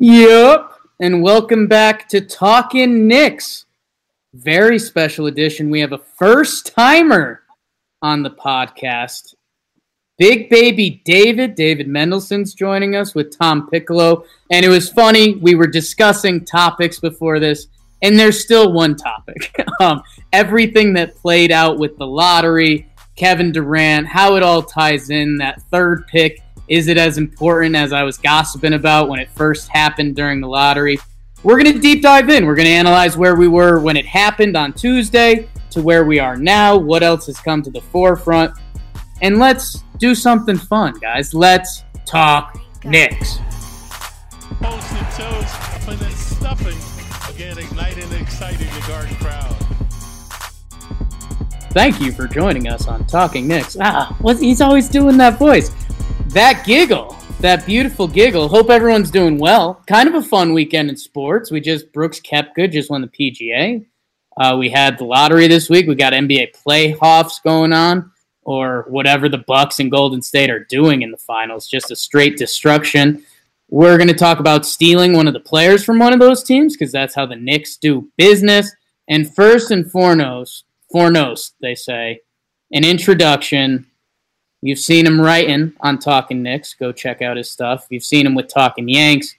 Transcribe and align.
Yep. 0.00 0.72
And 0.98 1.22
welcome 1.22 1.68
back 1.68 2.08
to 2.08 2.20
Talking 2.20 3.06
Knicks. 3.06 3.66
Very 4.34 4.80
special 4.80 5.26
edition. 5.26 5.70
We 5.70 5.78
have 5.80 5.92
a 5.92 5.98
first 5.98 6.74
timer 6.74 7.42
on 8.02 8.24
the 8.24 8.30
podcast. 8.30 9.36
Big 10.18 10.50
baby 10.50 11.02
David, 11.04 11.54
David 11.54 11.86
Mendelson's 11.86 12.52
joining 12.52 12.96
us 12.96 13.14
with 13.14 13.38
Tom 13.38 13.70
Piccolo. 13.70 14.24
And 14.50 14.66
it 14.66 14.70
was 14.70 14.90
funny. 14.90 15.36
We 15.36 15.54
were 15.54 15.68
discussing 15.68 16.44
topics 16.44 16.98
before 16.98 17.38
this, 17.38 17.68
and 18.02 18.18
there's 18.18 18.42
still 18.42 18.72
one 18.72 18.96
topic. 18.96 19.54
um, 19.80 20.02
everything 20.32 20.94
that 20.94 21.14
played 21.14 21.52
out 21.52 21.78
with 21.78 21.96
the 21.96 22.06
lottery, 22.06 22.90
Kevin 23.14 23.52
Durant, 23.52 24.08
how 24.08 24.34
it 24.34 24.42
all 24.42 24.62
ties 24.64 25.10
in, 25.10 25.36
that 25.36 25.62
third 25.70 26.08
pick 26.08 26.40
is 26.68 26.88
it 26.88 26.96
as 26.96 27.16
important 27.16 27.76
as 27.76 27.92
I 27.92 28.02
was 28.02 28.18
gossiping 28.18 28.72
about 28.72 29.08
when 29.08 29.20
it 29.20 29.30
first 29.30 29.68
happened 29.68 30.16
during 30.16 30.40
the 30.40 30.48
lottery? 30.48 30.98
We're 31.42 31.62
going 31.62 31.72
to 31.72 31.78
deep 31.78 32.02
dive 32.02 32.28
in. 32.28 32.44
We're 32.44 32.56
going 32.56 32.66
to 32.66 32.72
analyze 32.72 33.16
where 33.16 33.36
we 33.36 33.46
were 33.46 33.78
when 33.78 33.96
it 33.96 34.04
happened 34.04 34.56
on 34.56 34.72
Tuesday 34.72 35.48
to 35.70 35.80
where 35.80 36.04
we 36.04 36.18
are 36.18 36.36
now, 36.36 36.76
what 36.76 37.02
else 37.02 37.26
has 37.26 37.38
come 37.38 37.62
to 37.62 37.70
the 37.70 37.80
forefront. 37.80 38.58
And 39.22 39.38
let's 39.38 39.84
do 39.98 40.14
something 40.14 40.56
fun, 40.56 40.98
guys. 40.98 41.34
Let's 41.34 41.84
talk 42.04 42.60
Knicks. 42.84 43.38
Posted 44.60 44.98
toes 45.12 45.88
and 45.88 45.98
then 46.00 46.10
stuffing. 46.12 47.34
Again, 47.34 47.58
igniting 47.58 48.02
and 48.04 48.22
exciting 48.22 48.66
the 48.66 48.84
garden 48.88 49.14
crowd. 49.16 49.52
Thank 51.70 52.00
you 52.00 52.10
for 52.10 52.26
joining 52.26 52.68
us 52.68 52.88
on 52.88 53.06
Talking 53.06 53.46
Knicks. 53.46 53.76
Ah, 53.78 54.16
what, 54.20 54.38
he's 54.38 54.60
always 54.60 54.88
doing 54.88 55.16
that 55.18 55.38
voice 55.38 55.70
that 56.36 56.66
giggle, 56.66 57.16
that 57.40 57.64
beautiful 57.64 58.06
giggle. 58.06 58.46
Hope 58.46 58.68
everyone's 58.68 59.10
doing 59.10 59.38
well. 59.38 59.82
Kind 59.86 60.06
of 60.06 60.14
a 60.16 60.20
fun 60.20 60.52
weekend 60.52 60.90
in 60.90 60.96
sports. 60.98 61.50
We 61.50 61.62
just 61.62 61.90
Brooks 61.94 62.20
Koepka 62.20 62.70
just 62.70 62.90
won 62.90 63.00
the 63.00 63.08
PGA. 63.08 63.86
Uh, 64.36 64.54
we 64.58 64.68
had 64.68 64.98
the 64.98 65.04
lottery 65.04 65.48
this 65.48 65.70
week. 65.70 65.86
We 65.86 65.94
got 65.94 66.12
NBA 66.12 66.54
playoffs 66.54 67.42
going 67.42 67.72
on, 67.72 68.12
or 68.42 68.84
whatever 68.88 69.30
the 69.30 69.38
Bucks 69.38 69.80
and 69.80 69.90
Golden 69.90 70.20
State 70.20 70.50
are 70.50 70.62
doing 70.62 71.00
in 71.00 71.10
the 71.10 71.16
finals. 71.16 71.66
Just 71.66 71.90
a 71.90 71.96
straight 71.96 72.36
destruction. 72.36 73.24
We're 73.70 73.96
going 73.96 74.08
to 74.08 74.14
talk 74.14 74.38
about 74.38 74.66
stealing 74.66 75.14
one 75.14 75.26
of 75.26 75.32
the 75.32 75.40
players 75.40 75.82
from 75.84 75.98
one 75.98 76.12
of 76.12 76.20
those 76.20 76.44
teams 76.44 76.76
because 76.76 76.92
that's 76.92 77.14
how 77.14 77.24
the 77.24 77.36
Knicks 77.36 77.78
do 77.78 78.10
business. 78.18 78.70
And 79.08 79.34
first 79.34 79.70
and 79.70 79.90
foremost, 79.90 80.64
foremost, 80.92 81.54
they 81.62 81.74
say, 81.74 82.20
an 82.72 82.84
introduction 82.84 83.86
You've 84.66 84.80
seen 84.80 85.06
him 85.06 85.20
writing 85.20 85.74
on 85.78 86.00
Talking 86.00 86.42
Knicks. 86.42 86.74
Go 86.74 86.90
check 86.90 87.22
out 87.22 87.36
his 87.36 87.48
stuff. 87.48 87.86
You've 87.88 88.02
seen 88.02 88.26
him 88.26 88.34
with 88.34 88.48
Talking 88.48 88.88
Yanks. 88.88 89.32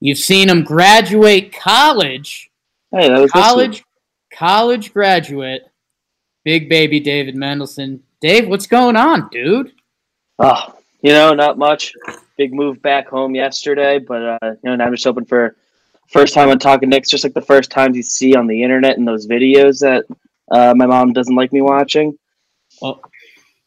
You've 0.00 0.16
seen 0.16 0.48
him 0.48 0.64
graduate 0.64 1.52
college. 1.52 2.50
Hey, 2.90 3.10
that 3.10 3.20
was 3.20 3.30
college, 3.30 3.84
college 4.32 4.94
graduate. 4.94 5.70
Big 6.46 6.70
baby 6.70 6.98
David 6.98 7.34
Mendelson. 7.34 8.00
Dave, 8.22 8.48
what's 8.48 8.66
going 8.66 8.96
on, 8.96 9.28
dude? 9.28 9.72
Oh, 10.38 10.74
you 11.02 11.12
know, 11.12 11.34
not 11.34 11.58
much. 11.58 11.92
Big 12.38 12.54
move 12.54 12.80
back 12.80 13.06
home 13.06 13.34
yesterday, 13.34 13.98
but 13.98 14.22
uh, 14.22 14.38
you 14.42 14.70
know, 14.70 14.76
now 14.76 14.86
I'm 14.86 14.94
just 14.94 15.04
hoping 15.04 15.26
for 15.26 15.56
first 16.08 16.32
time 16.32 16.48
on 16.48 16.58
Talking 16.58 16.88
Knicks, 16.88 17.10
just 17.10 17.22
like 17.22 17.34
the 17.34 17.42
first 17.42 17.70
times 17.70 17.98
you 17.98 18.02
see 18.02 18.34
on 18.34 18.46
the 18.46 18.62
internet 18.62 18.96
and 18.96 19.06
those 19.06 19.26
videos 19.26 19.80
that 19.80 20.06
uh, 20.50 20.72
my 20.74 20.86
mom 20.86 21.12
doesn't 21.12 21.36
like 21.36 21.52
me 21.52 21.60
watching. 21.60 22.18
Well, 22.80 23.02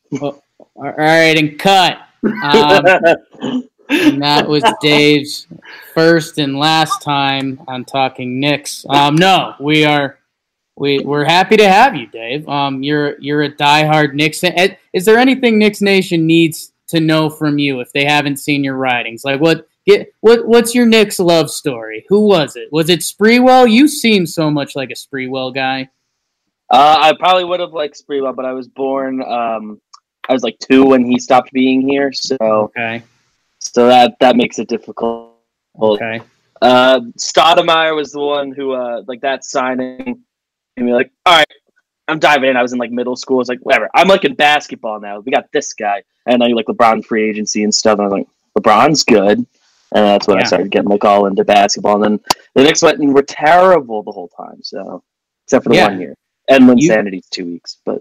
well, 0.10 0.44
all 0.76 0.92
right, 0.92 1.38
and 1.38 1.60
cut. 1.60 2.00
Um, 2.24 3.64
and 3.90 4.22
that 4.22 4.48
was 4.48 4.64
Dave's 4.82 5.48
first 5.94 6.38
and 6.38 6.58
last 6.58 7.02
time 7.02 7.62
on 7.68 7.86
Talking 7.86 8.40
Knicks. 8.40 8.86
Um, 8.90 9.16
no, 9.16 9.56
we 9.60 9.86
are 9.86 10.18
we 10.78 11.00
we're 11.00 11.26
happy 11.26 11.58
to 11.58 11.70
have 11.70 11.96
you, 11.96 12.08
Dave. 12.08 12.48
Um, 12.48 12.84
you're 12.84 13.20
you're 13.20 13.44
a 13.44 13.52
diehard 13.52 14.14
Knicks. 14.14 14.44
Is 14.94 15.06
there 15.06 15.18
anything 15.18 15.60
Knicks 15.60 15.82
Nation 15.82 16.26
needs 16.26 16.72
to 16.88 17.00
know 17.00 17.30
from 17.30 17.58
you 17.58 17.80
if 17.80 17.92
they 17.94 18.06
haven't 18.06 18.38
seen 18.38 18.64
your 18.64 18.76
writings? 18.76 19.24
Like 19.24 19.42
what 19.42 19.68
get 19.86 20.14
what 20.22 20.48
what's 20.48 20.74
your 20.74 20.86
Knicks 20.86 21.20
love 21.20 21.52
story? 21.52 22.06
Who 22.10 22.28
was 22.28 22.56
it? 22.56 22.70
Was 22.72 22.90
it 22.90 23.02
Sprewell? 23.02 23.70
You 23.70 23.88
seem 23.88 24.26
so 24.26 24.50
much 24.50 24.76
like 24.76 24.90
a 24.90 24.96
Sprewell 24.96 25.54
guy. 25.54 25.90
Uh, 26.70 26.98
I 27.02 27.14
probably 27.20 27.44
would 27.44 27.60
have 27.60 27.74
liked 27.74 28.02
Sprewell, 28.02 28.34
but 28.34 28.46
I 28.46 28.54
was 28.54 28.70
born 28.70 29.22
um, 29.22 29.82
I 30.30 30.34
was 30.34 30.44
like 30.44 30.58
two 30.60 30.86
when 30.86 31.06
he 31.06 31.20
stopped 31.20 31.52
being 31.52 31.88
here, 31.88 32.12
so 32.14 32.38
okay, 32.42 33.04
so 33.60 33.88
that 33.88 34.18
that 34.20 34.36
makes 34.36 34.60
it 34.60 34.68
difficult. 34.68 35.36
Okay. 35.80 36.22
Uh, 36.62 37.00
Stoudemire 37.18 37.96
was 37.96 38.12
the 38.12 38.20
one 38.20 38.52
who 38.52 38.74
uh 38.74 39.02
like 39.08 39.22
that 39.22 39.44
signing 39.44 40.24
and 40.78 40.86
be 40.86 40.94
like, 40.94 41.12
all 41.26 41.38
right, 41.38 41.48
I'm 42.08 42.20
diving 42.20 42.50
in. 42.50 42.58
I 42.58 42.62
was 42.62 42.74
in 42.74 42.80
like 42.80 42.92
middle 42.92 43.16
school. 43.16 43.38
I 43.38 43.40
was 43.40 43.50
like, 43.50 43.60
whatever. 43.62 43.90
I'm 43.96 44.08
like 44.08 44.26
in 44.26 44.36
basketball 44.36 45.00
now. 45.00 45.20
We 45.20 45.32
got 45.32 45.52
this 45.52 45.74
guy, 45.74 46.04
and 46.28 46.44
I 46.44 46.48
like 46.48 46.68
LeBron 46.68 47.06
free 47.06 47.28
agency 47.28 47.64
and 47.64 47.74
stuff. 47.74 48.00
And 48.00 48.02
I 48.02 48.06
was 48.06 48.14
like, 48.14 48.28
LeBron's 48.58 49.04
good, 49.04 49.40
and 49.40 49.48
that's 49.92 50.28
when 50.28 50.38
yeah. 50.38 50.44
I 50.44 50.48
started 50.48 50.72
getting 50.72 50.90
like 50.90 51.06
all 51.06 51.26
into 51.26 51.44
basketball. 51.44 52.04
And 52.04 52.20
then 52.20 52.36
the 52.56 52.64
Knicks 52.64 52.82
went 52.82 53.00
and 53.00 53.14
were 53.14 53.24
terrible 53.24 54.04
the 54.04 54.12
whole 54.12 54.30
time. 54.30 54.62
So 54.62 55.04
except 55.46 55.64
for 55.64 55.70
the 55.70 55.76
yeah. 55.76 55.88
one 55.88 56.00
year, 56.00 56.16
and 56.50 56.66
Linsanity's 56.66 57.28
two 57.30 57.46
weeks, 57.46 57.78
but 57.86 58.00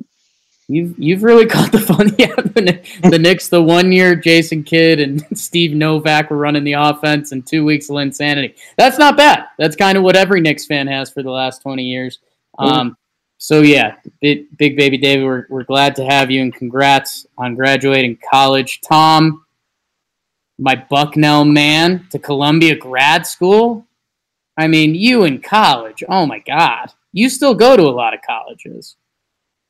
You've 0.70 0.96
you've 0.98 1.24
really 1.24 1.46
caught 1.46 1.72
the 1.72 1.80
fun. 1.80 2.14
Yeah, 2.18 2.34
the, 2.36 2.80
the 3.10 3.18
Knicks, 3.18 3.48
the 3.48 3.60
one 3.60 3.90
year 3.90 4.14
Jason 4.14 4.62
Kidd 4.62 5.00
and 5.00 5.24
Steve 5.36 5.72
Novak 5.72 6.30
were 6.30 6.36
running 6.36 6.62
the 6.62 6.74
offense, 6.74 7.32
and 7.32 7.44
two 7.44 7.64
weeks 7.64 7.90
of 7.90 7.96
insanity. 7.96 8.54
That's 8.76 8.98
not 8.98 9.16
bad. 9.16 9.46
That's 9.58 9.74
kind 9.74 9.98
of 9.98 10.04
what 10.04 10.14
every 10.14 10.40
Knicks 10.40 10.66
fan 10.66 10.86
has 10.86 11.10
for 11.10 11.24
the 11.24 11.30
last 11.30 11.62
twenty 11.62 11.84
years. 11.84 12.20
Um, 12.58 12.96
so 13.38 13.62
yeah, 13.62 13.96
big, 14.20 14.56
big 14.58 14.76
baby 14.76 14.96
David, 14.96 15.24
we're 15.24 15.46
we're 15.48 15.64
glad 15.64 15.96
to 15.96 16.04
have 16.04 16.30
you, 16.30 16.40
and 16.40 16.54
congrats 16.54 17.26
on 17.36 17.56
graduating 17.56 18.18
college, 18.30 18.80
Tom. 18.80 19.44
My 20.58 20.76
Bucknell 20.88 21.46
man 21.46 22.06
to 22.10 22.18
Columbia 22.18 22.76
grad 22.76 23.26
school. 23.26 23.86
I 24.56 24.68
mean, 24.68 24.94
you 24.94 25.24
in 25.24 25.40
college. 25.40 26.04
Oh 26.08 26.26
my 26.26 26.38
God, 26.38 26.92
you 27.12 27.28
still 27.28 27.54
go 27.54 27.76
to 27.76 27.82
a 27.82 27.90
lot 27.90 28.14
of 28.14 28.20
colleges 28.22 28.96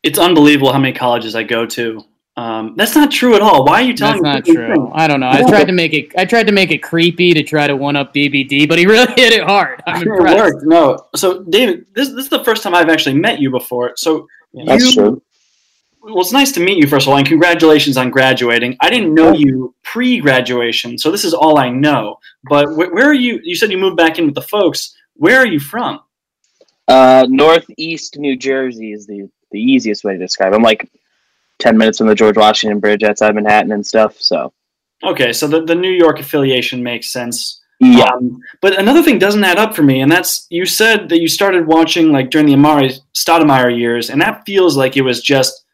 it's 0.02 0.18
unbelievable 0.18 0.72
how 0.72 0.78
many 0.78 0.94
colleges 0.94 1.34
I 1.34 1.42
go 1.42 1.66
to. 1.66 2.04
Um, 2.36 2.74
that's 2.76 2.94
not 2.94 3.10
true 3.10 3.34
at 3.34 3.42
all. 3.42 3.64
Why 3.64 3.80
are 3.80 3.84
you 3.84 3.94
telling 3.94 4.22
that's 4.22 4.48
me? 4.48 4.54
That's 4.54 4.68
not 4.68 4.74
true. 4.74 4.90
I 4.94 5.06
don't 5.06 5.20
know. 5.20 5.28
I 5.28 5.42
tried 5.42 5.64
to 5.64 5.72
make 5.72 5.92
it. 5.92 6.10
I 6.16 6.24
tried 6.24 6.46
to 6.46 6.52
make 6.52 6.70
it 6.70 6.78
creepy 6.78 7.34
to 7.34 7.42
try 7.42 7.66
to 7.66 7.76
one 7.76 7.96
up 7.96 8.14
BBD, 8.14 8.68
but 8.68 8.78
he 8.78 8.86
really 8.86 9.12
hit 9.16 9.32
it 9.32 9.42
hard. 9.42 9.82
I'm 9.86 10.02
sure 10.02 10.14
impressed. 10.14 10.36
It 10.36 10.54
worked. 10.54 10.66
No, 10.66 11.08
so 11.16 11.42
David, 11.44 11.86
this 11.94 12.08
this 12.08 12.24
is 12.24 12.30
the 12.30 12.42
first 12.44 12.62
time 12.62 12.74
I've 12.74 12.88
actually 12.88 13.16
met 13.16 13.40
you 13.40 13.50
before. 13.50 13.92
So 13.96 14.26
yeah, 14.52 14.64
that's 14.66 14.94
true. 14.94 15.22
Well, 16.02 16.20
it's 16.20 16.32
nice 16.32 16.50
to 16.52 16.60
meet 16.60 16.78
you 16.78 16.86
first 16.86 17.06
of 17.06 17.12
all, 17.12 17.18
and 17.18 17.26
congratulations 17.26 17.98
on 17.98 18.10
graduating. 18.10 18.76
I 18.80 18.88
didn't 18.88 19.12
know 19.12 19.34
you 19.34 19.74
pre-graduation, 19.82 20.96
so 20.96 21.10
this 21.10 21.26
is 21.26 21.34
all 21.34 21.58
I 21.58 21.68
know. 21.68 22.16
But 22.48 22.68
wh- 22.68 22.92
where 22.94 23.06
are 23.06 23.12
you? 23.12 23.38
You 23.42 23.54
said 23.54 23.70
you 23.70 23.76
moved 23.76 23.98
back 23.98 24.18
in 24.18 24.24
with 24.24 24.34
the 24.34 24.42
folks. 24.42 24.96
Where 25.14 25.38
are 25.40 25.46
you 25.46 25.60
from? 25.60 26.00
Uh, 26.88 27.26
Northeast 27.28 28.16
New 28.18 28.36
Jersey 28.36 28.92
is 28.92 29.06
the 29.06 29.28
the 29.50 29.60
easiest 29.60 30.04
way 30.04 30.12
to 30.12 30.18
describe. 30.18 30.52
It. 30.52 30.56
I'm 30.56 30.62
like 30.62 30.90
ten 31.58 31.76
minutes 31.76 31.98
from 31.98 32.06
the 32.08 32.14
George 32.14 32.36
Washington 32.36 32.80
Bridge 32.80 33.02
outside 33.02 33.34
Manhattan 33.34 33.72
and 33.72 33.86
stuff. 33.86 34.20
So 34.20 34.52
okay, 35.04 35.32
so 35.32 35.46
the, 35.46 35.64
the 35.64 35.74
New 35.74 35.90
York 35.90 36.20
affiliation 36.20 36.82
makes 36.82 37.08
sense. 37.08 37.60
Yeah, 37.82 38.10
um, 38.12 38.38
but 38.60 38.78
another 38.78 39.02
thing 39.02 39.18
doesn't 39.18 39.42
add 39.42 39.58
up 39.58 39.74
for 39.74 39.82
me, 39.82 40.02
and 40.02 40.12
that's 40.12 40.46
you 40.50 40.66
said 40.66 41.08
that 41.08 41.20
you 41.20 41.28
started 41.28 41.66
watching 41.66 42.12
like 42.12 42.30
during 42.30 42.46
the 42.46 42.54
Amar'e 42.54 43.00
Stoudemire 43.14 43.76
years, 43.76 44.10
and 44.10 44.20
that 44.20 44.44
feels 44.44 44.76
like 44.76 44.96
it 44.96 45.02
was 45.02 45.22
just 45.22 45.64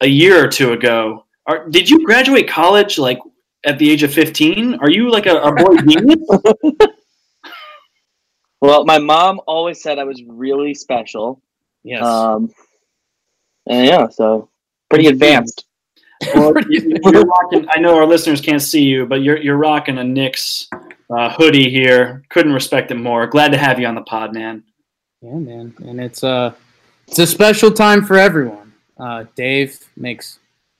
a 0.00 0.06
year 0.06 0.44
or 0.44 0.48
two 0.48 0.72
ago. 0.72 1.24
Are, 1.46 1.68
did 1.68 1.90
you 1.90 2.04
graduate 2.04 2.48
college 2.48 2.98
like 2.98 3.18
at 3.64 3.78
the 3.78 3.90
age 3.90 4.02
of 4.02 4.12
15? 4.12 4.76
Are 4.76 4.90
you 4.90 5.10
like 5.10 5.26
a, 5.26 5.36
a 5.36 5.52
boy 5.52 5.76
genius? 5.86 6.28
well, 8.60 8.84
my 8.84 8.98
mom 8.98 9.40
always 9.46 9.82
said 9.82 9.98
I 9.98 10.04
was 10.04 10.22
really 10.26 10.74
special. 10.74 11.42
Yes. 11.82 12.02
Um, 12.02 12.52
and 13.70 13.86
yeah, 13.86 14.08
so 14.08 14.48
pretty 14.90 15.06
advanced. 15.06 15.64
Well, 16.34 16.52
you're 16.68 17.24
rocking, 17.24 17.66
I 17.70 17.80
know 17.80 17.96
our 17.96 18.06
listeners 18.06 18.40
can't 18.40 18.60
see 18.60 18.82
you, 18.82 19.06
but 19.06 19.22
you're 19.22 19.38
you're 19.38 19.56
rocking 19.56 19.98
a 19.98 20.04
Knicks 20.04 20.68
uh, 21.08 21.30
hoodie 21.30 21.70
here. 21.70 22.22
Couldn't 22.28 22.52
respect 22.52 22.90
it 22.90 22.96
more. 22.96 23.26
Glad 23.26 23.52
to 23.52 23.58
have 23.58 23.78
you 23.78 23.86
on 23.86 23.94
the 23.94 24.02
pod, 24.02 24.34
man. 24.34 24.64
Yeah, 25.22 25.34
man, 25.34 25.74
and 25.78 26.00
it's 26.00 26.22
a 26.22 26.54
it's 27.06 27.18
a 27.18 27.26
special 27.26 27.70
time 27.70 28.04
for 28.04 28.16
everyone. 28.16 28.74
Uh, 28.98 29.24
Dave 29.34 29.78
makes 29.96 30.38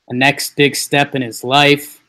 a 0.09 0.15
next 0.15 0.57
big 0.57 0.77
step 0.77 1.15
in 1.15 1.23
his 1.23 1.43
life, 1.45 2.03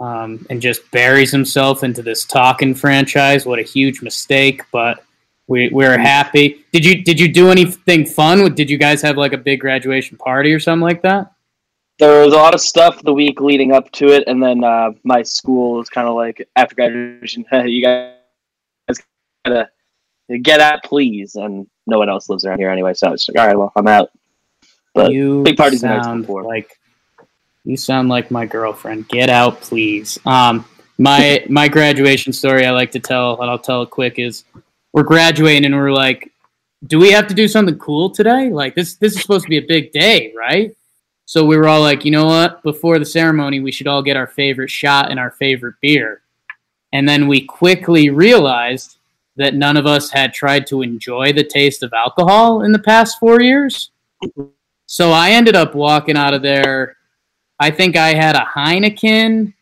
um, 0.00 0.46
and 0.50 0.60
just 0.60 0.90
buries 0.90 1.30
himself 1.30 1.84
into 1.84 2.02
this 2.02 2.24
talking 2.24 2.74
franchise. 2.74 3.46
What 3.46 3.58
a 3.58 3.62
huge 3.62 4.02
mistake, 4.02 4.62
but 4.72 5.04
we 5.48 5.70
we're 5.70 5.98
happy. 5.98 6.64
Did 6.72 6.84
you 6.84 7.02
did 7.02 7.18
you 7.18 7.26
do 7.32 7.50
anything 7.50 8.06
fun? 8.06 8.54
Did 8.54 8.70
you 8.70 8.78
guys 8.78 9.02
have 9.02 9.16
like 9.16 9.32
a 9.32 9.38
big 9.38 9.60
graduation 9.60 10.16
party 10.16 10.52
or 10.52 10.60
something 10.60 10.82
like 10.82 11.02
that? 11.02 11.32
There 11.98 12.24
was 12.24 12.32
a 12.32 12.36
lot 12.36 12.54
of 12.54 12.60
stuff 12.60 13.02
the 13.02 13.12
week 13.12 13.40
leading 13.40 13.72
up 13.72 13.90
to 13.92 14.08
it, 14.08 14.24
and 14.28 14.40
then 14.40 14.62
uh, 14.62 14.92
my 15.02 15.22
school 15.22 15.78
was 15.78 15.88
kind 15.88 16.06
of 16.06 16.14
like 16.14 16.46
after 16.54 16.76
graduation, 16.76 17.44
you 17.64 17.82
guys 17.82 19.00
gotta 19.44 19.68
get 20.42 20.60
out, 20.60 20.84
please. 20.84 21.34
And 21.34 21.66
no 21.86 21.98
one 21.98 22.08
else 22.08 22.28
lives 22.28 22.44
around 22.44 22.58
here 22.58 22.70
anyway, 22.70 22.94
so 22.94 23.12
it's 23.12 23.28
like, 23.28 23.38
all 23.38 23.46
right, 23.48 23.58
well, 23.58 23.72
I'm 23.74 23.88
out. 23.88 24.10
But 24.94 25.12
you 25.12 25.42
big 25.42 25.56
parties 25.56 25.80
sound 25.80 26.22
before. 26.22 26.44
like 26.44 26.78
you 27.64 27.76
sound 27.76 28.10
like 28.10 28.30
my 28.30 28.44
girlfriend. 28.44 29.08
Get 29.08 29.30
out, 29.30 29.60
please. 29.62 30.18
Um, 30.26 30.66
my 30.98 31.44
my 31.48 31.68
graduation 31.68 32.32
story 32.32 32.66
I 32.66 32.70
like 32.70 32.90
to 32.92 33.00
tell, 33.00 33.40
and 33.40 33.50
I'll 33.50 33.58
tell 33.58 33.82
it 33.82 33.90
quick. 33.90 34.18
Is 34.18 34.44
we're 34.92 35.02
graduating 35.02 35.66
and 35.66 35.76
we're 35.76 35.92
like, 35.92 36.32
do 36.86 36.98
we 36.98 37.10
have 37.10 37.26
to 37.26 37.34
do 37.34 37.48
something 37.48 37.78
cool 37.78 38.10
today? 38.10 38.50
Like 38.50 38.74
this 38.74 38.94
this 38.96 39.14
is 39.14 39.22
supposed 39.22 39.44
to 39.44 39.50
be 39.50 39.58
a 39.58 39.66
big 39.66 39.92
day, 39.92 40.32
right? 40.36 40.74
So 41.24 41.44
we 41.44 41.56
were 41.56 41.68
all 41.68 41.82
like, 41.82 42.04
you 42.04 42.10
know 42.10 42.26
what? 42.26 42.62
Before 42.62 42.98
the 42.98 43.04
ceremony, 43.04 43.60
we 43.60 43.72
should 43.72 43.86
all 43.86 44.02
get 44.02 44.16
our 44.16 44.26
favorite 44.26 44.70
shot 44.70 45.10
and 45.10 45.20
our 45.20 45.32
favorite 45.32 45.74
beer. 45.82 46.22
And 46.92 47.06
then 47.06 47.28
we 47.28 47.42
quickly 47.42 48.08
realized 48.08 48.96
that 49.36 49.54
none 49.54 49.76
of 49.76 49.86
us 49.86 50.10
had 50.10 50.32
tried 50.32 50.66
to 50.68 50.82
enjoy 50.82 51.32
the 51.32 51.44
taste 51.44 51.82
of 51.82 51.92
alcohol 51.92 52.62
in 52.62 52.72
the 52.72 52.78
past 52.78 53.18
four 53.18 53.42
years. 53.42 53.90
So 54.86 55.10
I 55.10 55.30
ended 55.30 55.54
up 55.54 55.74
walking 55.74 56.16
out 56.16 56.32
of 56.32 56.40
there. 56.40 56.96
I 57.60 57.70
think 57.70 57.94
I 57.94 58.14
had 58.14 58.34
a 58.34 58.48
Heineken 58.56 59.52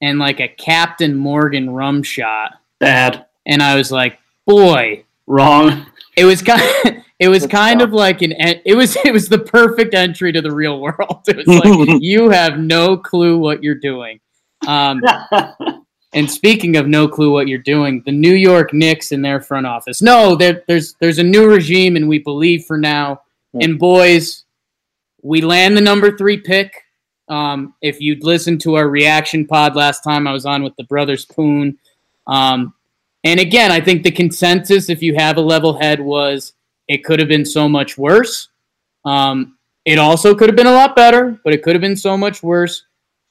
and 0.00 0.18
like 0.18 0.40
a 0.40 0.48
Captain 0.48 1.14
Morgan 1.14 1.70
rum 1.70 2.02
shot. 2.02 2.54
Bad. 2.80 3.26
And 3.46 3.62
I 3.62 3.76
was 3.76 3.92
like, 3.92 4.18
boy, 4.46 5.04
Wrong. 5.26 5.86
it 6.16 6.24
was 6.24 6.42
kind 6.42 7.02
it 7.18 7.28
was 7.28 7.46
kind 7.46 7.82
of 7.82 7.92
like 7.92 8.22
an 8.22 8.32
it 8.38 8.76
was 8.76 8.96
it 9.04 9.12
was 9.12 9.28
the 9.28 9.38
perfect 9.38 9.94
entry 9.94 10.32
to 10.32 10.40
the 10.40 10.52
real 10.52 10.80
world. 10.80 11.24
It 11.28 11.36
was 11.36 11.46
like 11.46 12.02
you 12.02 12.30
have 12.30 12.58
no 12.58 12.96
clue 12.96 13.38
what 13.38 13.62
you're 13.62 13.74
doing. 13.74 14.20
Um, 14.66 15.02
and 16.12 16.30
speaking 16.30 16.76
of 16.76 16.86
no 16.86 17.06
clue 17.08 17.30
what 17.30 17.48
you're 17.48 17.58
doing, 17.58 18.02
the 18.06 18.12
New 18.12 18.34
York 18.34 18.72
Knicks 18.72 19.12
in 19.12 19.20
their 19.22 19.40
front 19.40 19.66
office. 19.66 20.00
No, 20.00 20.34
there's 20.34 20.94
there's 20.94 21.18
a 21.18 21.22
new 21.22 21.48
regime, 21.48 21.96
and 21.96 22.08
we 22.08 22.18
believe 22.18 22.64
for 22.64 22.78
now. 22.78 23.22
And 23.60 23.78
boys, 23.78 24.44
we 25.22 25.40
land 25.40 25.76
the 25.76 25.80
number 25.80 26.16
three 26.16 26.36
pick. 26.38 26.72
Um, 27.28 27.74
if 27.82 28.00
you'd 28.00 28.22
listened 28.22 28.60
to 28.62 28.74
our 28.76 28.88
reaction 28.88 29.46
pod 29.46 29.74
last 29.74 30.02
time, 30.02 30.26
I 30.26 30.32
was 30.32 30.46
on 30.46 30.62
with 30.62 30.76
the 30.76 30.84
brothers 30.84 31.24
Poon. 31.24 31.78
Um, 32.26 32.74
and 33.26 33.40
again, 33.40 33.72
I 33.72 33.80
think 33.80 34.02
the 34.02 34.10
consensus, 34.10 34.88
if 34.88 35.02
you 35.02 35.14
have 35.16 35.36
a 35.36 35.40
level 35.40 35.78
head, 35.78 36.00
was 36.00 36.52
it 36.88 37.04
could 37.04 37.18
have 37.18 37.28
been 37.28 37.44
so 37.44 37.68
much 37.68 37.98
worse. 37.98 38.48
Um, 39.04 39.58
it 39.84 39.98
also 39.98 40.34
could 40.34 40.48
have 40.48 40.56
been 40.56 40.66
a 40.66 40.72
lot 40.72 40.96
better, 40.96 41.40
but 41.44 41.52
it 41.52 41.62
could 41.62 41.74
have 41.74 41.82
been 41.82 41.96
so 41.96 42.16
much 42.16 42.42
worse. 42.42 42.84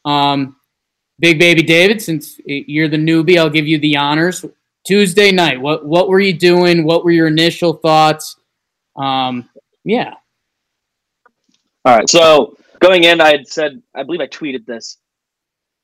Um, 0.03 0.57
Big 1.19 1.39
Baby 1.39 1.63
David, 1.63 2.01
since 2.01 2.39
you're 2.45 2.89
the 2.89 2.97
newbie, 2.97 3.37
I'll 3.37 3.49
give 3.49 3.67
you 3.67 3.77
the 3.79 3.97
honors. 3.97 4.45
Tuesday 4.85 5.31
night, 5.31 5.59
what 5.59 5.85
what 5.85 6.09
were 6.09 6.19
you 6.19 6.33
doing? 6.33 6.83
What 6.83 7.03
were 7.05 7.11
your 7.11 7.27
initial 7.27 7.73
thoughts? 7.73 8.35
Um, 8.95 9.49
yeah, 9.83 10.13
All 11.85 11.95
right. 11.95 12.09
So 12.09 12.57
going 12.79 13.03
in, 13.05 13.21
I 13.21 13.29
had 13.29 13.47
said, 13.47 13.81
I 13.95 14.03
believe 14.03 14.21
I 14.21 14.27
tweeted 14.27 14.65
this. 14.65 14.97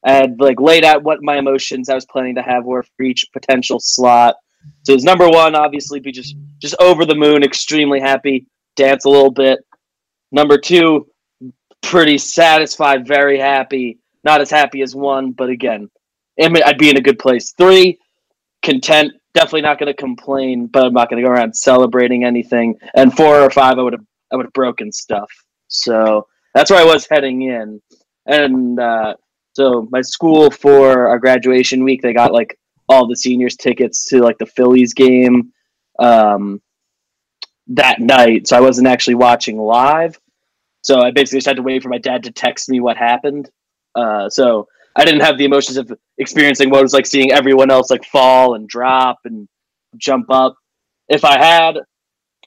I 0.03 0.13
had 0.13 0.39
like 0.39 0.59
laid 0.59 0.83
out 0.83 1.03
what 1.03 1.21
my 1.21 1.37
emotions 1.37 1.89
I 1.89 1.95
was 1.95 2.05
planning 2.05 2.35
to 2.35 2.41
have 2.41 2.65
were 2.65 2.83
for 2.83 3.03
each 3.03 3.27
potential 3.33 3.79
slot. 3.79 4.35
So 4.83 4.93
it's 4.93 5.03
number 5.03 5.27
one, 5.29 5.55
obviously, 5.55 5.99
be 5.99 6.11
just 6.11 6.35
just 6.59 6.75
over 6.79 7.05
the 7.05 7.15
moon, 7.15 7.43
extremely 7.43 7.99
happy, 7.99 8.47
dance 8.75 9.05
a 9.05 9.09
little 9.09 9.31
bit. 9.31 9.59
Number 10.31 10.57
two, 10.57 11.07
pretty 11.81 12.17
satisfied, 12.17 13.07
very 13.07 13.39
happy. 13.39 13.99
Not 14.23 14.41
as 14.41 14.51
happy 14.51 14.81
as 14.81 14.95
one, 14.95 15.31
but 15.31 15.49
again, 15.49 15.89
I'd 16.39 16.77
be 16.77 16.89
in 16.89 16.97
a 16.97 17.01
good 17.01 17.19
place. 17.19 17.53
Three, 17.57 17.99
content. 18.61 19.13
Definitely 19.33 19.61
not 19.61 19.79
going 19.79 19.87
to 19.87 19.93
complain, 19.93 20.67
but 20.67 20.85
I'm 20.85 20.93
not 20.93 21.09
going 21.09 21.21
to 21.21 21.27
go 21.27 21.33
around 21.33 21.55
celebrating 21.55 22.25
anything. 22.25 22.75
And 22.95 23.15
four 23.15 23.39
or 23.39 23.49
five, 23.49 23.79
I 23.79 23.81
would 23.81 23.93
have 23.93 24.05
I 24.31 24.35
would 24.35 24.45
have 24.45 24.53
broken 24.53 24.91
stuff. 24.91 25.31
So 25.69 26.27
that's 26.53 26.69
where 26.69 26.81
I 26.81 26.85
was 26.85 27.07
heading 27.09 27.43
in. 27.43 27.81
And 28.25 28.79
uh, 28.79 29.15
so 29.53 29.87
my 29.91 30.01
school 30.01 30.49
for 30.49 31.07
our 31.07 31.19
graduation 31.19 31.83
week, 31.83 32.01
they 32.01 32.13
got 32.13 32.33
like 32.33 32.57
all 32.87 33.07
the 33.07 33.15
seniors 33.15 33.55
tickets 33.55 34.05
to 34.05 34.21
like 34.21 34.37
the 34.37 34.45
Phillies 34.45 34.93
game 34.93 35.51
um, 35.99 36.61
that 37.67 37.99
night. 37.99 38.47
So 38.47 38.57
I 38.57 38.61
wasn't 38.61 38.87
actually 38.87 39.15
watching 39.15 39.57
live. 39.57 40.19
So 40.83 41.01
I 41.01 41.11
basically 41.11 41.37
just 41.37 41.47
had 41.47 41.57
to 41.57 41.61
wait 41.61 41.83
for 41.83 41.89
my 41.89 41.97
dad 41.97 42.23
to 42.23 42.31
text 42.31 42.69
me 42.69 42.79
what 42.79 42.97
happened. 42.97 43.49
Uh, 43.95 44.29
so 44.29 44.67
I 44.95 45.05
didn't 45.05 45.21
have 45.21 45.37
the 45.37 45.45
emotions 45.45 45.77
of 45.77 45.91
experiencing 46.17 46.69
what 46.69 46.79
it 46.79 46.83
was 46.83 46.93
like 46.93 47.05
seeing 47.05 47.31
everyone 47.31 47.71
else 47.71 47.91
like 47.91 48.03
fall 48.05 48.55
and 48.55 48.67
drop 48.67 49.19
and 49.25 49.47
jump 49.97 50.27
up. 50.29 50.55
If 51.07 51.23
I 51.23 51.37
had, 51.37 51.77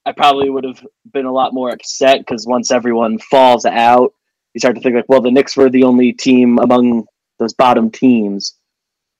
I 0.06 0.12
probably 0.12 0.50
would 0.50 0.64
have 0.64 0.84
been 1.12 1.26
a 1.26 1.32
lot 1.32 1.54
more 1.54 1.70
upset 1.70 2.18
because 2.18 2.46
once 2.46 2.70
everyone 2.70 3.18
falls 3.18 3.64
out, 3.64 4.12
you 4.54 4.60
start 4.60 4.76
to 4.76 4.80
think 4.80 4.94
like, 4.94 5.04
well, 5.08 5.20
the 5.20 5.30
Knicks 5.30 5.56
were 5.56 5.68
the 5.68 5.82
only 5.82 6.12
team 6.12 6.58
among 6.58 7.06
those 7.38 7.52
bottom 7.52 7.90
teams. 7.90 8.54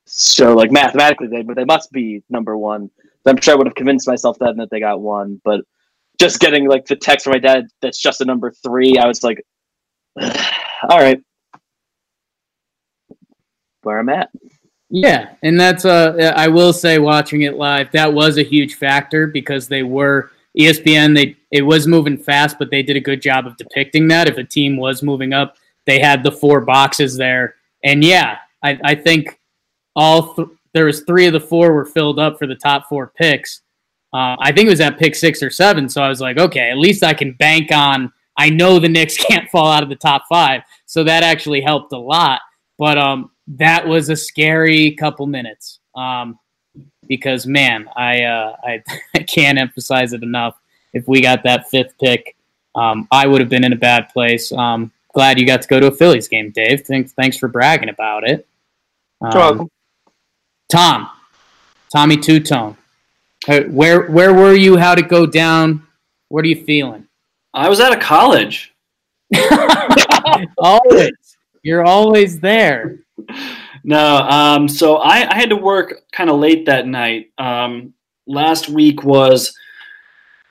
So 0.06 0.54
like 0.54 0.70
mathematically, 0.70 1.26
they 1.26 1.42
but 1.42 1.56
they 1.56 1.64
must 1.64 1.90
be 1.92 2.22
number 2.30 2.56
one. 2.56 2.90
I'm 3.26 3.40
sure 3.40 3.54
I 3.54 3.56
would 3.56 3.66
have 3.66 3.74
convinced 3.74 4.06
myself 4.06 4.36
then 4.38 4.56
that 4.58 4.70
they 4.70 4.80
got 4.80 5.00
one, 5.00 5.40
but 5.44 5.62
just 6.20 6.40
getting 6.40 6.68
like 6.68 6.86
the 6.86 6.96
text 6.96 7.24
from 7.24 7.32
my 7.32 7.38
dad 7.38 7.66
that's 7.80 7.98
just 7.98 8.20
a 8.20 8.24
number 8.24 8.52
three, 8.62 8.98
I 8.98 9.06
was 9.06 9.22
like, 9.24 9.44
all 10.20 10.98
right, 10.98 11.20
where 13.82 13.98
I'm 13.98 14.08
at. 14.10 14.30
Yeah, 14.90 15.34
and 15.42 15.58
that's 15.58 15.84
uh 15.84 16.32
I 16.36 16.48
will 16.48 16.72
say 16.72 16.98
watching 16.98 17.42
it 17.42 17.56
live, 17.56 17.90
that 17.92 18.12
was 18.12 18.36
a 18.36 18.42
huge 18.42 18.74
factor 18.74 19.26
because 19.26 19.68
they 19.68 19.82
were 19.82 20.30
ESPN, 20.58 21.14
they 21.14 21.36
it 21.50 21.62
was 21.62 21.86
moving 21.86 22.16
fast, 22.16 22.58
but 22.58 22.70
they 22.70 22.82
did 22.82 22.96
a 22.96 23.00
good 23.00 23.22
job 23.22 23.46
of 23.46 23.56
depicting 23.56 24.08
that. 24.08 24.28
If 24.28 24.38
a 24.38 24.44
team 24.44 24.76
was 24.76 25.02
moving 25.02 25.32
up, 25.32 25.56
they 25.86 25.98
had 25.98 26.22
the 26.22 26.32
four 26.32 26.60
boxes 26.60 27.16
there. 27.16 27.56
And 27.82 28.02
yeah, 28.02 28.38
I, 28.62 28.78
I 28.84 28.94
think 28.94 29.40
all 29.94 30.34
th- 30.34 30.48
there 30.72 30.86
was 30.86 31.02
three 31.02 31.26
of 31.26 31.32
the 31.32 31.40
four 31.40 31.72
were 31.72 31.84
filled 31.84 32.18
up 32.18 32.38
for 32.38 32.46
the 32.46 32.54
top 32.54 32.88
four 32.88 33.12
picks. 33.16 33.62
Uh, 34.12 34.36
I 34.38 34.52
think 34.52 34.66
it 34.66 34.70
was 34.70 34.80
at 34.80 34.98
pick 34.98 35.14
six 35.14 35.42
or 35.42 35.50
seven. 35.50 35.88
So 35.88 36.02
I 36.02 36.08
was 36.08 36.20
like, 36.20 36.38
okay, 36.38 36.70
at 36.70 36.78
least 36.78 37.02
I 37.02 37.14
can 37.14 37.32
bank 37.32 37.72
on. 37.72 38.12
I 38.36 38.48
know 38.48 38.78
the 38.78 38.88
Knicks 38.88 39.16
can't 39.28 39.50
fall 39.50 39.68
out 39.68 39.82
of 39.82 39.88
the 39.88 39.96
top 39.96 40.24
five, 40.28 40.62
so 40.86 41.04
that 41.04 41.22
actually 41.22 41.60
helped 41.60 41.92
a 41.92 41.98
lot. 41.98 42.40
But 42.78 42.98
um, 42.98 43.30
that 43.48 43.86
was 43.86 44.08
a 44.08 44.16
scary 44.16 44.92
couple 44.92 45.26
minutes 45.26 45.80
um, 45.94 46.38
because 47.08 47.46
man, 47.46 47.88
I, 47.96 48.22
uh, 48.22 48.56
I 48.62 48.82
I 49.14 49.18
can't 49.20 49.58
emphasize 49.58 50.12
it 50.12 50.22
enough. 50.22 50.56
If 50.92 51.08
we 51.08 51.20
got 51.20 51.42
that 51.44 51.68
fifth 51.68 51.94
pick, 51.98 52.36
um, 52.74 53.08
I 53.10 53.26
would 53.26 53.40
have 53.40 53.50
been 53.50 53.64
in 53.64 53.72
a 53.72 53.76
bad 53.76 54.08
place. 54.10 54.52
Um, 54.52 54.92
glad 55.12 55.38
you 55.38 55.46
got 55.46 55.62
to 55.62 55.68
go 55.68 55.80
to 55.80 55.86
a 55.86 55.92
Phillies 55.92 56.28
game, 56.28 56.50
Dave. 56.50 56.82
Thanks, 56.82 57.12
thanks 57.12 57.36
for 57.36 57.48
bragging 57.48 57.88
about 57.88 58.28
it. 58.28 58.46
Um, 59.20 59.70
Tom, 60.70 61.08
Tommy 61.92 62.16
Two 62.16 62.40
Tone, 62.40 62.76
uh, 63.48 63.62
where 63.62 64.06
where 64.10 64.34
were 64.34 64.54
you? 64.54 64.76
How'd 64.76 64.98
it 64.98 65.08
go 65.08 65.26
down? 65.26 65.86
What 66.28 66.44
are 66.44 66.48
you 66.48 66.64
feeling? 66.64 67.06
I 67.52 67.68
was 67.68 67.80
out 67.80 67.96
of 67.96 68.00
college. 68.00 68.74
always, 70.58 71.36
you're 71.62 71.84
always 71.84 72.40
there. 72.40 72.98
No, 73.84 74.16
um, 74.18 74.66
so 74.66 74.96
I, 74.96 75.30
I 75.30 75.34
had 75.34 75.50
to 75.50 75.56
work 75.56 76.02
kind 76.10 76.30
of 76.30 76.40
late 76.40 76.64
that 76.66 76.86
night. 76.86 77.30
Um, 77.36 77.92
last 78.26 78.70
week 78.70 79.04
was 79.04 79.54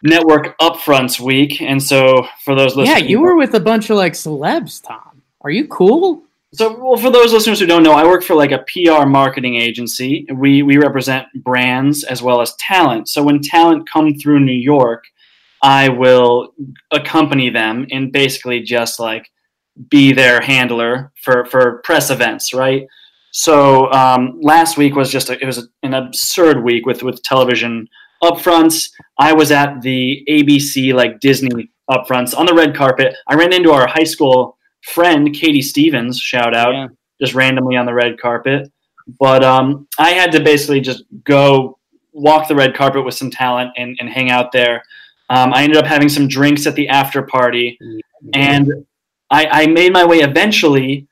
network 0.03 0.57
upfronts 0.59 1.19
week, 1.19 1.59
and 1.61 1.81
so 1.81 2.27
for 2.45 2.53
those 2.53 2.75
listeners, 2.75 3.01
Yeah, 3.01 3.07
you 3.07 3.19
were 3.19 3.35
with 3.35 3.55
a 3.55 3.59
bunch 3.59 3.89
of 3.89 3.97
like 3.97 4.13
celebs, 4.13 4.85
Tom. 4.85 5.23
Are 5.41 5.49
you 5.49 5.67
cool? 5.67 6.23
So, 6.53 6.79
well, 6.79 6.97
for 6.97 7.09
those 7.09 7.33
listeners 7.33 7.59
who 7.59 7.65
don't 7.65 7.81
know, 7.81 7.93
I 7.93 8.05
work 8.05 8.23
for 8.23 8.35
like 8.35 8.51
a 8.51 8.63
PR 8.67 9.07
marketing 9.07 9.55
agency. 9.55 10.27
We 10.31 10.61
we 10.61 10.77
represent 10.77 11.27
brands 11.43 12.03
as 12.03 12.21
well 12.21 12.39
as 12.39 12.55
talent. 12.57 13.09
So 13.09 13.23
when 13.23 13.41
talent 13.41 13.89
come 13.89 14.13
through 14.13 14.41
New 14.41 14.51
York, 14.51 15.05
I 15.63 15.89
will 15.89 16.53
accompany 16.91 17.49
them 17.49 17.87
and 17.89 18.11
basically 18.11 18.61
just 18.61 18.99
like 18.99 19.31
be 19.89 20.13
their 20.13 20.39
handler 20.41 21.11
for 21.23 21.45
for 21.45 21.81
press 21.83 22.11
events, 22.11 22.53
right? 22.53 22.85
So 23.33 23.91
um, 23.91 24.39
last 24.41 24.77
week 24.77 24.95
was 24.95 25.11
just 25.11 25.29
a, 25.29 25.41
it 25.41 25.45
was 25.45 25.67
an 25.81 25.93
absurd 25.95 26.63
week 26.63 26.85
with 26.85 27.01
with 27.01 27.21
television 27.23 27.87
upfronts. 28.23 28.89
I 29.17 29.33
was 29.33 29.51
at 29.51 29.81
the 29.81 30.23
ABC 30.29 30.93
like 30.93 31.19
Disney 31.19 31.71
upfronts 31.89 32.37
on 32.37 32.45
the 32.45 32.53
red 32.53 32.75
carpet. 32.75 33.15
I 33.27 33.33
ran 33.35 33.51
into 33.51 33.71
our 33.71 33.87
high 33.87 34.03
school 34.03 34.57
friend 34.83 35.33
Katie 35.33 35.63
Stevens. 35.63 36.19
Shout 36.19 36.55
out, 36.55 36.73
Yeah. 36.73 36.87
just 37.19 37.33
randomly 37.33 37.75
on 37.75 37.85
the 37.87 37.93
red 37.93 38.19
carpet. 38.19 38.71
But 39.19 39.43
um, 39.43 39.87
I 39.97 40.11
had 40.11 40.31
to 40.33 40.39
basically 40.39 40.79
just 40.79 41.03
go 41.23 41.79
walk 42.13 42.47
the 42.47 42.55
red 42.55 42.75
carpet 42.75 43.03
with 43.03 43.15
some 43.15 43.31
talent 43.31 43.71
and, 43.77 43.97
and 43.99 44.09
hang 44.09 44.29
out 44.29 44.51
there. 44.51 44.83
Um, 45.29 45.53
I 45.53 45.63
ended 45.63 45.77
up 45.77 45.85
having 45.85 46.07
some 46.07 46.27
drinks 46.27 46.67
at 46.67 46.75
the 46.75 46.87
after 46.87 47.23
party, 47.23 47.77
and 48.35 48.71
I, 49.31 49.47
I 49.63 49.67
made 49.67 49.91
my 49.91 50.05
way 50.05 50.19
eventually 50.19 51.07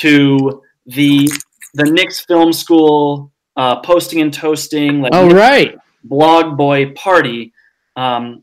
to 0.00 0.62
the 0.86 1.28
the 1.74 1.84
Knicks 1.84 2.20
Film 2.20 2.52
School 2.52 3.30
uh, 3.56 3.80
posting 3.80 4.20
and 4.20 4.32
toasting 4.32 5.00
like 5.00 5.12
Oh, 5.14 5.30
right. 5.30 5.76
blog 6.04 6.56
boy 6.56 6.92
party 6.92 7.52
um, 7.96 8.42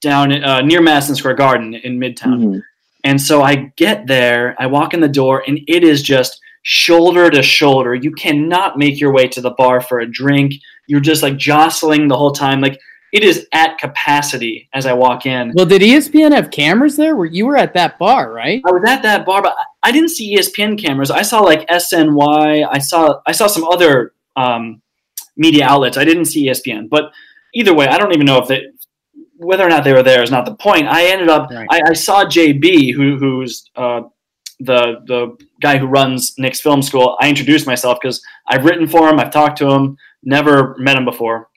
down 0.00 0.32
uh, 0.32 0.60
near 0.62 0.80
Madison 0.82 1.14
Square 1.14 1.34
Garden 1.34 1.74
in 1.74 1.98
Midtown. 1.98 2.38
Mhm. 2.40 2.62
And 3.04 3.20
so 3.20 3.42
I 3.42 3.72
get 3.76 4.06
there, 4.08 4.56
I 4.58 4.66
walk 4.66 4.92
in 4.94 5.00
the 5.00 5.08
door, 5.08 5.44
and 5.46 5.60
it 5.68 5.84
is 5.84 6.02
just 6.02 6.40
shoulder 6.62 7.30
to 7.30 7.40
shoulder. 7.42 7.94
You 7.94 8.10
cannot 8.12 8.76
make 8.78 8.98
your 9.00 9.12
way 9.12 9.28
to 9.28 9.40
the 9.40 9.52
bar 9.52 9.80
for 9.80 10.00
a 10.00 10.10
drink. 10.10 10.54
You're 10.88 11.00
just 11.00 11.22
like 11.22 11.36
jostling 11.36 12.08
the 12.08 12.16
whole 12.16 12.32
time. 12.32 12.60
Like 12.60 12.80
it 13.12 13.22
is 13.22 13.46
at 13.52 13.78
capacity 13.78 14.68
as 14.72 14.86
I 14.86 14.92
walk 14.92 15.26
in. 15.26 15.52
Well, 15.54 15.66
did 15.66 15.82
ESPN 15.82 16.32
have 16.32 16.50
cameras 16.50 16.96
there? 16.96 17.16
Where 17.16 17.26
you 17.26 17.46
were 17.46 17.56
at 17.56 17.74
that 17.74 17.98
bar, 17.98 18.32
right? 18.32 18.60
I 18.66 18.72
was 18.72 18.84
at 18.86 19.02
that 19.02 19.24
bar, 19.24 19.42
but 19.42 19.56
I 19.82 19.92
didn't 19.92 20.10
see 20.10 20.36
ESPN 20.36 20.78
cameras. 20.78 21.10
I 21.10 21.22
saw 21.22 21.40
like 21.40 21.66
SNY. 21.68 22.66
I 22.70 22.78
saw 22.78 23.20
I 23.26 23.32
saw 23.32 23.46
some 23.46 23.64
other 23.64 24.12
um, 24.36 24.82
media 25.36 25.66
outlets. 25.66 25.96
I 25.96 26.04
didn't 26.04 26.26
see 26.26 26.48
ESPN, 26.48 26.88
but 26.88 27.12
either 27.54 27.74
way, 27.74 27.86
I 27.86 27.98
don't 27.98 28.12
even 28.12 28.26
know 28.26 28.38
if 28.38 28.48
they 28.48 28.66
whether 29.38 29.64
or 29.64 29.68
not 29.68 29.84
they 29.84 29.92
were 29.92 30.02
there 30.02 30.22
is 30.22 30.30
not 30.30 30.46
the 30.46 30.54
point. 30.54 30.86
I 30.86 31.06
ended 31.06 31.28
up 31.28 31.50
Right. 31.50 31.66
I, 31.70 31.80
I 31.90 31.92
saw 31.92 32.24
JB, 32.24 32.94
who 32.94 33.16
who's 33.18 33.70
uh, 33.76 34.02
the 34.60 35.02
the 35.06 35.36
guy 35.60 35.78
who 35.78 35.86
runs 35.86 36.34
Knicks 36.38 36.60
Film 36.60 36.82
School. 36.82 37.16
I 37.20 37.28
introduced 37.28 37.66
myself 37.66 37.98
because 38.00 38.22
I've 38.48 38.64
written 38.64 38.86
for 38.86 39.08
him. 39.08 39.18
I've 39.18 39.30
talked 39.30 39.58
to 39.58 39.68
him. 39.68 39.96
Never 40.22 40.74
met 40.78 40.96
him 40.96 41.04
before. 41.04 41.50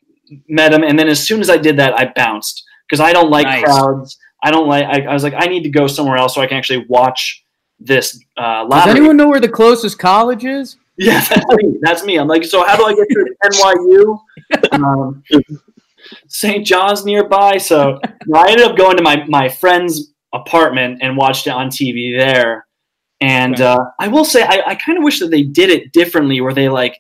Met 0.48 0.74
him, 0.74 0.83
and 0.83 0.98
then 0.98 1.07
as 1.07 1.25
soon 1.25 1.39
as 1.41 1.50
I 1.50 1.57
did 1.57 1.77
that, 1.77 1.98
I 1.98 2.12
bounced 2.15 2.63
because 2.88 3.00
I 3.00 3.13
don't 3.13 3.29
like 3.29 3.45
Nice. 3.48 3.63
crowds. 3.63 4.17
I 4.43 4.51
don't 4.51 4.67
like. 4.67 4.86
I, 4.86 5.01
I 5.09 5.13
was 5.13 5.24
like, 5.24 5.33
I 5.38 5.45
need 5.48 5.63
to 5.63 5.69
go 5.69 5.88
somewhere 5.88 6.17
else 6.17 6.36
so 6.36 6.41
I 6.41 6.48
can 6.48 6.57
actually 6.57 6.86
watch 6.88 7.43
this 7.79 8.19
uh, 8.38 8.65
Does 8.67 8.88
anyone 8.88 9.15
know 9.17 9.29
where 9.29 9.39
the 9.39 9.50
closest 9.50 10.00
college 10.00 10.45
is? 10.45 10.77
Yeah, 11.01 11.21
that's 11.21 11.45
me. 11.55 11.77
That's 11.81 12.03
me. 12.03 12.17
I'm 12.19 12.27
like, 12.27 12.43
so 12.43 12.65
how 12.65 12.75
do 12.75 12.83
I 12.83 12.93
get 12.93 13.07
to 13.07 13.36
NYU? 14.74 14.74
Um, 14.74 15.24
St. 16.27 16.65
John's 16.65 17.05
nearby. 17.05 17.57
So 17.57 18.00
I 18.36 18.51
ended 18.51 18.65
up 18.65 18.75
going 18.77 18.98
to 18.98 19.03
my, 19.03 19.24
my 19.29 19.48
friend's 19.48 20.13
apartment 20.33 21.00
and 21.01 21.15
watched 21.15 21.48
it 21.48 21.51
on 21.51 21.69
TV 21.69 22.17
there. 22.17 22.67
And 23.21 23.55
Okay. 23.55 23.63
uh, 23.63 23.77
I 23.98 24.09
will 24.09 24.25
say, 24.25 24.43
I, 24.43 24.62
I 24.67 24.75
kind 24.75 24.98
of 24.98 25.03
wish 25.05 25.19
that 25.21 25.31
they 25.31 25.43
did 25.43 25.69
it 25.69 25.93
differently, 25.93 26.41
where 26.41 26.53
they 26.53 26.67
like 26.67 27.00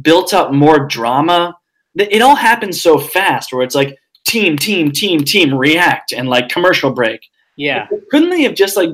built 0.00 0.32
up 0.32 0.52
more 0.52 0.86
drama. 0.86 1.56
It 1.96 2.12
it 2.12 2.22
all 2.22 2.36
happens 2.36 2.80
so 2.80 2.98
fast, 2.98 3.52
where 3.52 3.62
it's 3.62 3.74
like 3.74 3.98
team, 4.26 4.56
team, 4.56 4.92
team, 4.92 5.20
team, 5.24 5.54
react, 5.54 6.12
and 6.12 6.28
like 6.28 6.48
commercial 6.48 6.92
break. 6.92 7.20
Yeah. 7.56 7.88
couldn't 8.10 8.30
they 8.30 8.42
have 8.42 8.54
just 8.54 8.76
like 8.76 8.88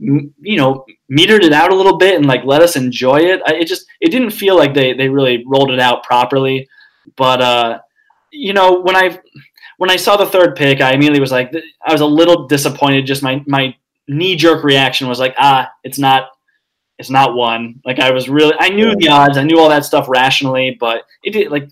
m- 0.00 0.34
you 0.40 0.56
know 0.56 0.84
metered 1.12 1.42
it 1.42 1.52
out 1.52 1.70
a 1.70 1.74
little 1.76 1.96
bit 1.96 2.16
and 2.16 2.26
like 2.26 2.44
let 2.44 2.62
us 2.62 2.76
enjoy 2.76 3.18
it? 3.18 3.40
I, 3.46 3.54
it 3.54 3.66
just 3.68 3.86
it 4.00 4.10
didn't 4.10 4.30
feel 4.30 4.56
like 4.56 4.74
they 4.74 4.92
they 4.94 5.08
really 5.08 5.44
rolled 5.46 5.70
it 5.70 5.78
out 5.78 6.02
properly. 6.02 6.68
But 7.16 7.40
uh 7.40 7.78
you 8.32 8.52
know 8.52 8.80
when 8.80 8.96
i 8.96 9.18
when 9.78 9.90
i 9.90 9.96
saw 9.96 10.16
the 10.16 10.26
third 10.26 10.54
pick 10.54 10.80
i 10.80 10.92
immediately 10.92 11.20
was 11.20 11.32
like 11.32 11.52
i 11.84 11.92
was 11.92 12.00
a 12.00 12.06
little 12.06 12.46
disappointed. 12.46 13.06
Just 13.06 13.22
my 13.22 13.44
my 13.46 13.74
knee 14.08 14.34
jerk 14.34 14.64
reaction 14.64 15.08
was 15.08 15.20
like 15.20 15.34
ah 15.38 15.70
it's 15.84 15.98
not 15.98 16.30
it's 16.98 17.10
not 17.10 17.34
one. 17.34 17.80
Like 17.84 18.00
i 18.00 18.10
was 18.10 18.28
really 18.28 18.54
i 18.58 18.70
knew 18.70 18.94
the 18.96 19.08
odds. 19.08 19.36
I 19.38 19.44
knew 19.44 19.60
all 19.60 19.68
that 19.68 19.84
stuff 19.84 20.08
rationally 20.08 20.76
but 20.80 21.04
it 21.22 21.30
did 21.30 21.50
like 21.52 21.68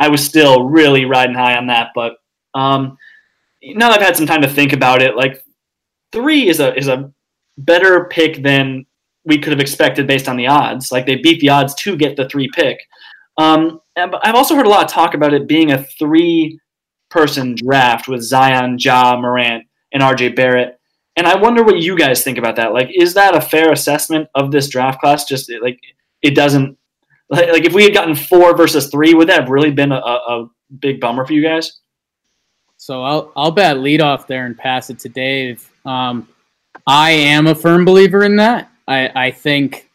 i 0.00 0.08
was 0.08 0.24
still 0.24 0.64
really 0.64 1.04
riding 1.04 1.36
high 1.36 1.56
on 1.56 1.68
that 1.68 1.90
but 1.94 2.14
um 2.54 2.98
now 3.62 3.88
that 3.88 4.00
i've 4.00 4.06
had 4.06 4.16
some 4.16 4.26
time 4.26 4.42
to 4.42 4.48
think 4.48 4.72
about 4.72 5.00
it 5.00 5.14
like 5.14 5.44
three 6.12 6.48
is 6.48 6.58
a 6.58 6.76
is 6.76 6.88
a 6.88 7.12
better 7.58 8.06
pick 8.06 8.42
than 8.42 8.84
we 9.24 9.38
could 9.38 9.52
have 9.52 9.60
expected 9.60 10.06
based 10.06 10.28
on 10.28 10.36
the 10.36 10.46
odds. 10.46 10.90
Like 10.90 11.06
they 11.06 11.16
beat 11.16 11.40
the 11.40 11.50
odds 11.50 11.74
to 11.76 11.96
get 11.96 12.16
the 12.16 12.28
three 12.28 12.48
pick. 12.54 12.78
Um, 13.36 13.80
I've 13.96 14.34
also 14.34 14.54
heard 14.54 14.66
a 14.66 14.70
lot 14.70 14.84
of 14.84 14.90
talk 14.90 15.14
about 15.14 15.34
it 15.34 15.46
being 15.46 15.72
a 15.72 15.82
three 15.82 16.58
person 17.10 17.54
draft 17.54 18.08
with 18.08 18.22
Zion, 18.22 18.76
Ja, 18.78 19.18
Morant, 19.20 19.64
and 19.92 20.02
RJ 20.02 20.36
Barrett. 20.36 20.78
And 21.16 21.26
I 21.26 21.36
wonder 21.36 21.62
what 21.62 21.80
you 21.80 21.96
guys 21.96 22.22
think 22.22 22.38
about 22.38 22.56
that. 22.56 22.72
Like, 22.72 22.88
is 22.94 23.14
that 23.14 23.36
a 23.36 23.40
fair 23.40 23.72
assessment 23.72 24.28
of 24.34 24.50
this 24.50 24.68
draft 24.68 25.00
class? 25.00 25.24
Just 25.24 25.50
like 25.60 25.78
it 26.22 26.34
doesn't 26.34 26.78
like, 27.30 27.52
like 27.52 27.64
if 27.64 27.72
we 27.72 27.84
had 27.84 27.94
gotten 27.94 28.14
four 28.14 28.56
versus 28.56 28.88
three, 28.90 29.14
would 29.14 29.28
that 29.28 29.40
have 29.40 29.50
really 29.50 29.70
been 29.70 29.92
a, 29.92 29.96
a, 29.96 30.48
big 30.80 31.00
bummer 31.00 31.26
for 31.26 31.32
you 31.32 31.42
guys? 31.42 31.80
So 32.76 33.02
I'll 33.02 33.32
I'll 33.36 33.50
bat 33.50 33.78
lead 33.78 34.00
off 34.00 34.26
there 34.26 34.46
and 34.46 34.56
pass 34.56 34.90
it 34.90 34.98
to 35.00 35.08
Dave. 35.08 35.68
Um, 35.84 36.28
I 36.86 37.10
am 37.10 37.46
a 37.46 37.54
firm 37.54 37.84
believer 37.84 38.24
in 38.24 38.36
that. 38.36 38.70
I 38.86 39.26
I 39.26 39.30
think 39.30 39.90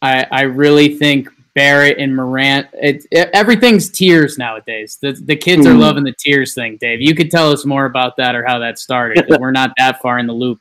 I 0.00 0.26
I 0.30 0.42
really 0.42 0.96
think 0.96 1.28
Barrett 1.54 1.98
and 1.98 2.16
Morant. 2.16 2.66
It, 2.72 3.06
it, 3.10 3.30
everything's 3.32 3.90
tiers 3.90 4.38
nowadays. 4.38 4.98
The 5.00 5.12
the 5.12 5.36
kids 5.36 5.66
are 5.66 5.74
Mhm. 5.74 5.80
loving 5.80 6.04
the 6.04 6.14
tiers 6.18 6.54
thing. 6.54 6.78
Dave, 6.80 7.00
you 7.00 7.14
could 7.14 7.30
tell 7.30 7.52
us 7.52 7.64
more 7.64 7.84
about 7.84 8.16
that 8.16 8.34
or 8.34 8.44
how 8.46 8.58
that 8.60 8.78
started. 8.78 9.26
we're 9.38 9.50
not 9.50 9.72
that 9.78 10.00
far 10.00 10.18
in 10.18 10.26
the 10.26 10.32
loop. 10.32 10.60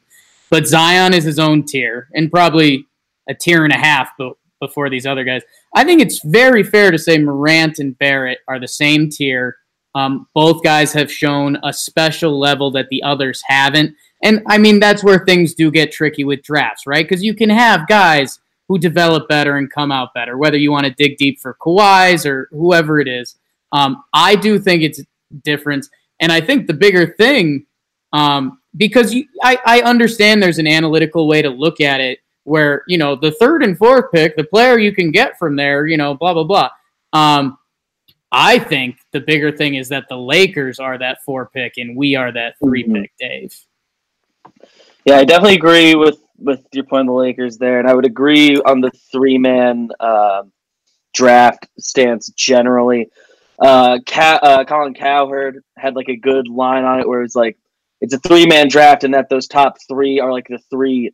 But 0.49 0.67
Zion 0.67 1.13
is 1.13 1.23
his 1.23 1.39
own 1.39 1.63
tier 1.63 2.09
and 2.13 2.29
probably 2.29 2.85
a 3.29 3.33
tier 3.33 3.63
and 3.63 3.71
a 3.71 3.77
half, 3.77 4.09
but 4.17 4.33
before 4.61 4.89
these 4.89 5.05
other 5.05 5.25
guys. 5.25 5.41
I 5.75 5.83
think 5.83 6.01
it's 6.01 6.21
very 6.23 6.63
fair 6.63 6.91
to 6.91 6.97
say 6.97 7.17
Morant 7.17 7.79
and 7.79 7.97
Barrett 7.97 8.39
are 8.47 8.59
the 8.59 8.67
same 8.67 9.09
tier. 9.09 9.57
Um, 9.93 10.27
both 10.33 10.63
guys 10.63 10.93
have 10.93 11.11
shown 11.11 11.57
a 11.63 11.73
special 11.73 12.39
level 12.39 12.71
that 12.71 12.87
the 12.89 13.03
others 13.03 13.43
haven't. 13.45 13.93
And 14.23 14.41
I 14.47 14.57
mean, 14.57 14.79
that's 14.79 15.03
where 15.03 15.25
things 15.25 15.53
do 15.53 15.69
get 15.69 15.91
tricky 15.91 16.23
with 16.23 16.43
drafts, 16.43 16.87
right? 16.87 17.03
Because 17.03 17.23
you 17.23 17.33
can 17.33 17.49
have 17.49 17.87
guys 17.87 18.39
who 18.69 18.77
develop 18.77 19.27
better 19.27 19.57
and 19.57 19.69
come 19.69 19.91
out 19.91 20.13
better, 20.13 20.37
whether 20.37 20.57
you 20.57 20.71
want 20.71 20.85
to 20.85 20.93
dig 20.93 21.17
deep 21.17 21.41
for 21.41 21.57
Kawhi's 21.59 22.25
or 22.25 22.47
whoever 22.51 23.01
it 23.01 23.07
is. 23.09 23.35
Um, 23.73 24.03
I 24.13 24.35
do 24.35 24.59
think 24.59 24.83
it's 24.83 24.99
a 24.99 25.03
difference. 25.43 25.89
And 26.21 26.31
I 26.31 26.39
think 26.39 26.67
the 26.67 26.73
bigger 26.73 27.07
thing, 27.15 27.65
um, 28.13 28.59
because 28.77 29.13
you, 29.13 29.25
I, 29.43 29.57
I 29.65 29.81
understand 29.81 30.41
there's 30.41 30.59
an 30.59 30.67
analytical 30.67 31.27
way 31.27 31.41
to 31.41 31.49
look 31.49 31.81
at 31.81 31.99
it 31.99 32.19
where, 32.43 32.83
you 32.87 32.97
know, 32.97 33.15
the 33.15 33.31
third 33.31 33.63
and 33.63 33.77
fourth 33.77 34.11
pick, 34.11 34.35
the 34.35 34.43
player 34.43 34.77
you 34.79 34.93
can 34.93 35.11
get 35.11 35.37
from 35.37 35.55
there, 35.55 35.85
you 35.87 35.97
know, 35.97 36.13
blah, 36.15 36.33
blah, 36.33 36.43
blah. 36.43 36.69
Um, 37.13 37.57
I 38.31 38.57
think 38.59 38.97
the 39.11 39.19
bigger 39.19 39.51
thing 39.51 39.75
is 39.75 39.89
that 39.89 40.05
the 40.09 40.17
Lakers 40.17 40.79
are 40.79 40.97
that 40.97 41.23
four 41.25 41.49
pick 41.53 41.73
and 41.77 41.95
we 41.95 42.15
are 42.15 42.31
that 42.31 42.55
3 42.63 42.83
Mhm. 42.85 43.01
pick, 43.01 43.11
Dave. 43.19 43.55
Yeah, 45.05 45.17
I 45.17 45.25
definitely 45.25 45.55
agree 45.55 45.95
with 45.95 46.17
with 46.37 46.65
your 46.71 46.85
point 46.85 47.01
on 47.01 47.05
the 47.05 47.13
Lakers 47.13 47.59
there, 47.59 47.77
and 47.77 47.87
I 47.87 47.93
would 47.93 48.05
agree 48.05 48.55
on 48.61 48.81
the 48.81 48.89
three 49.11 49.37
man 49.37 49.89
uh, 49.99 50.43
draft 51.13 51.67
stance 51.77 52.29
generally. 52.29 53.09
Uh, 53.59 53.99
Ca- 54.07 54.39
uh, 54.41 54.63
Colin 54.65 54.95
Cowherd 54.95 55.63
had 55.77 55.95
like 55.95 56.09
a 56.09 56.15
good 56.15 56.47
line 56.47 56.83
on 56.83 56.99
it 56.99 57.07
where 57.07 57.21
it's 57.21 57.35
like 57.35 57.57
it's 57.99 58.13
a 58.15 58.19
three 58.19 58.45
man 58.47 58.69
draft, 58.69 59.03
and 59.03 59.13
that 59.13 59.29
those 59.29 59.47
top 59.47 59.77
three 59.87 60.19
are 60.19 60.31
like 60.31 60.47
the 60.47 60.57
three 60.71 61.11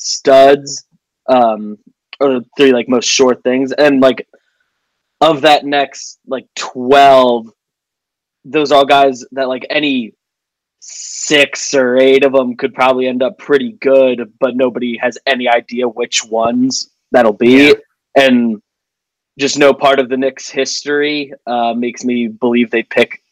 studs, 0.00 0.84
um, 1.28 1.78
or 2.20 2.40
three 2.56 2.72
like 2.72 2.88
most 2.88 3.06
short 3.06 3.42
things, 3.42 3.72
and 3.72 4.00
like 4.00 4.26
of 5.20 5.42
that 5.42 5.64
next 5.64 6.18
like 6.26 6.46
twelve, 6.56 7.48
those 8.44 8.72
are 8.72 8.78
all 8.78 8.86
guys 8.86 9.24
that 9.32 9.48
like 9.48 9.66
any 9.70 10.14
six 10.80 11.74
or 11.74 11.98
eight 11.98 12.24
of 12.24 12.32
them 12.32 12.56
could 12.56 12.74
probably 12.74 13.06
end 13.06 13.22
up 13.22 13.38
pretty 13.38 13.72
good, 13.80 14.32
but 14.40 14.56
nobody 14.56 14.96
has 14.96 15.18
any 15.26 15.48
idea 15.48 15.86
which 15.86 16.24
ones 16.24 16.90
that'll 17.12 17.32
be. 17.34 17.74
And 18.16 18.62
just 19.38 19.58
no 19.58 19.72
part 19.72 20.00
of 20.00 20.08
the 20.08 20.16
Knicks' 20.16 20.48
history 20.48 21.32
uh, 21.46 21.74
makes 21.74 22.04
me 22.04 22.28
believe 22.28 22.70
they 22.70 22.82
pick 22.82 23.22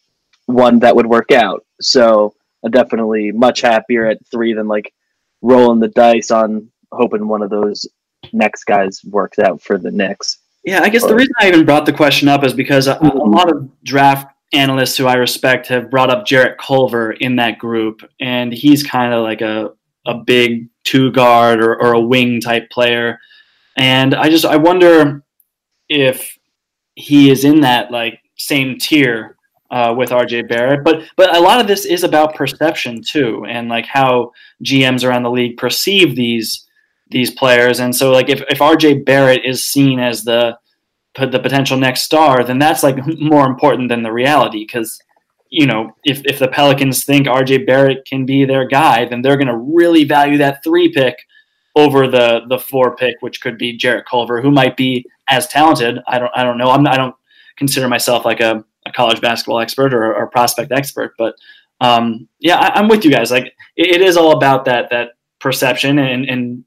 one 0.46 0.78
that 0.80 0.94
would 0.94 1.06
work 1.06 1.32
out. 1.32 1.64
So 1.80 2.34
I'm 2.64 2.70
definitely 2.70 3.32
much 3.32 3.62
happier 3.62 4.06
at 4.06 4.24
three 4.26 4.52
than 4.52 4.68
like 4.68 4.92
rolling 5.42 5.80
the 5.80 5.88
dice 5.88 6.30
on 6.30 6.68
hoping 6.92 7.28
one 7.28 7.42
of 7.42 7.50
those 7.50 7.86
next 8.32 8.64
guys 8.64 9.00
works 9.04 9.38
out 9.38 9.60
for 9.60 9.78
the 9.78 9.90
Knicks. 9.90 10.38
Yeah, 10.64 10.80
I 10.82 10.88
guess 10.88 11.06
the 11.06 11.14
reason 11.14 11.32
I 11.40 11.48
even 11.48 11.64
brought 11.64 11.86
the 11.86 11.92
question 11.92 12.28
up 12.28 12.44
is 12.44 12.52
because 12.52 12.88
uh, 12.88 12.98
a, 13.00 13.06
a 13.06 13.24
lot 13.24 13.50
of 13.50 13.70
draft 13.84 14.34
analysts 14.52 14.96
who 14.96 15.06
I 15.06 15.14
respect 15.14 15.66
have 15.68 15.90
brought 15.90 16.10
up 16.10 16.26
Jarrett 16.26 16.58
Culver 16.58 17.12
in 17.12 17.36
that 17.36 17.58
group, 17.58 18.02
and 18.20 18.52
he's 18.52 18.82
kind 18.82 19.14
of 19.14 19.22
like 19.22 19.40
a, 19.40 19.72
a 20.06 20.14
big 20.14 20.68
two 20.84 21.10
guard 21.12 21.60
or, 21.62 21.80
or 21.80 21.92
a 21.92 22.00
wing 22.00 22.40
type 22.40 22.68
player. 22.70 23.18
and 23.76 24.14
I 24.14 24.28
just 24.28 24.44
I 24.44 24.56
wonder 24.56 25.22
if 25.88 26.36
he 26.96 27.30
is 27.30 27.44
in 27.44 27.60
that 27.60 27.90
like 27.90 28.20
same 28.36 28.78
tier 28.78 29.37
uh, 29.70 29.94
with 29.96 30.10
RJ 30.10 30.48
Barrett. 30.48 30.84
But 30.84 31.04
but 31.16 31.36
a 31.36 31.40
lot 31.40 31.60
of 31.60 31.66
this 31.66 31.84
is 31.84 32.04
about 32.04 32.34
perception 32.34 33.02
too, 33.02 33.44
and 33.48 33.68
like 33.68 33.86
how 33.86 34.32
GMs 34.64 35.04
around 35.04 35.22
the 35.22 35.30
league 35.30 35.56
perceive 35.56 36.16
these 36.16 36.66
these 37.10 37.30
players. 37.30 37.80
And 37.80 37.94
so 37.94 38.10
like 38.10 38.28
if, 38.28 38.42
if 38.48 38.58
RJ 38.58 39.04
Barrett 39.04 39.44
is 39.44 39.64
seen 39.64 39.98
as 39.98 40.24
the 40.24 40.58
the 41.18 41.40
potential 41.40 41.76
next 41.76 42.02
star, 42.02 42.44
then 42.44 42.58
that's 42.58 42.82
like 42.82 42.96
more 43.18 43.46
important 43.46 43.88
than 43.88 44.02
the 44.02 44.12
reality 44.12 44.64
because 44.64 45.00
you 45.50 45.66
know 45.66 45.92
if 46.04 46.22
if 46.24 46.38
the 46.38 46.48
Pelicans 46.48 47.04
think 47.04 47.26
RJ 47.26 47.66
Barrett 47.66 48.04
can 48.04 48.24
be 48.24 48.44
their 48.44 48.66
guy, 48.66 49.04
then 49.04 49.22
they're 49.22 49.36
going 49.36 49.48
to 49.48 49.56
really 49.56 50.04
value 50.04 50.38
that 50.38 50.62
three 50.62 50.90
pick 50.92 51.26
over 51.76 52.08
the 52.08 52.42
the 52.48 52.58
four 52.58 52.96
pick, 52.96 53.16
which 53.20 53.40
could 53.40 53.58
be 53.58 53.76
Jarrett 53.76 54.06
Culver, 54.06 54.40
who 54.40 54.50
might 54.50 54.76
be 54.76 55.04
as 55.28 55.46
talented. 55.48 55.98
I 56.06 56.18
don't 56.18 56.32
I 56.34 56.44
don't 56.44 56.58
know. 56.58 56.70
I'm 56.70 56.86
I 56.86 56.96
don't 56.96 57.14
consider 57.56 57.88
myself 57.88 58.24
like 58.24 58.40
a, 58.40 58.64
a 58.88 58.92
college 58.92 59.20
basketball 59.20 59.60
expert 59.60 59.94
or, 59.94 60.14
or 60.14 60.26
prospect 60.28 60.72
expert, 60.72 61.14
but 61.18 61.34
um, 61.80 62.28
yeah, 62.40 62.56
I, 62.56 62.78
am 62.78 62.88
with 62.88 63.04
you 63.04 63.10
guys. 63.10 63.30
Like 63.30 63.46
it, 63.76 63.96
it 63.96 64.00
is 64.00 64.16
all 64.16 64.36
about 64.36 64.64
that 64.64 64.90
that 64.90 65.10
perception, 65.38 65.98
and 65.98 66.28
and 66.28 66.64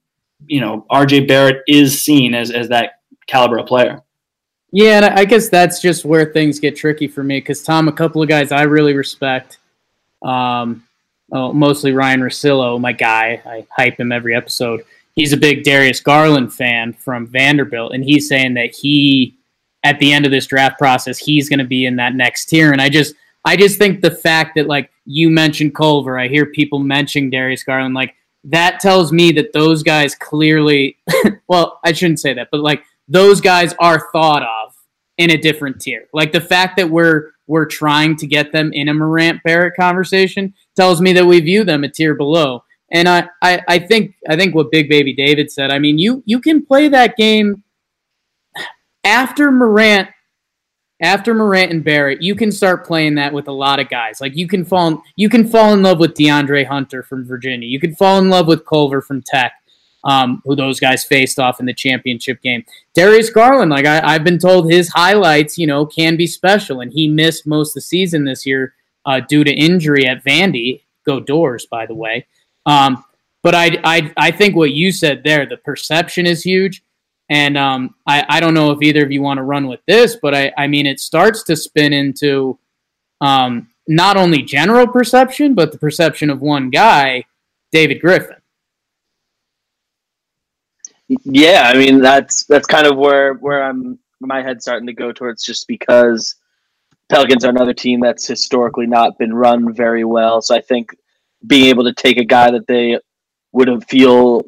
you 0.48 0.62
know 0.62 0.86
RJ 0.92 1.28
Barrett 1.28 1.64
is 1.68 2.04
seen 2.04 2.34
as 2.34 2.52
as 2.52 2.70
that 2.70 3.00
caliber 3.28 3.58
of 3.58 3.68
player. 3.68 4.02
Yeah, 4.72 4.98
and 4.98 5.06
I 5.06 5.26
guess 5.26 5.50
that's 5.50 5.82
just 5.82 6.06
where 6.06 6.32
things 6.32 6.60
get 6.60 6.78
tricky 6.78 7.08
for 7.08 7.24
me 7.24 7.40
because 7.40 7.62
Tom, 7.62 7.90
a 7.90 7.92
couple 7.92 8.22
of 8.22 8.30
guys 8.30 8.52
I 8.52 8.64
really 8.64 8.94
respect. 8.94 9.58
Um, 10.22 10.88
oh, 11.32 11.52
mostly 11.52 11.92
Ryan 11.92 12.22
Russillo, 12.22 12.80
my 12.80 12.94
guy. 12.94 13.42
I 13.46 13.68
hype 13.76 14.00
him 14.00 14.14
every 14.14 14.34
episode 14.34 14.86
he's 15.16 15.34
a 15.34 15.38
big 15.38 15.64
Darius 15.64 16.00
Garland 16.00 16.54
fan 16.54 16.94
from 16.94 17.28
Vanderbilt, 17.28 17.94
and 17.94 18.04
he's 18.04 18.28
saying 18.28 18.54
that 18.56 18.74
he, 18.74 19.36
at 19.84 20.00
the 20.00 20.12
end 20.12 20.26
of 20.26 20.32
this 20.32 20.46
draft 20.46 20.78
process, 20.78 21.18
he's 21.18 21.50
going 21.50 21.60
to 21.60 21.66
be 21.66 21.86
in 21.86 21.96
that 21.98 22.16
next 22.16 22.46
tier. 22.46 22.72
And 22.72 22.82
I 22.82 22.90
just, 22.90 23.16
I 23.46 23.56
just 23.56 23.78
think 23.78 24.02
the 24.02 24.12
fact 24.12 24.56
that 24.56 24.68
like 24.68 24.92
you 25.06 25.30
mentioned 25.30 25.76
Culver, 25.76 26.20
I 26.20 26.28
hear 26.28 26.46
people 26.46 26.80
mentioning 26.80 27.30
Darius 27.30 27.64
Garland, 27.64 27.96
like 27.96 28.16
that 28.46 28.80
tells 28.80 29.12
me 29.12 29.32
that 29.34 29.54
those 29.54 29.84
guys 29.84 30.16
clearly, 30.16 30.98
well, 31.48 31.80
I 31.84 31.94
shouldn't 31.94 32.20
say 32.20 32.34
that, 32.34 32.50
but 32.52 32.62
like 32.62 32.84
those 33.08 33.42
guys 33.42 33.74
are 33.80 34.10
thought 34.12 34.44
of 34.44 34.74
in 35.18 35.32
a 35.32 35.38
different 35.38 35.82
tier. 35.82 36.08
Like 36.14 36.32
the 36.32 36.42
fact 36.42 36.78
that 36.78 36.90
we're 36.90 37.32
we're 37.48 37.66
trying 37.66 38.16
to 38.16 38.28
get 38.28 38.54
them 38.54 38.72
in 38.72 38.88
a 38.88 38.94
Morant 38.94 39.44
Barrett 39.44 39.76
conversation 39.78 40.54
tells 40.76 41.02
me 41.02 41.12
that 41.14 41.26
we 41.26 41.42
view 41.42 41.66
them 41.66 41.84
a 41.84 41.90
tier 41.90 42.16
below. 42.16 42.64
And 42.94 43.10
I, 43.10 43.28
I, 43.42 43.62
I 43.68 43.80
think 43.80 44.16
I 44.30 44.36
think 44.36 44.56
what 44.56 44.72
Big 44.72 44.90
Baby 44.90 45.14
David 45.14 45.52
said. 45.52 45.70
I 45.72 45.80
mean, 45.80 45.98
you 45.98 46.24
you 46.26 46.40
can 46.40 46.66
play 46.66 46.88
that 46.88 47.18
game 47.18 47.64
after 49.04 49.52
Morant, 49.52 50.10
after 51.02 51.34
Morant 51.34 51.72
and 51.72 51.84
Barrett. 51.84 52.22
You 52.22 52.36
can 52.36 52.52
start 52.52 52.86
playing 52.86 53.16
that 53.16 53.34
with 53.34 53.48
a 53.48 53.52
lot 53.52 53.80
of 53.80 53.90
guys. 53.90 54.22
Like 54.22 54.36
you 54.36 54.48
can 54.48 54.64
fall 54.64 55.02
you 55.16 55.30
can 55.30 55.48
fall 55.48 55.74
in 55.74 55.82
love 55.82 56.00
with 56.00 56.14
DeAndre 56.14 56.66
Hunter 56.66 57.04
from 57.04 57.26
Virginia. 57.26 57.68
You 57.68 57.80
can 57.80 57.96
fall 57.96 58.20
in 58.20 58.30
love 58.30 58.48
with 58.48 58.66
Culver 58.66 59.02
from 59.02 59.22
Tech. 59.22 59.54
Um, 60.04 60.42
who 60.46 60.56
those 60.56 60.80
guys 60.80 61.06
faced 61.06 61.38
off 61.38 61.60
in 61.60 61.68
the 61.68 61.76
championship 61.76 62.42
game. 62.42 62.66
Darius 62.96 63.30
Garland, 63.30 63.70
like 63.70 63.86
I, 63.86 64.14
have 64.14 64.24
been 64.24 64.40
told, 64.40 64.72
his 64.72 64.90
highlights, 64.90 65.60
you 65.60 65.68
know, 65.68 65.86
can 65.86 66.18
be 66.18 66.26
special, 66.26 66.82
and 66.82 66.92
he 66.92 67.08
missed 67.08 67.46
most 67.46 67.70
of 67.70 67.74
the 67.76 67.82
season 67.82 68.26
this 68.26 68.44
year 68.44 68.74
uh, 69.06 69.20
due 69.20 69.44
to 69.44 69.54
injury 69.54 70.08
at 70.08 70.24
Vandy. 70.24 70.82
Go 71.06 71.20
Dores, 71.20 71.68
by 71.68 71.86
the 71.86 71.94
way. 71.94 72.26
Um, 72.66 73.06
but 73.44 73.54
I, 73.54 73.80
I, 73.84 74.14
I 74.18 74.32
think 74.32 74.56
what 74.56 74.72
you 74.72 74.92
said 74.92 75.24
there, 75.24 75.46
the 75.46 75.58
perception 75.58 76.26
is 76.26 76.42
huge. 76.42 76.84
And 77.32 77.58
um, 77.58 77.96
I, 78.06 78.26
I 78.28 78.40
don't 78.42 78.54
know 78.54 78.72
if 78.72 78.82
either 78.82 79.06
of 79.06 79.12
you 79.12 79.22
want 79.22 79.38
to 79.38 79.44
run 79.44 79.68
with 79.68 79.80
this, 79.88 80.18
but 80.22 80.36
I, 80.36 80.52
I 80.58 80.68
mean, 80.68 80.86
it 80.86 81.00
starts 81.00 81.44
to 81.44 81.56
spin 81.56 81.94
into 81.94 82.60
um, 83.22 83.70
not 83.88 84.18
only 84.18 84.42
general 84.42 84.86
perception, 84.86 85.56
but 85.56 85.72
the 85.72 85.78
perception 85.78 86.30
of 86.30 86.42
one 86.42 86.70
guy, 86.70 87.24
David 87.72 88.02
Griffin. 88.02 88.36
Yeah, 91.24 91.72
I 91.74 91.78
mean 91.78 92.00
that's 92.00 92.46
that's 92.46 92.66
kind 92.66 92.88
of 92.88 92.98
where 92.98 93.34
where 93.34 93.64
I'm 93.64 94.00
my 94.22 94.42
head's 94.42 94.64
starting 94.64 94.88
to 94.88 94.94
go 94.94 95.12
towards, 95.12 95.44
just 95.44 95.68
because 95.68 96.36
Pelicans 97.10 97.44
are 97.44 97.50
another 97.50 97.74
team 97.74 98.00
that's 98.00 98.28
historically 98.28 98.88
not 98.88 99.18
been 99.18 99.34
run 99.34 99.74
very 99.74 100.06
well. 100.06 100.42
So 100.42 100.56
I 100.56 100.62
think 100.62 100.96
being 101.48 101.68
able 101.68 101.84
to 101.84 101.94
take 101.94 102.18
a 102.18 102.24
guy 102.24 102.52
that 102.52 102.68
they 102.68 103.00
would 103.52 103.84
feel 103.90 104.44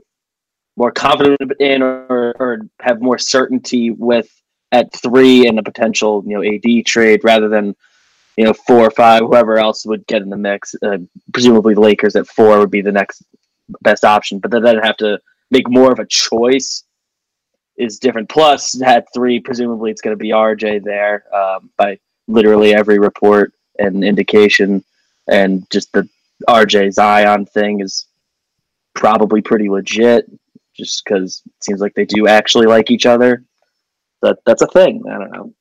more 0.76 0.92
confident 0.92 1.40
in 1.60 1.82
or, 1.82 2.34
or 2.40 2.60
have 2.82 3.02
more 3.02 3.18
certainty 3.18 3.92
with 3.92 4.30
at 4.72 4.92
three 4.94 5.48
and 5.48 5.60
a 5.60 5.64
potential 5.64 6.24
you 6.26 6.36
know 6.36 6.44
AD 6.44 6.86
trade 6.86 7.22
rather 7.24 7.48
than 7.48 7.76
you 8.38 8.44
know 8.44 8.54
four 8.54 8.80
or 8.80 8.92
five 8.92 9.22
whoever 9.22 9.58
else 9.58 9.86
would 9.86 10.06
get 10.08 10.22
in 10.22 10.30
the 10.30 10.38
mix. 10.38 10.76
Uh, 10.82 10.98
presumably 11.32 11.74
the 11.74 11.82
Lakers 11.82 12.16
at 12.16 12.28
four 12.28 12.60
would 12.60 12.72
be 12.72 12.82
the 12.82 12.92
next 12.92 13.24
best 13.82 14.04
option, 14.04 14.40
but 14.40 14.52
then 14.52 14.78
have 14.80 14.98
to 14.98 15.20
make 15.52 15.70
more 15.70 15.92
of 15.92 16.00
a 16.00 16.06
choice 16.06 16.84
is 17.78 18.00
different. 18.00 18.30
Plus 18.30 18.82
at 18.82 19.08
three, 19.14 19.40
presumably 19.40 19.92
it's 19.92 20.02
going 20.02 20.16
to 20.16 20.22
be 20.22 20.30
RJ 20.30 20.84
there 20.84 21.24
um, 21.36 21.70
by 21.78 22.00
literally 22.28 22.74
every 22.74 23.00
report 23.00 23.54
and 23.80 24.04
indication, 24.04 24.84
and 25.28 25.70
just 25.72 25.92
the 25.94 26.08
RJ 26.48 26.94
Zion 26.94 27.46
thing 27.46 27.80
is 27.80 28.08
probably 28.94 29.42
pretty 29.42 29.70
legit, 29.70 30.30
just 30.76 31.04
because 31.04 31.42
it 31.46 31.64
seems 31.64 31.82
like 31.82 31.94
they 31.94 32.06
do 32.06 32.28
actually 32.28 32.66
like 32.66 32.92
each 32.92 33.06
other. 33.06 33.44
That 34.22 34.38
that's 34.46 34.62
a 34.62 34.68
thing. 34.68 35.04
I 35.10 35.18
don't 35.18 35.32
know. 35.32 35.54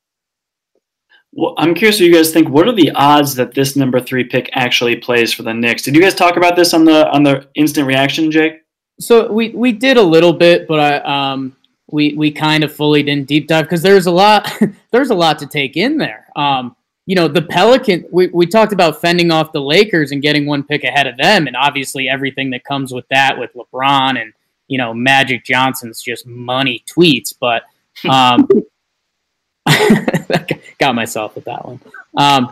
Well, 1.35 1.55
I'm 1.57 1.75
curious 1.75 1.99
what 1.99 2.07
you 2.07 2.15
guys 2.15 2.31
think. 2.31 2.49
What 2.49 2.69
are 2.69 2.75
the 2.75 2.91
odds 2.91 3.35
that 3.37 3.55
this 3.55 3.75
number 3.75 4.01
three 4.01 4.25
pick 4.25 4.51
actually 4.53 4.97
plays 4.97 5.33
for 5.33 5.43
the 5.43 5.55
Knicks? 5.55 5.83
Did 5.83 5.95
you 5.95 6.03
guys 6.03 6.15
talk 6.15 6.37
about 6.37 6.57
this 6.57 6.75
on 6.75 6.85
the 6.85 7.09
on 7.11 7.23
the 7.23 7.49
instant 7.55 7.87
reaction, 7.87 8.31
Jake? 8.31 8.63
So 9.01 9.33
we 9.33 9.51
we 9.51 9.73
did 9.73 9.97
a 9.97 10.03
little 10.03 10.33
bit, 10.33 10.69
but 10.69 10.79
I 10.79 11.33
um 11.33 11.57
we 11.91 12.15
we 12.15 12.31
kind 12.31 12.65
of 12.65 12.73
fully 12.73 13.03
didn't 13.03 13.29
deep 13.29 13.49
dive 13.49 13.65
because 13.65 13.83
there's 13.83 14.07
a 14.07 14.11
lot 14.11 14.51
there's 14.91 15.11
a 15.11 15.15
lot 15.15 15.39
to 15.39 15.47
take 15.47 15.77
in 15.77 15.97
there. 15.97 16.27
Um, 16.37 16.77
you 17.07 17.17
know, 17.17 17.27
the 17.27 17.43
Pelican, 17.43 18.07
we, 18.13 18.29
we 18.29 18.47
talked 18.47 18.73
about 18.73 19.01
fending 19.01 19.33
off 19.33 19.53
the 19.53 19.61
Lakers 19.61 20.13
and 20.13 20.23
getting 20.23 20.47
one 20.47 20.63
pick 20.63 20.85
ahead 20.85 21.07
of 21.07 21.17
them, 21.17 21.47
and 21.47 21.57
obviously 21.57 22.09
everything 22.09 22.51
that 22.51 22.65
comes 22.65 22.93
with 22.93 23.07
that 23.11 23.37
with 23.39 23.51
LeBron 23.55 24.21
and, 24.21 24.33
you 24.73 24.79
know, 24.79 24.95
Magic 24.95 25.45
Johnson's 25.45 26.01
just 26.01 26.27
money 26.27 26.83
tweets. 26.89 27.35
But 27.39 27.65
um, 28.09 28.49
got 30.79 30.95
myself 30.95 31.35
with 31.35 31.45
that 31.45 31.63
one. 31.63 31.79
Um, 32.17 32.51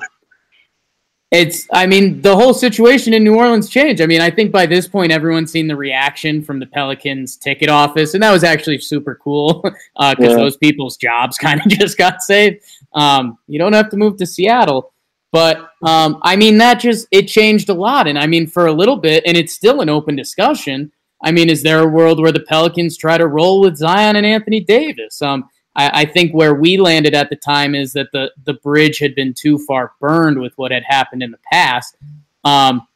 it's, 1.30 1.66
I 1.72 1.86
mean, 1.86 2.20
the 2.20 2.36
whole 2.36 2.52
situation 2.52 3.14
in 3.14 3.24
New 3.24 3.36
Orleans 3.36 3.70
changed. 3.70 4.02
I 4.02 4.06
mean, 4.06 4.20
I 4.20 4.30
think 4.30 4.52
by 4.52 4.66
this 4.66 4.86
point, 4.86 5.12
everyone's 5.12 5.50
seen 5.50 5.66
the 5.66 5.76
reaction 5.76 6.42
from 6.42 6.58
the 6.58 6.66
Pelicans 6.66 7.36
ticket 7.36 7.70
office, 7.70 8.12
and 8.12 8.22
that 8.22 8.32
was 8.32 8.44
actually 8.44 8.80
super 8.80 9.14
cool 9.14 9.62
because 9.62 9.78
uh, 9.96 10.14
yeah. 10.18 10.34
those 10.34 10.58
people's 10.58 10.98
jobs 10.98 11.38
kind 11.46 11.58
of 11.58 11.68
just 11.68 11.96
got 11.96 12.20
saved. 12.20 12.62
Um, 12.92 13.38
you 13.46 13.58
don't 13.58 13.72
have 13.72 13.88
to 13.90 13.96
move 13.96 14.18
to 14.18 14.26
Seattle. 14.26 14.92
But 15.32 15.70
um, 15.82 16.18
I 16.22 16.36
mean, 16.36 16.58
that 16.58 16.80
just 16.80 17.06
it 17.12 17.28
changed 17.28 17.70
a 17.70 17.74
lot. 17.74 18.06
And 18.06 18.18
I 18.18 18.26
mean, 18.26 18.46
for 18.46 18.66
a 18.66 18.72
little 18.72 18.96
bit, 18.96 19.22
and 19.24 19.38
it's 19.38 19.54
still 19.54 19.80
an 19.80 19.88
open 19.88 20.16
discussion. 20.16 20.92
I 21.22 21.32
mean, 21.32 21.50
is 21.50 21.62
there 21.62 21.80
a 21.80 21.88
world 21.88 22.20
where 22.20 22.32
the 22.32 22.40
Pelicans 22.40 22.96
try 22.96 23.18
to 23.18 23.26
roll 23.26 23.60
with 23.60 23.76
Zion 23.76 24.16
and 24.16 24.24
Anthony 24.24 24.60
Davis? 24.60 25.20
Um, 25.20 25.48
I, 25.76 26.02
I 26.02 26.04
think 26.04 26.32
where 26.32 26.54
we 26.54 26.76
landed 26.76 27.14
at 27.14 27.30
the 27.30 27.36
time 27.36 27.74
is 27.74 27.92
that 27.92 28.08
the 28.12 28.32
the 28.44 28.54
bridge 28.54 28.98
had 28.98 29.14
been 29.14 29.34
too 29.34 29.58
far 29.58 29.92
burned 30.00 30.40
with 30.40 30.56
what 30.56 30.72
had 30.72 30.84
happened 30.84 31.22
in 31.22 31.30
the 31.30 31.38
past. 31.52 31.96
Um, 32.44 32.86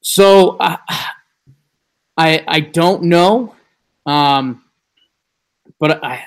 so 0.00 0.56
I, 0.60 0.78
I 2.16 2.44
I 2.46 2.60
don't 2.60 3.04
know, 3.04 3.54
um, 4.06 4.64
but 5.78 6.02
I 6.04 6.24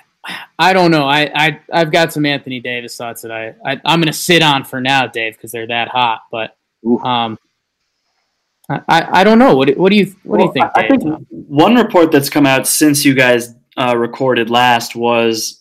I 0.60 0.74
don't 0.74 0.92
know. 0.92 1.08
I, 1.08 1.32
I 1.34 1.60
I've 1.74 1.92
got 1.92 2.14
some 2.14 2.26
Anthony 2.26 2.60
Davis 2.60 2.96
thoughts 2.96 3.24
that 3.24 3.32
I, 3.32 3.56
I 3.66 3.72
am 3.86 4.00
going 4.00 4.08
to 4.08 4.14
sit 4.14 4.44
on 4.44 4.64
for 4.64 4.80
now, 4.80 5.08
Dave, 5.08 5.34
because 5.34 5.52
they're 5.52 5.68
that 5.68 5.88
hot. 5.88 6.22
But 6.32 6.56
um, 7.04 7.40
I, 8.88 9.22
I 9.22 9.24
don't 9.24 9.40
know. 9.40 9.56
What 9.56 9.76
what 9.78 9.92
do 9.92 9.98
you 9.98 10.06
what 10.24 10.40
well, 10.40 10.40
do 10.40 10.46
you 10.46 10.54
think? 10.54 10.74
Dave? 10.74 10.86
I 10.86 10.88
think 10.88 11.28
one 11.30 11.76
report 11.76 12.12
that's 12.12 12.30
come 12.30 12.46
out 12.46 12.68
since 12.68 13.04
you 13.06 13.14
guys 13.14 13.54
uh, 13.78 13.96
recorded 13.98 14.50
last 14.50 14.96
was 14.96 15.60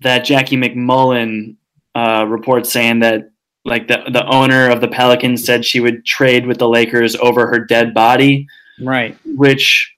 that 0.00 0.24
Jackie 0.24 0.56
MacMullan 0.56 1.56
uh, 1.94 2.26
report 2.28 2.66
saying 2.66 3.00
that 3.00 3.30
like 3.64 3.88
the 3.88 4.02
the 4.12 4.26
owner 4.26 4.70
of 4.70 4.80
the 4.80 4.88
Pelicans 4.88 5.44
said 5.44 5.64
she 5.64 5.80
would 5.80 6.04
trade 6.04 6.46
with 6.46 6.58
the 6.58 6.68
Lakers 6.68 7.16
over 7.16 7.46
her 7.46 7.58
dead 7.58 7.92
body, 7.94 8.46
right? 8.82 9.16
Which 9.24 9.92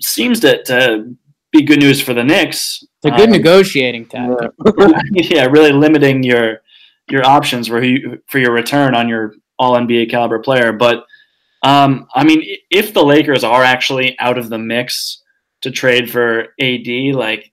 seems 0.00 0.40
to, 0.40 0.62
to 0.64 1.14
be 1.52 1.62
good 1.62 1.80
news 1.80 2.00
for 2.00 2.14
the 2.14 2.24
Knicks. 2.24 2.84
It's 3.02 3.14
a 3.14 3.16
good 3.16 3.28
um, 3.28 3.32
negotiating 3.32 4.06
tactic. 4.06 4.50
yeah, 5.12 5.46
really 5.50 5.72
limiting 5.72 6.22
your 6.22 6.62
your 7.10 7.24
options 7.24 7.68
for 7.68 7.82
you 7.82 8.22
for 8.26 8.38
your 8.38 8.52
return 8.52 8.94
on 8.94 9.08
your 9.08 9.34
All 9.58 9.74
NBA 9.74 10.10
caliber 10.10 10.38
player. 10.38 10.72
But 10.72 11.04
um, 11.62 12.06
I 12.14 12.24
mean, 12.24 12.42
if 12.70 12.92
the 12.92 13.04
Lakers 13.04 13.44
are 13.44 13.62
actually 13.62 14.18
out 14.18 14.38
of 14.38 14.48
the 14.48 14.58
mix 14.58 15.22
to 15.62 15.70
trade 15.70 16.10
for 16.10 16.54
AD. 16.60 17.14
Like, 17.14 17.52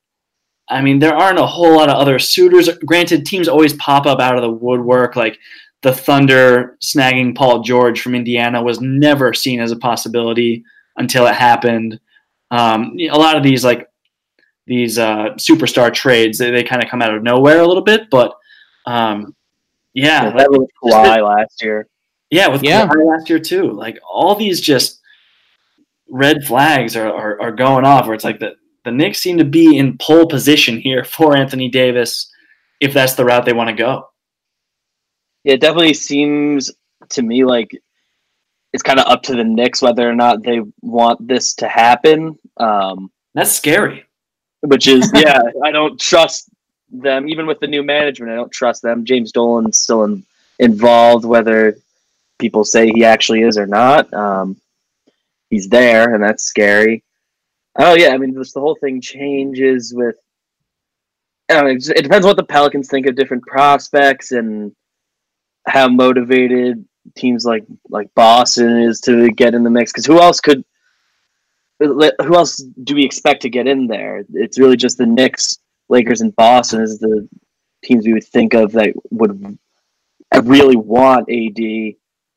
I 0.70 0.82
mean, 0.82 1.00
there 1.00 1.16
aren't 1.16 1.40
a 1.40 1.46
whole 1.46 1.76
lot 1.76 1.90
of 1.90 1.96
other 1.96 2.20
suitors. 2.20 2.70
Granted, 2.86 3.26
teams 3.26 3.48
always 3.48 3.74
pop 3.74 4.06
up 4.06 4.20
out 4.20 4.36
of 4.36 4.42
the 4.42 4.52
woodwork. 4.52 5.16
Like 5.16 5.40
the 5.82 5.94
Thunder 5.94 6.78
snagging 6.82 7.36
Paul 7.36 7.62
George 7.62 8.02
from 8.02 8.16
Indiana 8.16 8.62
was 8.62 8.82
never 8.82 9.34
seen 9.34 9.60
as 9.60 9.72
a 9.72 9.78
possibility 9.78 10.64
until 10.98 11.28
it 11.28 11.36
happened. 11.36 12.00
Um, 12.52 12.96
a 13.00 13.18
lot 13.18 13.36
of 13.36 13.44
these 13.44 13.66
like 13.66 13.90
these 14.68 14.98
uh, 14.98 15.34
superstar 15.36 15.94
trades, 15.94 16.38
they, 16.38 16.52
they 16.52 16.64
kind 16.64 16.84
of 16.84 16.90
come 16.90 17.02
out 17.02 17.14
of 17.14 17.22
nowhere 17.22 17.60
a 17.60 17.68
little 17.68 17.84
bit, 17.84 18.10
but 18.10 18.36
um, 18.88 19.36
yeah, 19.94 20.26
Yeah, 20.26 20.38
that 20.38 20.50
was 20.50 20.68
Kawhi 20.84 21.22
last 21.22 21.62
year. 21.62 21.88
Yeah, 22.36 22.48
with 22.48 22.64
Yeah. 22.64 22.84
Last 22.84 23.30
year 23.30 23.40
too. 23.40 23.72
Like 23.72 23.98
all 24.08 24.36
these 24.36 24.60
just 24.60 25.00
red 26.10 26.44
flags 26.44 26.96
are, 26.96 27.08
are, 27.12 27.42
are 27.42 27.52
going 27.52 27.86
off 27.86 28.06
where 28.06 28.14
it's 28.14 28.26
like 28.26 28.40
the, 28.40 28.56
the 28.84 28.92
Knicks 28.92 29.20
seem 29.20 29.38
to 29.38 29.46
be 29.46 29.78
in 29.78 29.98
pole 29.98 30.28
position 30.28 30.78
here 30.80 31.04
for 31.04 31.36
Anthony 31.36 31.70
Davis 31.70 32.32
if 32.80 32.94
that's 32.94 33.16
the 33.16 33.26
route 33.26 33.46
they 33.46 33.54
want 33.54 33.70
to 33.70 33.76
go. 33.76 34.10
Yeah, 35.44 35.54
it 35.54 35.62
definitely 35.62 35.94
seems 35.94 36.72
to 37.10 37.22
me 37.22 37.46
like 37.46 37.72
it's 38.74 38.84
kind 38.84 39.00
of 39.00 39.08
up 39.08 39.24
to 39.24 39.36
the 39.36 39.44
Knicks 39.44 39.82
whether 39.82 40.08
or 40.08 40.16
not 40.16 40.44
they 40.44 40.60
want 40.82 41.26
this 41.26 41.54
to 41.56 41.70
happen. 41.70 42.38
Um, 42.58 43.10
That's 43.34 43.54
scary. 43.54 44.06
which 44.62 44.88
is 44.88 45.10
yeah, 45.16 45.42
I 45.64 45.72
don't 45.72 46.00
trust 46.00 46.50
them 46.92 47.30
even 47.30 47.48
with 47.48 47.60
the 47.60 47.68
new 47.68 47.84
management. 47.84 48.32
I 48.32 48.36
don't 48.36 48.52
trust 48.52 48.82
them. 48.82 49.06
James 49.06 49.32
Dolan's 49.32 49.80
still 49.80 50.04
in, 50.04 50.26
involved, 50.60 51.26
whether 51.26 51.78
people 52.40 52.64
say 52.64 52.90
he 52.90 53.04
actually 53.04 53.42
is 53.42 53.58
or 53.58 53.68
not. 53.68 54.14
Um, 54.14 54.60
he's 55.50 55.70
there, 55.70 56.14
and 56.14 56.24
that's 56.24 56.44
scary. 56.44 57.04
Oh 57.78 57.96
yeah, 57.96 58.10
I 58.10 58.18
mean, 58.18 58.34
just 58.34 58.54
the 58.54 58.62
whole 58.62 58.78
thing 58.80 59.02
changes 59.02 59.94
with. 59.96 60.18
I 61.50 61.64
it 61.68 62.04
depends 62.04 62.26
what 62.26 62.38
the 62.38 62.44
Pelicans 62.44 62.90
think 62.90 63.06
of 63.06 63.16
different 63.16 63.44
prospects 63.44 64.32
and 64.32 64.76
how 65.68 65.88
motivated 65.88 66.84
teams 67.16 67.46
like 67.46 67.66
like 67.90 68.14
Boston 68.16 68.80
is 68.80 69.00
to 69.02 69.30
get 69.32 69.54
in 69.54 69.64
the 69.64 69.70
mix. 69.70 69.92
Because 69.92 70.06
who 70.06 70.20
else 70.20 70.40
could? 70.40 70.64
Who 71.80 72.36
else 72.36 72.64
do 72.84 72.96
we 72.96 73.04
expect 73.04 73.42
to 73.42 73.50
get 73.50 73.68
in 73.68 73.88
there? 73.88 74.24
It's 74.34 74.58
really 74.58 74.78
just 74.78 74.98
the 74.98 75.06
Knicks, 75.06 75.60
Lakers, 75.90 76.22
and 76.22 76.36
Boston 76.36 76.82
is 76.82 77.00
the 77.00 77.28
teams 77.84 78.06
we 78.06 78.14
would 78.14 78.24
think 78.24 78.54
of 78.54 78.72
that 78.72 78.94
would 79.12 79.58
really 80.44 80.78
want 80.78 81.30
AD. 81.30 81.96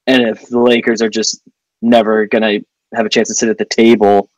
And 0.08 0.22
if 0.22 0.48
the 0.48 0.58
Lakers 0.58 1.02
are 1.02 1.10
just 1.10 1.42
never 1.82 2.26
gonna 2.26 2.60
have 2.94 3.06
a 3.06 3.10
chance 3.10 3.28
to 3.28 3.34
sit 3.34 3.50
at 3.50 3.58
the 3.58 3.66
table, 3.66 4.30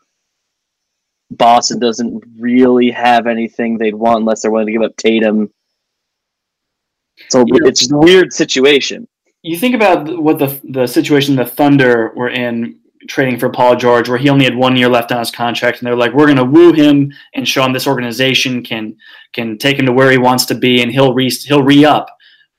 Boston 1.30 1.78
doesn't 1.78 2.22
really 2.38 2.90
have 2.90 3.28
anything 3.28 3.78
they'd 3.78 3.94
want 3.94 4.18
unless 4.18 4.42
they're 4.42 4.50
willing 4.50 4.66
to 4.66 4.72
give 4.72 4.82
up 4.82 4.96
Tatum. 4.96 5.48
So 7.28 7.44
Yeah. 7.46 7.68
it's 7.68 7.90
a 7.90 7.96
weird 7.96 8.32
situation. 8.32 9.06
You 9.42 9.56
think 9.56 9.76
about 9.76 10.20
what 10.20 10.38
the 10.38 10.60
the 10.64 10.86
situation 10.86 11.36
the 11.36 11.46
Thunder 11.46 12.12
were 12.16 12.30
in 12.30 12.76
trading 13.08 13.38
for 13.38 13.48
Paul 13.48 13.76
George, 13.76 14.08
where 14.08 14.18
he 14.18 14.28
only 14.28 14.44
had 14.44 14.56
one 14.56 14.76
year 14.76 14.88
left 14.88 15.12
on 15.12 15.20
his 15.20 15.30
contract, 15.30 15.78
and 15.78 15.86
they're 15.86 15.96
like, 15.96 16.12
"We're 16.12 16.26
going 16.26 16.36
to 16.36 16.44
woo 16.44 16.72
him 16.72 17.12
and 17.34 17.48
show 17.48 17.64
him 17.64 17.72
this 17.72 17.86
organization 17.86 18.62
can 18.62 18.96
can 19.32 19.56
take 19.56 19.78
him 19.78 19.86
to 19.86 19.92
where 19.92 20.10
he 20.10 20.18
wants 20.18 20.44
to 20.46 20.54
be, 20.54 20.82
and 20.82 20.90
he'll 20.90 21.14
re 21.14 21.30
he'll 21.30 21.62
re 21.62 21.84
up 21.84 22.08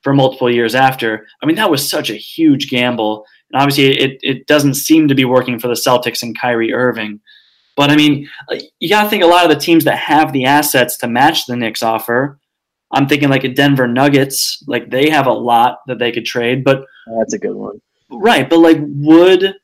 for 0.02 0.12
multiple 0.12 0.50
years 0.50 0.74
after." 0.74 1.26
I 1.42 1.46
mean, 1.46 1.56
that 1.56 1.70
was 1.70 1.88
such 1.88 2.10
a 2.10 2.14
huge 2.14 2.70
gamble, 2.70 3.24
and 3.52 3.60
obviously, 3.60 3.98
it 3.98 4.18
it 4.22 4.46
doesn't 4.46 4.74
seem 4.74 5.08
to 5.08 5.14
be 5.14 5.24
working 5.24 5.58
for 5.58 5.68
the 5.68 5.74
Celtics 5.74 6.22
and 6.22 6.38
Kyrie 6.38 6.72
Irving. 6.72 7.20
But 7.76 7.90
I 7.90 7.96
mean, 7.96 8.28
uh, 8.50 8.56
you 8.80 8.88
got 8.88 9.04
to 9.04 9.10
think 9.10 9.22
a 9.22 9.26
lot 9.26 9.44
of 9.44 9.50
the 9.50 9.60
teams 9.60 9.84
that 9.84 9.98
have 9.98 10.32
the 10.32 10.44
assets 10.44 10.96
to 10.98 11.08
match 11.08 11.46
the 11.46 11.56
Knicks 11.56 11.82
offer. 11.82 12.38
I'm 12.92 13.08
thinking 13.08 13.30
like 13.30 13.44
a 13.44 13.48
Denver 13.48 13.88
Nuggets, 13.88 14.62
like 14.66 14.90
they 14.90 15.08
have 15.08 15.26
a 15.26 15.32
lot 15.32 15.78
that 15.86 15.98
they 15.98 16.12
could 16.12 16.26
trade, 16.26 16.62
but 16.62 16.84
oh, 17.08 17.18
That's 17.18 17.32
a 17.32 17.38
good 17.38 17.54
one. 17.54 17.80
Right, 18.10 18.48
but 18.48 18.58
like 18.58 18.78
would 18.80 19.54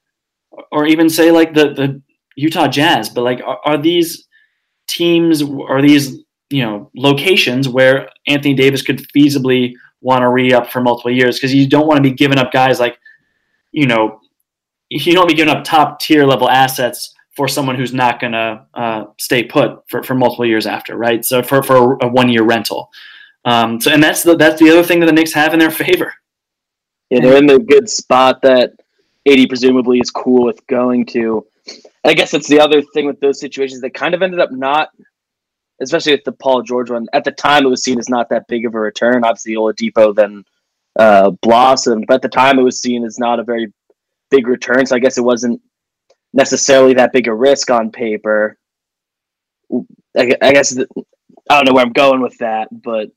or 0.72 0.87
even 0.87 1.11
say 1.11 1.31
like 1.31 1.55
the 1.55 1.74
the 1.74 2.03
Utah 2.37 2.68
Jazz, 2.68 3.11
but 3.11 3.22
like 3.22 3.40
are, 3.44 3.61
are 3.64 3.79
these 3.79 4.27
teams 4.88 5.42
are 5.42 5.83
these 5.83 6.18
you 6.51 6.62
know 6.62 6.90
locations 6.96 7.68
where 7.68 8.09
Anthony 8.27 8.55
Davis 8.55 8.81
could 8.81 9.07
feasibly 9.14 9.74
want 10.01 10.23
to 10.23 10.29
re 10.29 10.53
up 10.53 10.71
for 10.71 10.81
multiple 10.81 11.11
years 11.11 11.37
because 11.37 11.55
you 11.55 11.69
don't 11.69 11.87
want 11.87 11.97
to 11.97 12.03
be 12.03 12.13
giving 12.15 12.39
up 12.39 12.53
guys 12.53 12.79
like 12.79 12.99
you 13.73 13.87
know 13.87 14.21
you 14.91 15.13
don't 15.13 15.29
be 15.29 15.35
giving 15.35 15.55
up 15.55 15.65
top 15.65 16.01
tier 16.01 16.25
level 16.25 16.49
assets 16.49 17.15
for 17.39 17.47
someone 17.47 17.77
who's 17.77 17.95
not 17.95 18.19
going 18.19 18.33
to 18.33 18.67
uh, 18.75 19.05
stay 19.17 19.45
put 19.45 19.89
for, 19.89 20.03
for 20.03 20.17
multiple 20.17 20.45
years 20.45 20.67
after, 20.67 20.97
right? 20.97 21.25
So 21.25 21.41
for, 21.41 21.63
for 21.63 21.97
a 22.01 22.09
one 22.09 22.29
year 22.29 22.43
rental. 22.43 22.91
Um, 23.45 23.81
so 23.81 23.93
and 23.93 24.03
that's 24.03 24.25
the 24.25 24.37
that's 24.37 24.59
the 24.61 24.69
other 24.69 24.83
thing 24.83 24.99
that 25.01 25.07
the 25.07 25.13
Knicks 25.13 25.33
have 25.35 25.53
in 25.53 25.61
their 25.61 25.71
favor. 25.87 26.13
Yeah, 27.11 27.21
they're 27.21 27.37
in 27.37 27.47
the 27.47 27.61
good 27.61 27.89
spot 27.89 28.43
that 28.43 28.73
AD 29.27 29.49
presumably 29.49 30.01
is 30.01 30.11
cool 30.11 30.45
with 30.47 30.67
going 30.67 31.07
to. 31.07 31.47
I 32.05 32.13
guess 32.15 32.33
that's 32.33 32.49
the 32.49 32.59
other 32.59 32.83
thing 32.83 33.07
with 33.07 33.21
those 33.21 33.39
situations 33.39 33.83
that 33.83 33.95
kind 33.95 34.15
of 34.15 34.23
ended 34.23 34.41
up 34.41 34.51
not, 34.51 34.89
especially 35.81 36.12
with 36.12 36.25
the 36.25 36.33
Paul 36.33 36.62
George 36.62 36.91
one. 36.91 37.07
At 37.12 37.25
the 37.25 37.33
time, 37.33 37.64
it 37.64 37.69
was 37.69 37.83
seen 37.83 37.99
as 37.99 38.09
not 38.09 38.29
that 38.31 38.49
big 38.49 38.67
of 38.67 38.75
a 38.75 38.81
return. 38.81 39.25
Obviously, 39.25 39.55
Oladipo 39.55 40.14
then 40.14 40.45
uh, 40.99 41.31
blossomed, 41.43 42.07
but 42.07 42.14
at 42.14 42.23
the 42.23 42.29
time, 42.29 42.59
it 42.59 42.62
was 42.62 42.81
seen 42.81 43.05
as 43.05 43.19
not 43.19 43.41
a 43.41 43.45
very 43.45 43.73
big 44.31 44.47
return. 44.47 44.87
So 44.87 44.97
I 44.97 44.99
guess 44.99 45.19
it 45.19 45.25
wasn't 45.25 45.61
necessarily 46.33 46.95
that 46.95 47.12
big 47.12 47.29
a 47.29 47.35
risk 47.35 47.71
on 47.71 47.91
paper. 47.91 48.59
I, 50.17 50.37
I 50.41 50.53
guess 50.53 50.71
that, 50.71 50.88
I 51.51 51.57
don't 51.57 51.67
know 51.67 51.75
where 51.75 51.85
I'm 51.85 51.93
going 51.93 52.21
with 52.21 52.37
that, 52.38 52.69
but 52.71 53.11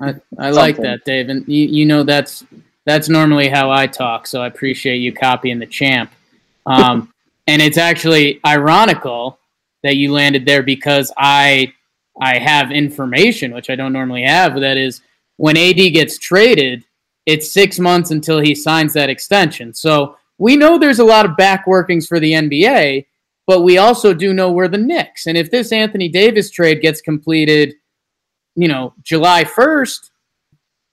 I, 0.00 0.14
I 0.38 0.50
like 0.50 0.76
that, 0.76 1.04
Dave, 1.04 1.28
and 1.28 1.46
you, 1.48 1.66
you 1.66 1.86
know 1.86 2.04
that's 2.04 2.44
that's 2.86 3.08
normally 3.08 3.48
how 3.48 3.70
I 3.70 3.86
talk. 3.86 4.26
So 4.26 4.40
I 4.40 4.46
appreciate 4.46 4.98
you 4.98 5.12
copying 5.12 5.58
the 5.58 5.66
champ. 5.66 6.12
Um, 6.64 7.12
and 7.46 7.60
it's 7.60 7.78
actually 7.78 8.40
ironical 8.46 9.38
that 9.82 9.96
you 9.96 10.12
landed 10.12 10.46
there 10.46 10.62
because 10.62 11.12
I 11.16 11.72
I 12.20 12.38
have 12.38 12.70
information 12.72 13.52
which 13.52 13.70
I 13.70 13.76
don't 13.76 13.92
normally 13.92 14.22
have. 14.24 14.58
That 14.60 14.76
is, 14.76 15.02
when 15.36 15.56
AD 15.56 15.76
gets 15.92 16.18
traded, 16.18 16.84
it's 17.26 17.52
six 17.52 17.78
months 17.78 18.10
until 18.10 18.40
he 18.40 18.54
signs 18.54 18.92
that 18.94 19.10
extension. 19.10 19.74
So 19.74 20.16
we 20.38 20.56
know 20.56 20.78
there's 20.78 20.98
a 20.98 21.04
lot 21.04 21.26
of 21.26 21.36
back 21.36 21.66
workings 21.66 22.06
for 22.06 22.18
the 22.18 22.32
NBA, 22.32 23.06
but 23.46 23.62
we 23.62 23.78
also 23.78 24.14
do 24.14 24.32
know 24.34 24.50
we're 24.50 24.68
the 24.68 24.78
Knicks. 24.78 25.26
And 25.26 25.36
if 25.36 25.50
this 25.50 25.72
Anthony 25.72 26.08
Davis 26.08 26.50
trade 26.50 26.80
gets 26.80 27.00
completed 27.00 27.74
you 28.58 28.66
know, 28.66 28.92
July 29.02 29.44
1st, 29.44 30.10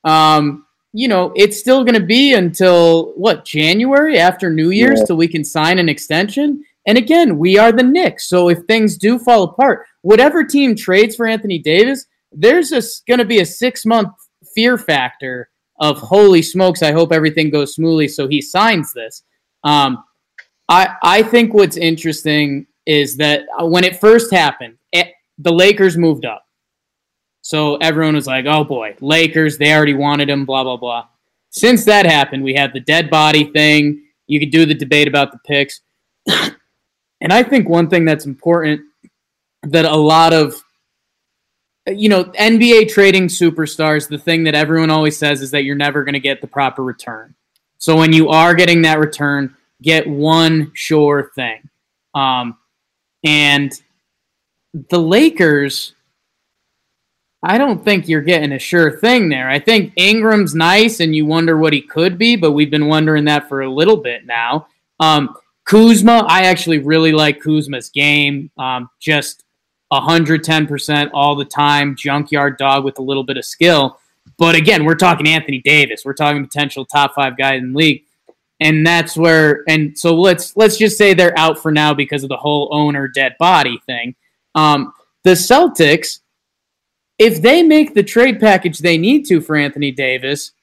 um, 0.03 0.67
you 0.93 1.07
know, 1.07 1.33
it's 1.35 1.59
still 1.59 1.83
going 1.83 1.99
to 1.99 2.05
be 2.05 2.33
until 2.33 3.11
what, 3.15 3.43
January 3.43 4.19
after 4.19 4.51
New 4.51 4.69
Year's 4.69 4.99
Yeah. 4.99 5.05
till 5.07 5.17
we 5.17 5.27
can 5.27 5.43
sign 5.43 5.79
an 5.79 5.89
extension. 5.89 6.63
And 6.85 6.95
again, 6.97 7.39
we 7.39 7.57
are 7.57 7.71
the 7.71 7.81
Knicks. 7.83 8.29
So 8.29 8.49
if 8.49 8.59
things 8.67 8.97
do 8.97 9.17
fall 9.17 9.43
apart, 9.43 9.87
whatever 10.05 10.43
team 10.43 10.75
trades 10.75 11.15
for 11.15 11.25
Anthony 11.25 11.57
Davis, 11.57 12.05
there's 12.31 12.69
going 13.07 13.17
to 13.17 13.25
be 13.25 13.39
a 13.39 13.45
six 13.45 13.87
month 13.87 14.09
fear 14.53 14.77
factor 14.77 15.49
of 15.79 15.97
holy 15.97 16.43
smokes, 16.43 16.83
I 16.83 16.91
hope 16.91 17.11
everything 17.11 17.49
goes 17.49 17.73
smoothly 17.73 18.07
so 18.07 18.27
he 18.27 18.39
signs 18.39 18.93
this. 18.93 19.23
Um, 19.63 20.03
I, 20.69 20.95
I 21.01 21.23
think 21.23 21.55
what's 21.55 21.75
interesting 21.75 22.67
is 22.85 23.17
that 23.17 23.45
uh, 23.59 23.65
when 23.65 23.83
it 23.83 23.99
first 23.99 24.31
happened, 24.31 24.77
it, 24.91 25.11
the 25.39 25.51
Lakers 25.51 25.97
moved 25.97 26.23
up. 26.23 26.45
So 27.41 27.77
everyone 27.77 28.13
was 28.13 28.27
like, 28.27 28.45
oh 28.45 28.63
boy, 28.63 28.95
Lakers, 29.01 29.57
they 29.57 29.73
already 29.73 29.95
wanted 29.95 30.29
him, 30.29 30.45
blah, 30.45 30.63
blah, 30.63 30.77
blah. 30.77 31.07
Since 31.49 31.83
that 31.85 32.05
happened, 32.05 32.43
we 32.43 32.53
had 32.53 32.73
the 32.73 32.79
dead 32.79 33.09
body 33.09 33.45
thing. 33.51 34.03
You 34.27 34.39
could 34.39 34.51
do 34.51 34.67
the 34.67 34.75
debate 34.75 35.07
about 35.07 35.31
the 35.31 35.39
picks. 35.39 35.81
and 36.27 37.33
I 37.33 37.41
think 37.41 37.67
one 37.67 37.89
thing 37.89 38.05
that's 38.05 38.27
important 38.27 38.81
that 39.65 39.85
a 39.85 39.95
lot 39.95 40.33
of, 40.33 40.55
you 41.87 42.09
know, 42.09 42.25
NBA 42.25 42.89
trading 42.89 43.27
superstars, 43.27 44.07
the 44.07 44.17
thing 44.17 44.43
that 44.45 44.55
everyone 44.55 44.89
always 44.89 45.17
says 45.17 45.41
is 45.41 45.51
that 45.51 45.63
you're 45.63 45.75
never 45.75 46.03
going 46.03 46.13
to 46.13 46.19
get 46.19 46.41
the 46.41 46.47
proper 46.47 46.83
return. 46.83 47.35
So 47.77 47.95
when 47.95 48.13
you 48.13 48.29
are 48.29 48.55
getting 48.55 48.81
that 48.83 48.99
return, 48.99 49.55
get 49.81 50.07
one 50.07 50.71
sure 50.73 51.31
thing. 51.35 51.69
Um, 52.13 52.57
and 53.23 53.71
the 54.89 54.99
Lakers, 54.99 55.93
I 57.43 57.57
don't 57.57 57.83
think 57.83 58.07
you're 58.07 58.21
getting 58.21 58.53
a 58.53 58.59
sure 58.59 58.99
thing 58.99 59.29
there. 59.29 59.49
I 59.49 59.59
think 59.59 59.93
Ingram's 59.95 60.55
nice, 60.55 60.99
and 60.99 61.15
you 61.15 61.25
wonder 61.25 61.57
what 61.57 61.73
he 61.73 61.81
could 61.81 62.17
be, 62.17 62.35
but 62.35 62.53
we've 62.53 62.71
been 62.71 62.87
wondering 62.87 63.25
that 63.25 63.47
for 63.47 63.61
a 63.61 63.71
little 63.71 63.97
bit 63.97 64.25
now. 64.25 64.67
Um, 64.99 65.35
Kuzma, 65.65 66.25
I 66.27 66.45
actually 66.45 66.79
really 66.79 67.11
like 67.11 67.41
Kuzma's 67.41 67.89
game. 67.89 68.51
Um, 68.57 68.89
just 68.99 69.44
110% 69.91 71.11
all 71.13 71.35
the 71.35 71.45
time, 71.45 71.95
junkyard 71.95 72.57
dog 72.57 72.83
with 72.83 72.99
a 72.99 73.01
little 73.01 73.23
bit 73.23 73.37
of 73.37 73.45
skill. 73.45 73.99
But 74.37 74.55
again, 74.55 74.85
we're 74.85 74.95
talking 74.95 75.27
Anthony 75.27 75.59
Davis. 75.59 76.03
We're 76.03 76.13
talking 76.13 76.43
potential 76.43 76.85
top 76.85 77.13
five 77.15 77.37
guy 77.37 77.55
in 77.55 77.73
the 77.73 77.77
league. 77.77 78.03
And 78.59 78.87
that's 78.87 79.17
where 79.17 79.63
and 79.67 79.97
so 79.97 80.15
let's 80.15 80.55
let's 80.55 80.77
just 80.77 80.97
say 80.97 81.13
they're 81.13 81.37
out 81.37 81.59
for 81.59 81.73
now 81.73 81.93
because 81.93 82.23
of 82.23 82.29
the 82.29 82.37
whole 82.37 82.69
owner 82.71 83.07
dead 83.07 83.35
body 83.37 83.81
thing. 83.85 84.15
Um, 84.55 84.93
the 85.23 85.31
Celtics, 85.31 86.19
if 87.19 87.41
they 87.41 87.63
make 87.63 87.93
the 87.93 88.03
trade 88.03 88.39
package 88.39 88.79
they 88.79 88.97
need 88.97 89.25
to 89.25 89.41
for 89.41 89.57
Anthony 89.57 89.91
Davis, 89.91 90.53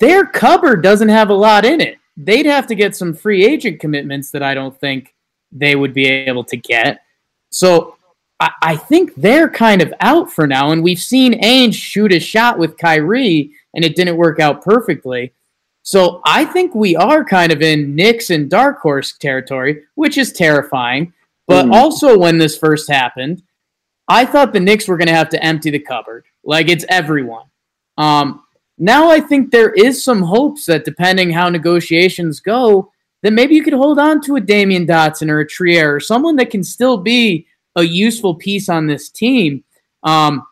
their 0.00 0.26
cupboard 0.26 0.82
doesn't 0.82 1.08
have 1.08 1.30
a 1.30 1.34
lot 1.34 1.64
in 1.64 1.80
it. 1.80 1.98
They'd 2.16 2.46
have 2.46 2.66
to 2.68 2.74
get 2.74 2.96
some 2.96 3.14
free 3.14 3.44
agent 3.44 3.78
commitments 3.78 4.32
that 4.32 4.42
I 4.42 4.54
don't 4.54 4.78
think 4.80 5.14
they 5.52 5.76
would 5.76 5.94
be 5.94 6.06
able 6.06 6.44
to 6.44 6.56
get. 6.56 7.02
So 7.50 7.95
I, 8.40 8.50
I 8.62 8.76
think 8.76 9.14
they're 9.14 9.48
kind 9.48 9.82
of 9.82 9.92
out 10.00 10.30
for 10.30 10.46
now. 10.46 10.70
And 10.70 10.82
we've 10.82 11.00
seen 11.00 11.40
Ainge 11.42 11.74
shoot 11.74 12.12
a 12.12 12.20
shot 12.20 12.58
with 12.58 12.78
Kyrie, 12.78 13.52
and 13.74 13.84
it 13.84 13.96
didn't 13.96 14.16
work 14.16 14.40
out 14.40 14.62
perfectly. 14.62 15.32
So 15.82 16.20
I 16.24 16.44
think 16.44 16.74
we 16.74 16.96
are 16.96 17.24
kind 17.24 17.52
of 17.52 17.62
in 17.62 17.94
Knicks 17.94 18.30
and 18.30 18.50
dark 18.50 18.80
horse 18.80 19.16
territory, 19.16 19.84
which 19.94 20.18
is 20.18 20.32
terrifying. 20.32 21.12
But 21.46 21.66
mm. 21.66 21.72
also, 21.72 22.18
when 22.18 22.38
this 22.38 22.58
first 22.58 22.90
happened, 22.90 23.42
I 24.08 24.24
thought 24.24 24.52
the 24.52 24.60
Knicks 24.60 24.88
were 24.88 24.96
going 24.96 25.08
to 25.08 25.14
have 25.14 25.28
to 25.30 25.42
empty 25.42 25.70
the 25.70 25.78
cupboard. 25.78 26.24
Like 26.44 26.68
it's 26.68 26.84
everyone. 26.88 27.46
Um, 27.98 28.42
now 28.78 29.10
I 29.10 29.20
think 29.20 29.50
there 29.50 29.70
is 29.70 30.02
some 30.02 30.22
hopes 30.22 30.66
that 30.66 30.84
depending 30.84 31.30
how 31.30 31.48
negotiations 31.48 32.40
go, 32.40 32.92
that 33.22 33.32
maybe 33.32 33.54
you 33.54 33.62
could 33.62 33.72
hold 33.72 33.98
on 33.98 34.20
to 34.22 34.36
a 34.36 34.40
Damyean 34.40 34.86
Dotson 34.86 35.30
or 35.30 35.40
a 35.40 35.46
Trier 35.46 35.94
or 35.94 36.00
someone 36.00 36.36
that 36.36 36.50
can 36.50 36.62
still 36.62 36.98
be 36.98 37.46
a 37.76 37.82
useful 37.82 38.34
piece 38.34 38.68
on 38.68 38.86
this 38.86 39.08
team. 39.08 39.62
Um, 40.02 40.46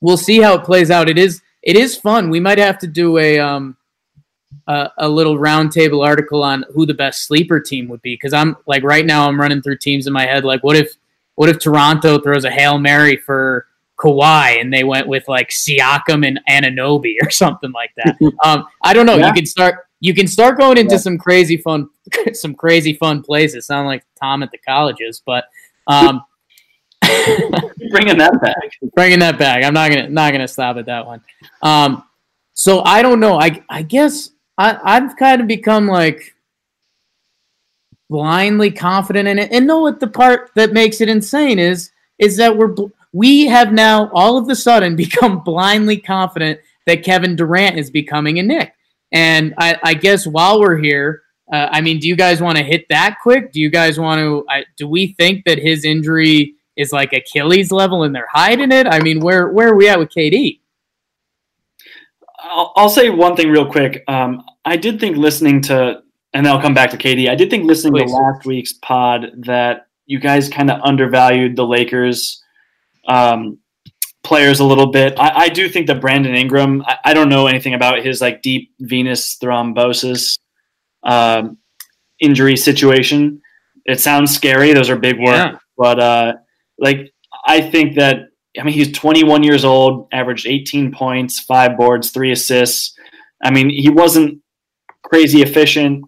we'll 0.00 0.16
see 0.16 0.40
how 0.40 0.54
it 0.54 0.64
plays 0.64 0.90
out. 0.90 1.08
It 1.08 1.18
is 1.18 1.42
it 1.62 1.76
is 1.76 1.96
fun. 1.96 2.30
We 2.30 2.40
might 2.40 2.58
have 2.58 2.78
to 2.78 2.86
do 2.86 3.18
a 3.18 3.38
um, 3.38 3.76
a, 4.66 4.90
a 4.98 5.08
little 5.08 5.38
roundtable 5.38 6.04
article 6.04 6.42
on 6.42 6.64
who 6.74 6.86
the 6.86 6.94
best 6.94 7.26
sleeper 7.26 7.60
team 7.60 7.88
would 7.88 8.02
be 8.02 8.14
because 8.14 8.32
I'm 8.32 8.56
like 8.66 8.82
right 8.82 9.04
now 9.04 9.28
I'm 9.28 9.40
running 9.40 9.62
through 9.62 9.78
teams 9.78 10.06
in 10.06 10.12
my 10.12 10.26
head 10.26 10.44
like 10.44 10.62
what 10.62 10.76
if 10.76 10.94
what 11.34 11.48
if 11.48 11.58
Toronto 11.58 12.18
throws 12.18 12.44
a 12.44 12.50
hail 12.50 12.78
mary 12.78 13.16
for 13.16 13.66
Kawhi 13.98 14.60
and 14.60 14.72
they 14.72 14.84
went 14.84 15.06
with 15.06 15.26
like 15.28 15.50
Siakam 15.50 16.26
and 16.26 16.40
Anunoby 16.48 17.14
or 17.22 17.30
something 17.30 17.72
like 17.72 17.92
that. 17.96 18.16
um, 18.44 18.66
I 18.82 18.92
don't 18.92 19.06
know. 19.06 19.16
Yeah. 19.16 19.28
You 19.28 19.32
can 19.32 19.46
start 19.46 19.86
you 20.00 20.14
can 20.14 20.26
start 20.26 20.58
going 20.58 20.78
into 20.78 20.94
yeah. 20.94 21.00
some 21.00 21.16
crazy 21.16 21.56
fun 21.56 21.88
some 22.32 22.54
crazy 22.54 22.94
fun 22.94 23.22
places. 23.22 23.66
Sound 23.66 23.86
like 23.86 24.04
Tom 24.20 24.42
at 24.42 24.50
the 24.50 24.58
colleges, 24.58 25.22
but 25.24 25.44
um, 25.86 26.22
bringing 27.90 28.18
that 28.18 28.38
back. 28.40 28.92
Bringing 28.94 29.18
that 29.20 29.38
back. 29.38 29.64
I'm 29.64 29.74
not 29.74 29.90
gonna 29.90 30.08
not 30.08 30.32
gonna 30.32 30.48
stop 30.48 30.76
at 30.76 30.86
that 30.86 31.06
one. 31.06 31.20
Um, 31.62 32.04
so 32.54 32.82
I 32.84 33.02
don't 33.02 33.20
know. 33.20 33.38
I 33.40 33.62
I 33.68 33.82
guess 33.82 34.30
I 34.58 34.78
I've 34.82 35.16
kind 35.16 35.40
of 35.40 35.46
become 35.46 35.88
like 35.88 36.34
blindly 38.08 38.70
confident 38.70 39.28
in 39.28 39.38
it, 39.38 39.52
and 39.52 39.66
know 39.66 39.80
what 39.80 40.00
the 40.00 40.06
part 40.06 40.50
that 40.54 40.72
makes 40.72 41.00
it 41.00 41.08
insane 41.08 41.58
is 41.58 41.90
is 42.18 42.36
that 42.36 42.56
we're 42.56 42.74
we 43.12 43.46
have 43.46 43.72
now 43.72 44.10
all 44.12 44.36
of 44.38 44.48
a 44.48 44.56
sudden 44.56 44.96
become 45.04 45.42
blindly 45.42 45.98
confident 45.98 46.60
that 46.86 47.02
Kevin 47.02 47.36
Durant 47.36 47.78
is 47.78 47.90
becoming 47.90 48.38
a 48.38 48.42
Knick. 48.42 48.74
And 49.12 49.54
I, 49.58 49.78
I 49.82 49.94
guess 49.94 50.26
while 50.26 50.58
we're 50.58 50.78
here, 50.78 51.22
uh, 51.52 51.68
I 51.70 51.82
mean, 51.82 51.98
do 51.98 52.08
you 52.08 52.16
guys 52.16 52.40
want 52.40 52.56
to 52.56 52.64
hit 52.64 52.86
that 52.88 53.18
quick? 53.22 53.52
Do 53.52 53.60
you 53.60 53.68
guys 53.68 53.98
want 53.98 54.20
to? 54.20 54.44
I, 54.48 54.64
do 54.78 54.88
we 54.88 55.08
think 55.18 55.44
that 55.44 55.58
his 55.58 55.84
injury 55.84 56.54
is 56.76 56.92
like 56.92 57.12
Achilles 57.12 57.70
level 57.70 58.02
and 58.02 58.14
they're 58.14 58.28
hiding 58.32 58.72
it? 58.72 58.86
I 58.86 59.00
mean, 59.00 59.20
where 59.20 59.48
where 59.48 59.68
are 59.68 59.76
we 59.76 59.88
at 59.88 59.98
with 59.98 60.10
KD? 60.10 60.60
I'll, 62.42 62.72
I'll 62.76 62.88
say 62.88 63.08
one 63.10 63.36
thing 63.36 63.50
real 63.50 63.70
quick. 63.70 64.02
Um, 64.08 64.42
I 64.64 64.76
did 64.76 65.00
think 65.00 65.16
listening 65.16 65.60
to, 65.62 66.02
and 66.32 66.44
then 66.44 66.52
I'll 66.52 66.60
come 66.60 66.74
back 66.74 66.90
to 66.90 66.96
KD. 66.96 67.30
I 67.30 67.34
did 67.34 67.50
think 67.50 67.64
listening 67.64 67.94
Please. 67.94 68.10
to 68.10 68.16
last 68.16 68.46
week's 68.46 68.72
pod 68.74 69.30
that 69.46 69.86
you 70.06 70.18
guys 70.18 70.48
kind 70.48 70.70
of 70.70 70.80
undervalued 70.82 71.56
the 71.56 71.66
Lakers 71.66 72.42
um, 73.06 73.58
players 74.22 74.60
a 74.60 74.64
little 74.64 74.88
bit. 74.88 75.18
I, 75.18 75.44
I, 75.44 75.48
do 75.48 75.68
think 75.68 75.86
that 75.88 76.00
Brandon 76.00 76.34
Ingram. 76.34 76.82
I, 76.86 76.98
I, 77.06 77.14
don't 77.14 77.28
know 77.28 77.46
anything 77.46 77.74
about 77.74 78.04
his 78.04 78.20
like 78.20 78.42
deep 78.42 78.72
venous 78.80 79.36
thrombosis 79.38 80.38
um, 81.02 81.58
injury 82.20 82.56
situation. 82.56 83.40
It 83.84 84.00
sounds 84.00 84.34
scary. 84.34 84.72
Those 84.72 84.90
are 84.90 84.96
big 84.96 85.18
words, 85.18 85.36
yeah. 85.36 85.58
but 85.76 85.98
uh, 85.98 86.32
like 86.78 87.12
I 87.46 87.60
think 87.60 87.96
that 87.96 88.28
I 88.58 88.62
mean 88.62 88.74
he's 88.74 88.92
21 88.92 89.42
years 89.42 89.64
old, 89.64 90.08
averaged 90.12 90.46
18 90.46 90.92
points, 90.92 91.40
five 91.40 91.76
boards, 91.76 92.10
three 92.10 92.32
assists. 92.32 92.96
I 93.42 93.50
mean 93.50 93.70
he 93.70 93.88
wasn't 93.88 94.40
crazy 95.02 95.42
efficient, 95.42 96.04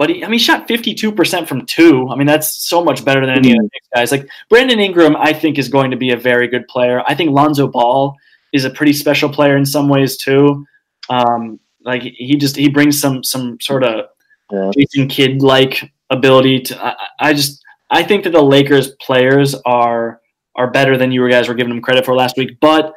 but 0.00 0.08
he, 0.08 0.24
I 0.24 0.28
mean, 0.28 0.38
he 0.38 0.38
shot 0.38 0.66
52% 0.66 1.46
from 1.46 1.66
two. 1.66 2.08
I 2.08 2.16
mean, 2.16 2.26
that's 2.26 2.66
so 2.66 2.82
much 2.82 3.04
better 3.04 3.20
than 3.20 3.36
any 3.36 3.52
of 3.52 3.58
the 3.58 3.80
guys. 3.94 4.10
Like 4.10 4.26
Brandon 4.48 4.80
Ingram, 4.80 5.14
I 5.14 5.34
think 5.34 5.58
is 5.58 5.68
going 5.68 5.90
to 5.90 5.96
be 5.98 6.12
a 6.12 6.16
very 6.16 6.48
good 6.48 6.66
player. 6.68 7.02
I 7.06 7.14
think 7.14 7.32
Lonzo 7.32 7.68
Ball 7.68 8.16
is 8.54 8.64
a 8.64 8.70
pretty 8.70 8.94
special 8.94 9.28
player 9.28 9.58
in 9.58 9.66
some 9.66 9.90
ways 9.90 10.16
too. 10.16 10.64
Um, 11.10 11.60
like 11.84 12.00
he 12.00 12.36
just 12.36 12.56
he 12.56 12.70
brings 12.70 12.98
some 12.98 13.22
some 13.22 13.60
sort 13.60 13.84
of 13.84 14.06
yeah. 14.50 14.70
Jason 14.74 15.06
Kidd 15.06 15.42
like 15.42 15.92
ability 16.08 16.60
to. 16.60 16.82
I, 16.82 16.96
I 17.18 17.32
just 17.34 17.62
I 17.90 18.02
think 18.02 18.24
that 18.24 18.30
the 18.30 18.42
Lakers 18.42 18.92
players 19.02 19.54
are 19.64 20.20
are 20.56 20.70
better 20.70 20.96
than 20.96 21.12
you 21.12 21.28
guys 21.28 21.48
were 21.48 21.54
giving 21.54 21.72
them 21.72 21.82
credit 21.82 22.04
for 22.04 22.14
last 22.14 22.36
week. 22.36 22.58
But 22.60 22.94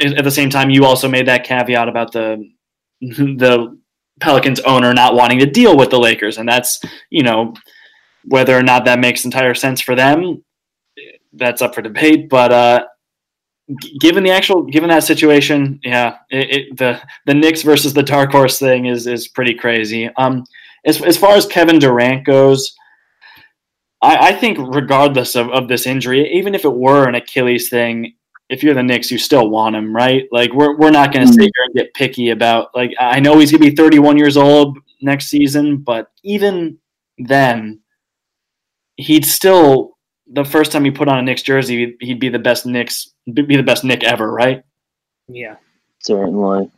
at 0.00 0.24
the 0.24 0.30
same 0.30 0.50
time, 0.50 0.70
you 0.70 0.84
also 0.84 1.08
made 1.08 1.28
that 1.28 1.44
caveat 1.44 1.88
about 1.88 2.12
the 2.12 2.50
the 3.00 3.78
Pelicans 4.20 4.60
owner 4.60 4.92
not 4.92 5.14
wanting 5.14 5.38
to 5.40 5.46
deal 5.46 5.76
with 5.76 5.90
the 5.90 5.98
Lakers, 5.98 6.38
and 6.38 6.48
that's 6.48 6.80
you 7.10 7.22
know 7.22 7.54
whether 8.24 8.56
or 8.56 8.62
not 8.62 8.84
that 8.84 9.00
makes 9.00 9.24
entire 9.24 9.54
sense 9.54 9.80
for 9.80 9.94
them. 9.94 10.44
That's 11.32 11.62
up 11.62 11.74
for 11.74 11.82
debate, 11.82 12.28
but 12.28 12.52
uh, 12.52 12.84
given 14.00 14.22
the 14.22 14.30
actual 14.30 14.62
given 14.64 14.90
that 14.90 15.04
situation, 15.04 15.80
yeah, 15.82 16.18
it, 16.30 16.50
it, 16.50 16.76
the 16.76 17.00
the 17.26 17.34
Knicks 17.34 17.62
versus 17.62 17.94
the 17.94 18.02
dark 18.02 18.30
horse 18.30 18.58
thing 18.58 18.86
is 18.86 19.06
is 19.06 19.28
pretty 19.28 19.54
crazy. 19.54 20.08
Um, 20.16 20.44
as 20.84 21.02
as 21.02 21.16
far 21.16 21.34
as 21.34 21.46
Kevin 21.46 21.78
Durant 21.78 22.24
goes, 22.24 22.76
I, 24.02 24.28
I 24.28 24.32
think 24.32 24.58
regardless 24.74 25.36
of, 25.36 25.48
of 25.50 25.68
this 25.68 25.86
injury, 25.86 26.32
even 26.34 26.54
if 26.54 26.64
it 26.64 26.74
were 26.74 27.08
an 27.08 27.14
Achilles 27.14 27.68
thing, 27.68 28.14
if 28.48 28.62
you're 28.62 28.74
the 28.74 28.82
Knicks, 28.82 29.10
you 29.10 29.16
still 29.16 29.48
want 29.48 29.76
him, 29.76 29.94
right? 29.94 30.24
Like 30.32 30.52
we're 30.52 30.76
we're 30.76 30.90
not 30.90 31.12
going 31.12 31.26
to 31.26 31.32
sit 31.32 31.40
mm-hmm. 31.40 31.44
here 31.44 31.64
and 31.66 31.74
get 31.74 31.94
picky 31.94 32.30
about 32.30 32.74
like 32.74 32.92
I 33.00 33.20
know 33.20 33.38
he's 33.38 33.50
going 33.50 33.62
to 33.62 33.70
be 33.70 33.76
31 33.76 34.18
years 34.18 34.36
old 34.36 34.78
next 35.00 35.28
season, 35.28 35.78
but 35.78 36.10
even 36.22 36.78
then, 37.16 37.80
he'd 38.96 39.24
still 39.24 39.96
the 40.26 40.44
first 40.44 40.72
time 40.72 40.84
he 40.84 40.90
put 40.90 41.08
on 41.08 41.18
a 41.18 41.22
Knicks 41.22 41.42
jersey, 41.42 41.96
he'd 42.00 42.20
be 42.20 42.28
the 42.28 42.38
best 42.38 42.66
Knicks, 42.66 43.12
be 43.32 43.56
the 43.56 43.62
best 43.62 43.84
Knick 43.84 44.02
ever, 44.04 44.30
right? 44.30 44.64
Yeah, 45.28 45.56
certainly. 46.00 46.70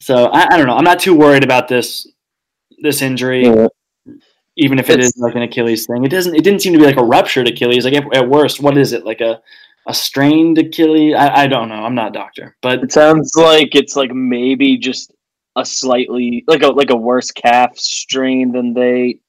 So 0.00 0.26
I, 0.26 0.48
I 0.52 0.56
don't 0.56 0.66
know. 0.66 0.76
I'm 0.76 0.84
not 0.84 0.98
too 0.98 1.14
worried 1.14 1.44
about 1.44 1.68
this 1.68 2.08
this 2.82 3.02
injury. 3.02 3.44
Yeah 3.44 3.68
even 4.56 4.78
if 4.78 4.90
it 4.90 5.00
it's, 5.00 5.16
is 5.16 5.22
like 5.22 5.34
an 5.34 5.42
Achilles 5.42 5.86
thing. 5.86 6.04
It 6.04 6.10
doesn't. 6.10 6.34
It 6.34 6.44
didn't 6.44 6.60
seem 6.60 6.72
to 6.72 6.78
be 6.78 6.84
like 6.84 6.96
a 6.96 7.04
ruptured 7.04 7.48
Achilles. 7.48 7.84
Like 7.84 7.94
at, 7.94 8.28
worst, 8.28 8.60
what 8.60 8.76
is 8.76 8.92
it? 8.92 9.04
Like 9.04 9.20
a 9.20 9.40
a 9.86 9.94
strained 9.94 10.58
Achilles? 10.58 11.14
I, 11.14 11.42
I 11.42 11.46
don't 11.46 11.68
know. 11.68 11.76
I'm 11.76 11.94
not 11.94 12.08
a 12.08 12.12
doctor, 12.12 12.56
but 12.62 12.82
it 12.82 12.92
sounds 12.92 13.32
like 13.36 13.74
it's 13.74 13.96
like 13.96 14.12
maybe 14.12 14.76
just 14.76 15.12
a 15.56 15.64
slightly 15.64 16.44
like 16.46 16.62
a 16.62 16.68
like 16.68 16.90
a 16.90 16.96
worse 16.96 17.30
calf 17.30 17.76
strain 17.78 18.52
than 18.52 18.74
they 18.74 19.20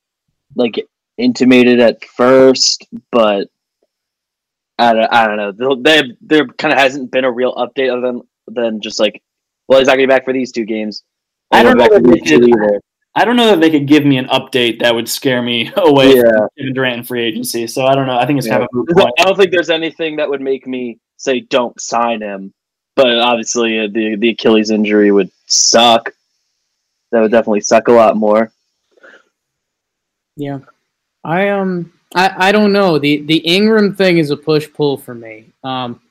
like 0.55 0.85
intimated 1.17 1.79
at 1.79 2.03
first, 2.05 2.87
but 3.11 3.47
I 4.77 4.93
don't, 4.93 5.13
I 5.13 5.27
don't 5.27 5.57
know. 5.57 5.75
They 5.75 6.03
there 6.21 6.47
kind 6.47 6.73
of 6.73 6.79
hasn't 6.79 7.11
been 7.11 7.25
a 7.25 7.31
real 7.31 7.53
update 7.55 7.91
other 7.91 8.01
than 8.01 8.21
than 8.47 8.81
just 8.81 8.99
like, 8.99 9.21
well, 9.67 9.79
he's 9.79 9.87
not 9.87 9.93
going 9.93 10.07
to 10.07 10.07
be 10.07 10.15
back 10.15 10.25
for 10.25 10.33
these 10.33 10.51
two 10.51 10.65
games. 10.65 11.03
I 11.51 11.63
don't 11.63 11.77
know. 11.77 11.85
Either. 11.85 12.81
I 13.13 13.25
don't 13.25 13.35
know 13.35 13.47
that 13.47 13.59
they 13.59 13.69
could 13.69 13.87
give 13.87 14.05
me 14.05 14.17
an 14.17 14.27
update 14.27 14.79
that 14.79 14.95
would 14.95 15.07
scare 15.07 15.41
me 15.41 15.71
away 15.77 16.15
yeah. 16.15 16.21
from 16.21 16.47
Kevin 16.57 16.73
Durant 16.73 16.97
in 16.99 17.03
free 17.03 17.23
agency. 17.23 17.67
So 17.67 17.85
I 17.85 17.95
don't 17.95 18.07
know. 18.07 18.17
I 18.17 18.25
think 18.25 18.37
it's 18.37 18.47
yeah. 18.47 18.53
kind 18.53 18.63
of 18.63 18.69
a 18.71 18.75
moot 18.75 18.89
point. 18.89 19.13
I 19.19 19.23
don't 19.23 19.35
think 19.35 19.51
there's 19.51 19.69
anything 19.69 20.15
that 20.17 20.29
would 20.29 20.41
make 20.41 20.65
me 20.65 20.99
say 21.17 21.41
don't 21.41 21.79
sign 21.79 22.21
him. 22.21 22.53
But 22.95 23.19
obviously, 23.19 23.79
uh, 23.79 23.87
the 23.91 24.15
the 24.17 24.29
Achilles 24.29 24.69
injury 24.69 25.11
would 25.11 25.31
suck. 25.47 26.13
That 27.11 27.21
would 27.21 27.31
definitely 27.31 27.61
suck 27.61 27.87
a 27.87 27.93
lot 27.93 28.17
more. 28.17 28.51
Yeah, 30.35 30.59
I 31.23 31.49
um, 31.49 31.91
I, 32.13 32.49
I 32.49 32.51
don't 32.51 32.73
know. 32.73 32.99
the 32.99 33.21
The 33.21 33.37
Ingram 33.37 33.95
thing 33.95 34.17
is 34.17 34.29
a 34.29 34.37
push 34.37 34.67
pull 34.73 34.97
for 34.97 35.15
me. 35.15 35.45
Um, 35.63 36.01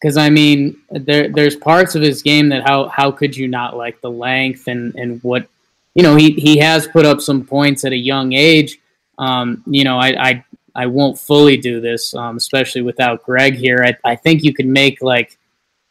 because 0.00 0.16
I 0.16 0.28
mean, 0.28 0.76
there 0.90 1.28
there's 1.28 1.56
parts 1.56 1.94
of 1.94 2.02
his 2.02 2.22
game 2.22 2.48
that 2.50 2.66
how 2.66 2.88
how 2.88 3.10
could 3.10 3.36
you 3.36 3.48
not 3.48 3.76
like 3.76 4.00
the 4.00 4.10
length 4.10 4.68
and 4.68 4.94
and 4.96 5.22
what 5.22 5.48
you 5.96 6.02
know, 6.02 6.14
he, 6.14 6.32
he 6.32 6.58
has 6.58 6.86
put 6.86 7.06
up 7.06 7.22
some 7.22 7.42
points 7.42 7.86
at 7.86 7.92
a 7.92 7.96
young 7.96 8.34
age. 8.34 8.78
Um, 9.16 9.64
you 9.66 9.82
know, 9.82 9.96
I, 9.98 10.28
I, 10.28 10.44
I 10.74 10.84
won't 10.84 11.18
fully 11.18 11.56
do 11.56 11.80
this, 11.80 12.14
um, 12.14 12.36
especially 12.36 12.82
without 12.82 13.24
Greg 13.24 13.54
here. 13.54 13.82
I, 13.82 14.12
I 14.12 14.14
think 14.14 14.44
you 14.44 14.52
could 14.52 14.66
make 14.66 15.00
like, 15.00 15.38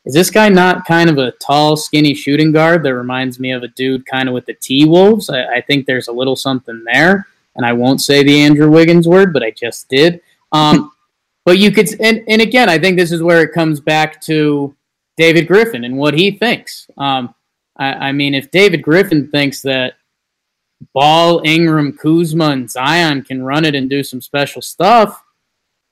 is 0.05 0.13
this 0.13 0.29
guy 0.29 0.47
not 0.47 0.85
kind 0.85 1.09
of 1.09 1.17
a 1.17 1.31
tall, 1.31 1.75
skinny 1.75 2.13
shooting 2.13 2.51
guard 2.51 2.83
that 2.83 2.93
reminds 2.93 3.39
me 3.39 3.49
of 3.51 3.63
a 3.63 3.67
dude 3.69 4.05
kind 4.05 4.29
of 4.29 4.35
with 4.35 4.45
the 4.45 4.53
T 4.53 4.85
Wolves? 4.85 5.31
I, 5.31 5.55
I 5.55 5.61
think 5.61 5.87
there's 5.87 6.07
a 6.07 6.13
little 6.13 6.35
something 6.35 6.83
there. 6.85 7.25
And 7.55 7.65
I 7.65 7.73
won't 7.73 7.99
say 7.99 8.21
the 8.21 8.41
Andrew 8.41 8.69
Wiggins 8.69 9.07
word, 9.07 9.33
but 9.33 9.41
I 9.41 9.49
just 9.49 9.89
did. 9.89 10.21
Um, 10.51 10.91
but 11.45 11.57
you 11.57 11.71
could, 11.71 11.89
and, 11.99 12.23
and 12.27 12.43
again, 12.43 12.69
I 12.69 12.77
think 12.77 12.95
this 12.95 13.11
is 13.11 13.23
where 13.23 13.41
it 13.41 13.53
comes 13.53 13.79
back 13.79 14.21
to 14.25 14.75
David 15.17 15.47
Griffin 15.47 15.83
and 15.83 15.97
what 15.97 16.13
he 16.13 16.29
thinks. 16.29 16.87
Um, 16.95 17.33
I, 17.77 17.93
I 17.93 18.11
mean, 18.11 18.33
if 18.33 18.51
David 18.51 18.81
Griffin 18.81 19.27
thinks 19.27 19.61
that 19.61 19.95
Ball, 20.93 21.41
Ingram, 21.45 21.93
Kuzma, 21.93 22.49
and 22.49 22.69
Zion 22.69 23.23
can 23.23 23.43
run 23.43 23.65
it 23.65 23.75
and 23.75 23.89
do 23.89 24.03
some 24.03 24.21
special 24.21 24.61
stuff, 24.61 25.23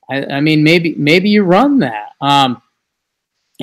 I, 0.09 0.25
I 0.25 0.41
mean, 0.41 0.63
maybe 0.63 0.95
maybe 0.95 1.29
you 1.29 1.43
run 1.43 1.79
that. 1.79 2.11
Um, 2.21 2.61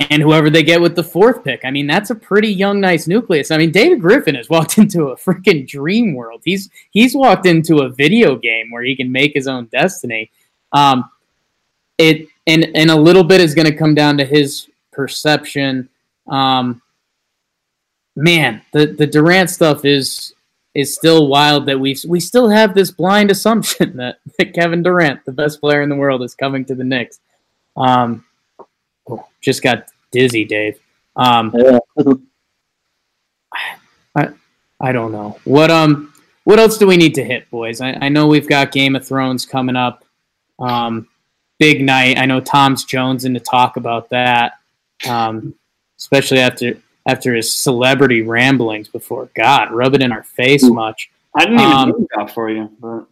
and 0.09 0.21
whoever 0.21 0.49
they 0.49 0.63
get 0.63 0.81
with 0.81 0.95
the 0.95 1.03
fourth 1.03 1.43
pick. 1.43 1.65
I 1.65 1.71
mean, 1.71 1.85
that's 1.85 2.09
a 2.09 2.15
pretty 2.15 2.47
young, 2.47 2.79
nice 2.79 3.07
nucleus. 3.07 3.51
I 3.51 3.57
mean, 3.57 3.71
David 3.71 4.01
Griffin 4.01 4.35
has 4.35 4.49
walked 4.49 4.77
into 4.77 5.09
a 5.09 5.17
freaking 5.17 5.67
dream 5.67 6.13
world. 6.13 6.41
He's 6.43 6.69
he's 6.91 7.15
walked 7.15 7.45
into 7.45 7.79
a 7.79 7.89
video 7.89 8.35
game 8.35 8.71
where 8.71 8.83
he 8.83 8.95
can 8.95 9.11
make 9.11 9.33
his 9.33 9.47
own 9.47 9.65
destiny. 9.65 10.31
Um, 10.71 11.09
it 11.97 12.27
and 12.47 12.71
and 12.75 12.89
a 12.89 12.95
little 12.95 13.23
bit 13.23 13.41
is 13.41 13.53
going 13.53 13.67
to 13.67 13.75
come 13.75 13.93
down 13.93 14.17
to 14.17 14.25
his 14.25 14.67
perception. 14.91 15.89
Um, 16.27 16.81
man, 18.15 18.61
the 18.73 18.87
the 18.87 19.07
Durant 19.07 19.49
stuff 19.49 19.85
is 19.85 20.33
is 20.73 20.95
still 20.95 21.27
wild 21.27 21.65
that 21.65 21.79
we 21.79 21.95
we 22.07 22.19
still 22.19 22.49
have 22.49 22.73
this 22.73 22.91
blind 22.91 23.31
assumption 23.31 23.97
that, 23.97 24.19
that 24.37 24.53
Kevin 24.53 24.83
Durant, 24.83 25.25
the 25.25 25.31
best 25.31 25.59
player 25.59 25.81
in 25.81 25.89
the 25.89 25.95
world, 25.95 26.23
is 26.23 26.35
coming 26.35 26.65
to 26.65 26.75
the 26.75 26.83
Knicks. 26.83 27.19
Um, 27.75 28.25
just 29.41 29.61
got 29.61 29.87
dizzy, 30.11 30.45
Dave. 30.45 30.79
Um, 31.15 31.53
Yeah. 31.55 31.79
I, 34.13 34.27
I 34.81 34.91
don't 34.91 35.13
know 35.13 35.39
what 35.45 35.71
um 35.71 36.13
what 36.43 36.59
else 36.59 36.77
do 36.77 36.87
we 36.87 36.97
need 36.97 37.15
to 37.15 37.23
hit, 37.23 37.49
boys? 37.49 37.81
I, 37.81 37.97
I 38.01 38.09
know 38.09 38.27
we've 38.27 38.49
got 38.49 38.71
Game 38.71 38.95
of 38.95 39.07
Thrones 39.07 39.45
coming 39.45 39.75
up. 39.75 40.03
Um, 40.59 41.07
big 41.59 41.81
night. 41.81 42.17
I 42.17 42.25
know 42.25 42.39
Tom's 42.41 42.83
Jones 42.83 43.25
in 43.25 43.33
to 43.35 43.39
talk 43.39 43.77
about 43.77 44.09
that, 44.09 44.53
um, 45.07 45.53
especially 45.99 46.39
after 46.39 46.77
after 47.07 47.33
his 47.33 47.53
celebrity 47.53 48.21
ramblings 48.21 48.87
before. 48.87 49.29
God, 49.35 49.71
rub 49.71 49.95
it 49.95 50.01
in 50.01 50.11
our 50.11 50.23
face 50.23 50.63
much. 50.63 51.09
I 51.35 51.45
didn't 51.45 51.59
even 51.59 51.71
Um, 51.71 52.07
that 52.15 52.31
for 52.33 52.49
you. 52.49 52.69
But 52.79 53.07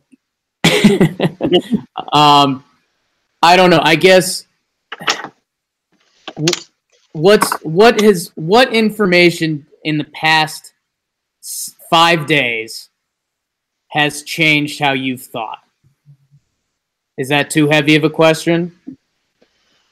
um, 2.17 2.63
I 3.41 3.55
don't 3.55 3.69
know. 3.69 3.81
I 3.81 3.95
guess 3.95 4.45
wh- 6.37 6.61
what's 7.13 7.51
what 7.61 8.01
has 8.01 8.31
what 8.35 8.73
information 8.73 9.65
in 9.83 9.97
the 9.97 10.03
past 10.05 10.73
five 11.89 12.27
days 12.27 12.89
has 13.89 14.23
changed 14.23 14.79
how 14.79 14.93
you've 14.93 15.23
thought? 15.23 15.59
Is 17.17 17.29
that 17.29 17.49
too 17.49 17.67
heavy 17.67 17.95
of 17.95 18.03
a 18.03 18.09
question? 18.09 18.77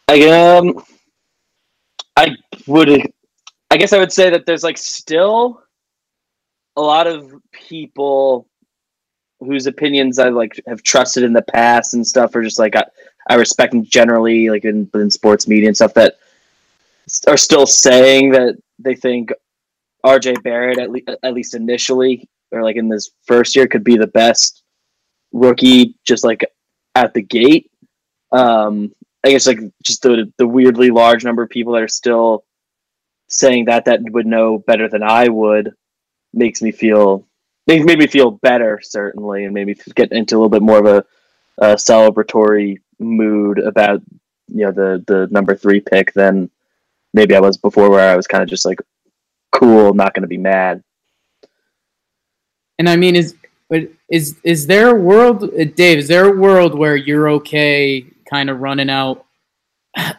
I 0.07 0.21
um, 0.29 0.83
I 2.15 2.35
would, 2.65 3.11
I 3.77 3.79
guess 3.79 3.93
I 3.93 3.99
would 3.99 4.11
say 4.11 4.31
that 4.31 4.47
there's 4.47 4.63
like 4.63 4.75
still 4.75 5.61
a 6.77 6.81
lot 6.81 7.05
of 7.05 7.31
people 7.51 8.47
whose 9.39 9.67
opinions 9.67 10.17
I 10.17 10.29
like 10.29 10.59
have 10.65 10.81
trusted 10.81 11.23
in 11.23 11.31
the 11.31 11.43
past 11.43 11.93
and 11.93 12.05
stuff 12.05 12.35
are 12.35 12.41
just 12.41 12.57
like 12.57 12.75
I, 12.75 12.85
I 13.29 13.35
respect 13.35 13.73
them 13.73 13.85
generally, 13.85 14.49
like 14.49 14.65
in, 14.65 14.89
in 14.95 15.11
sports 15.11 15.47
media 15.47 15.67
and 15.67 15.75
stuff 15.75 15.93
that 15.93 16.15
are 17.27 17.37
still 17.37 17.67
saying 17.67 18.31
that 18.31 18.57
they 18.79 18.95
think 18.95 19.31
RJ 20.03 20.41
Barrett 20.41 20.79
at, 20.79 20.89
le- 20.89 21.17
at 21.21 21.35
least 21.35 21.53
initially 21.53 22.27
or 22.51 22.63
like 22.63 22.77
in 22.77 22.89
this 22.89 23.11
first 23.27 23.55
year 23.55 23.67
could 23.67 23.83
be 23.83 23.95
the 23.95 24.07
best 24.07 24.63
rookie 25.33 25.93
just 26.03 26.23
like 26.23 26.43
at 26.95 27.13
the 27.13 27.21
gate. 27.21 27.69
Um, 28.31 28.91
I 29.23 29.29
guess 29.29 29.45
like 29.45 29.59
just 29.83 30.01
the 30.01 30.33
the 30.39 30.47
weirdly 30.47 30.89
large 30.89 31.23
number 31.23 31.43
of 31.43 31.51
people 31.51 31.73
that 31.73 31.83
are 31.83 31.87
still 31.87 32.43
saying 33.29 33.65
that 33.65 33.85
that 33.85 34.01
would 34.11 34.27
know 34.27 34.59
better 34.59 34.89
than 34.89 35.03
I 35.03 35.29
would 35.29 35.73
makes 36.33 36.61
me 36.61 36.71
feel 36.71 37.27
made 37.67 37.85
made 37.85 37.99
me 37.99 38.07
feel 38.07 38.31
better 38.31 38.79
certainly 38.83 39.45
and 39.45 39.53
made 39.53 39.67
me 39.67 39.75
get 39.95 40.11
into 40.11 40.35
a 40.35 40.37
little 40.37 40.49
bit 40.49 40.63
more 40.63 40.79
of 40.79 40.85
a, 40.85 41.05
a 41.59 41.75
celebratory 41.75 42.79
mood 42.99 43.59
about 43.59 44.01
you 44.49 44.65
know 44.65 44.73
the 44.73 45.03
the 45.07 45.27
number 45.31 45.55
three 45.55 45.81
pick 45.81 46.13
than 46.13 46.49
maybe 47.13 47.35
I 47.35 47.41
was 47.41 47.57
before 47.57 47.89
where 47.89 48.11
I 48.11 48.17
was 48.17 48.27
kind 48.27 48.43
of 48.43 48.49
just 48.49 48.65
like 48.65 48.79
cool 49.53 49.93
not 49.93 50.13
going 50.13 50.23
to 50.23 50.27
be 50.27 50.37
mad 50.37 50.83
And 52.79 52.89
I 52.89 52.97
mean, 52.97 53.15
is 53.17 53.35
but 53.69 53.89
is 54.09 54.37
is 54.43 54.67
there 54.67 54.91
a 54.91 54.99
world, 54.99 55.45
uh, 55.45 55.65
Dave? 55.75 55.99
Is 55.99 56.09
there 56.09 56.27
a 56.27 56.37
world 56.37 56.75
where 56.77 56.97
you're 56.97 57.29
okay, 57.31 58.05
kind 58.29 58.51
of 58.51 58.61
running 58.61 58.91
out? 58.91 59.26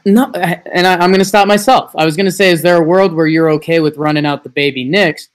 No, 0.04 0.24
and 0.32 0.86
I, 0.86 0.94
I'm 0.94 1.10
going 1.10 1.18
to 1.20 1.24
stop 1.24 1.46
myself. 1.46 1.94
I 1.96 2.04
was 2.04 2.16
going 2.16 2.26
to 2.26 2.32
say, 2.32 2.50
is 2.50 2.62
there 2.62 2.76
a 2.76 2.82
world 2.84 3.14
where 3.14 3.26
you're 3.26 3.50
okay 3.52 3.80
with 3.80 3.96
running 3.96 4.26
out 4.26 4.42
the 4.42 4.48
baby 4.48 4.84
Knicks? 4.84 5.28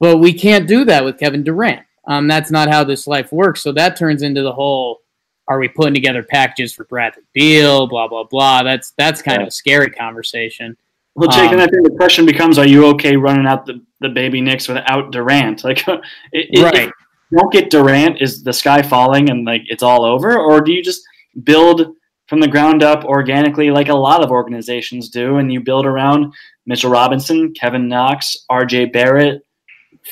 But 0.00 0.18
we 0.18 0.32
can't 0.32 0.66
do 0.68 0.84
that 0.84 1.04
with 1.04 1.18
Kevin 1.18 1.42
Durant. 1.42 1.80
Um, 2.06 2.28
that's 2.28 2.50
not 2.50 2.68
how 2.68 2.84
this 2.84 3.06
life 3.06 3.32
works. 3.32 3.62
So 3.62 3.72
that 3.72 3.96
turns 3.96 4.22
into 4.22 4.42
the 4.42 4.52
whole: 4.52 5.00
Are 5.48 5.58
we 5.58 5.68
putting 5.68 5.94
together 5.94 6.22
packages 6.22 6.74
for 6.74 6.84
Bradley 6.84 7.22
Beal? 7.32 7.86
Blah 7.86 8.08
blah 8.08 8.24
blah. 8.24 8.62
That's 8.62 8.92
that's 8.98 9.22
kind 9.22 9.40
of 9.42 9.48
a 9.48 9.50
scary 9.50 9.90
conversation. 9.90 10.76
well, 11.14 11.30
Jake, 11.30 11.50
Um, 11.50 11.56
then 11.58 11.60
I 11.60 11.70
think 11.70 11.84
the 11.84 11.96
question 11.96 12.26
becomes: 12.26 12.58
Are 12.58 12.66
you 12.66 12.86
okay 12.88 13.16
running 13.16 13.46
out 13.46 13.64
the, 13.64 13.80
the 14.00 14.10
baby 14.10 14.40
Knicks 14.42 14.68
without 14.68 15.10
Durant? 15.12 15.64
Like, 15.64 15.86
it, 15.88 16.00
it- 16.32 16.62
Right. 16.62 16.92
don't 17.34 17.52
get 17.52 17.70
Durant, 17.70 18.20
is 18.20 18.42
the 18.44 18.52
sky 18.52 18.82
falling 18.82 19.30
and 19.30 19.44
like 19.46 19.62
it's 19.68 19.82
all 19.82 20.04
over, 20.04 20.36
or 20.38 20.60
do 20.60 20.72
you 20.72 20.82
just 20.82 21.02
build 21.42 21.94
from 22.26 22.40
the 22.40 22.48
ground 22.48 22.82
up 22.82 23.04
organically, 23.04 23.70
like 23.70 23.88
a 23.88 23.94
lot 23.94 24.22
of 24.22 24.30
organizations 24.30 25.08
do, 25.08 25.36
and 25.36 25.52
you 25.52 25.60
build 25.60 25.86
around 25.86 26.32
Mitchell 26.66 26.90
Robinson, 26.90 27.52
Kevin 27.54 27.88
Knox, 27.88 28.44
R.J. 28.48 28.86
Barrett, 28.86 29.42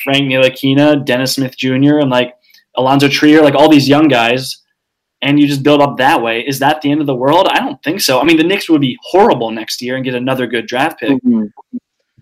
Frank 0.02 0.24
Ntilikina, 0.24 1.04
Dennis 1.04 1.34
Smith 1.34 1.56
Jr., 1.56 1.98
and 1.98 2.10
like 2.10 2.34
Alonzo 2.76 3.08
Trier, 3.08 3.42
like 3.42 3.54
all 3.54 3.68
these 3.68 3.88
young 3.88 4.08
guys, 4.08 4.62
and 5.22 5.40
you 5.40 5.46
just 5.46 5.62
build 5.62 5.80
up 5.80 5.96
that 5.98 6.22
way. 6.22 6.40
Is 6.46 6.58
that 6.60 6.80
the 6.82 6.90
end 6.90 7.00
of 7.00 7.06
the 7.06 7.14
world? 7.14 7.48
I 7.50 7.58
don't 7.58 7.82
think 7.82 8.00
so. 8.00 8.20
I 8.20 8.24
mean, 8.24 8.36
the 8.36 8.44
Knicks 8.44 8.68
would 8.68 8.80
be 8.80 8.98
horrible 9.02 9.50
next 9.50 9.82
year 9.82 9.96
and 9.96 10.04
get 10.04 10.14
another 10.14 10.46
good 10.46 10.66
draft 10.66 11.00
pick, 11.00 11.18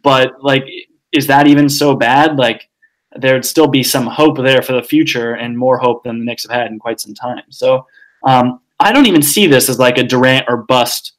but 0.03 0.43
like, 0.43 0.65
is 1.13 1.27
that 1.27 1.47
even 1.47 1.69
so 1.69 1.95
bad? 1.95 2.37
Like, 2.37 2.69
there'd 3.17 3.45
still 3.45 3.67
be 3.67 3.83
some 3.83 4.07
hope 4.07 4.39
there 4.39 4.63
for 4.63 4.73
the 4.73 4.83
future 4.83 5.35
and 5.35 5.57
more 5.57 5.77
hope 5.77 6.03
than 6.05 6.19
the 6.19 6.25
Knicks 6.25 6.45
have 6.45 6.53
had 6.53 6.71
in 6.71 6.79
quite 6.79 7.01
some 7.01 7.13
time. 7.13 7.43
So, 7.51 7.87
um, 8.25 8.61
I 8.83 8.93
don't 8.93 9.07
even 9.07 9.23
see 9.23 9.47
this 9.47 9.69
as 9.69 9.79
like 9.79 9.99
a 9.99 10.03
Durant 10.03 10.47
or 10.49 10.59
bust 10.59 11.13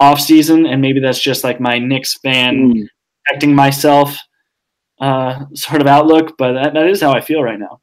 offseason, 0.00 0.68
and 0.70 0.80
maybe 0.80 1.00
that's 1.00 1.20
just 1.20 1.44
like 1.44 1.60
my 1.60 1.78
Knicks 1.78 2.18
fan 2.18 2.72
Mm. 2.74 2.88
protecting 3.24 3.54
myself 3.54 4.18
uh, 5.00 5.44
sort 5.54 5.80
of 5.80 5.86
outlook, 5.86 6.36
but 6.38 6.52
that, 6.54 6.74
that 6.74 6.86
is 6.88 7.00
how 7.00 7.12
I 7.12 7.20
feel 7.20 7.42
right 7.42 7.58
now. 7.58 7.80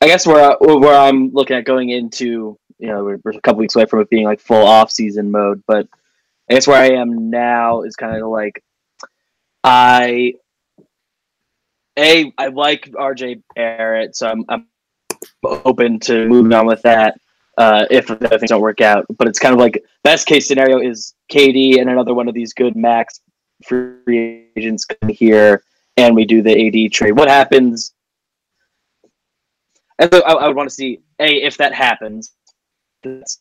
I 0.00 0.06
guess 0.06 0.26
where 0.26 0.52
I, 0.52 0.56
where 0.60 0.94
I'm 0.94 1.32
looking 1.32 1.56
at 1.56 1.64
going 1.64 1.90
into, 1.90 2.56
you 2.78 2.86
know, 2.88 3.02
we're, 3.02 3.18
we're 3.24 3.32
a 3.32 3.40
couple 3.40 3.58
weeks 3.58 3.74
away 3.74 3.86
from 3.86 4.00
it 4.00 4.10
being 4.10 4.24
like 4.24 4.40
full 4.40 4.64
off 4.64 4.92
season 4.92 5.30
mode, 5.30 5.62
but 5.66 5.88
I 6.48 6.54
guess 6.54 6.68
where 6.68 6.80
I 6.80 6.90
am 6.90 7.30
now 7.30 7.82
is 7.82 7.96
kind 7.96 8.22
of 8.22 8.28
like 8.28 8.62
I 9.64 10.34
a 11.98 12.32
I 12.38 12.46
like 12.48 12.90
RJ 12.90 13.42
Barrett, 13.56 14.14
so 14.14 14.28
I'm, 14.28 14.44
I'm 14.48 14.66
open 15.42 15.98
to 16.00 16.28
moving 16.28 16.52
on 16.52 16.66
with 16.66 16.82
that 16.82 17.18
uh, 17.56 17.86
if 17.90 18.06
things 18.06 18.50
don't 18.50 18.60
work 18.60 18.80
out. 18.80 19.06
But 19.18 19.28
it's 19.28 19.38
kind 19.38 19.52
of 19.54 19.60
like 19.60 19.84
best 20.04 20.26
case 20.26 20.46
scenario 20.46 20.80
is 20.80 21.14
KD 21.32 21.80
and 21.80 21.90
another 21.90 22.14
one 22.14 22.28
of 22.28 22.34
these 22.34 22.52
good 22.52 22.76
max 22.76 23.20
free 23.64 24.48
agents 24.56 24.84
come 24.84 25.08
here, 25.08 25.62
and 25.96 26.14
we 26.14 26.24
do 26.24 26.42
the 26.42 26.86
AD 26.86 26.92
trade. 26.92 27.12
What 27.12 27.28
happens 27.28 27.94
and 29.98 30.12
so 30.12 30.20
I, 30.22 30.32
I 30.32 30.46
would 30.46 30.56
want 30.56 30.68
to 30.68 30.74
see 30.74 31.00
a 31.18 31.42
if 31.42 31.56
that 31.58 31.72
happens. 31.72 32.32
That's 33.02 33.40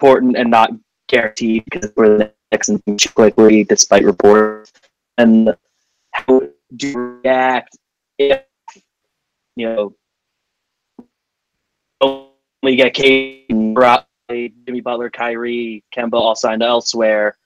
important 0.00 0.36
and 0.36 0.50
not 0.50 0.70
guaranteed 1.08 1.64
because 1.64 1.92
we're 1.96 2.18
the 2.18 2.32
next 2.52 2.68
and 2.68 2.82
quickly, 3.14 3.64
despite 3.64 4.04
reports. 4.04 4.72
And 5.18 5.54
how 6.12 6.42
do 6.74 6.88
you 6.88 7.20
react 7.22 7.76
if 8.18 8.42
you 9.56 9.66
know 9.66 9.94
only 12.66 12.76
get 12.76 12.94
KD, 12.94 14.52
Jimmy 14.66 14.80
Butler, 14.80 15.08
Kyrie, 15.08 15.84
Kemba 15.94 16.14
all 16.14 16.34
signed 16.34 16.62
elsewhere? 16.62 17.36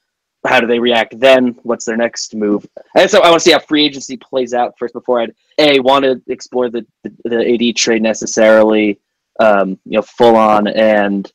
How 0.46 0.60
do 0.60 0.66
they 0.66 0.78
react 0.78 1.20
then? 1.20 1.54
What's 1.62 1.84
their 1.84 1.98
next 1.98 2.34
move? 2.34 2.66
And 2.96 3.10
so 3.10 3.20
I 3.20 3.28
want 3.28 3.42
to 3.42 3.44
see 3.44 3.52
how 3.52 3.58
free 3.58 3.84
agency 3.84 4.16
plays 4.16 4.54
out 4.54 4.78
first 4.78 4.94
before 4.94 5.20
I'd 5.20 5.34
a 5.58 5.78
want 5.80 6.04
to 6.06 6.22
explore 6.28 6.70
the, 6.70 6.86
the 7.04 7.12
the 7.24 7.68
AD 7.68 7.76
trade 7.76 8.02
necessarily, 8.02 8.98
um, 9.38 9.78
you 9.84 9.98
know, 9.98 10.02
full 10.02 10.36
on 10.36 10.66
and 10.68 11.30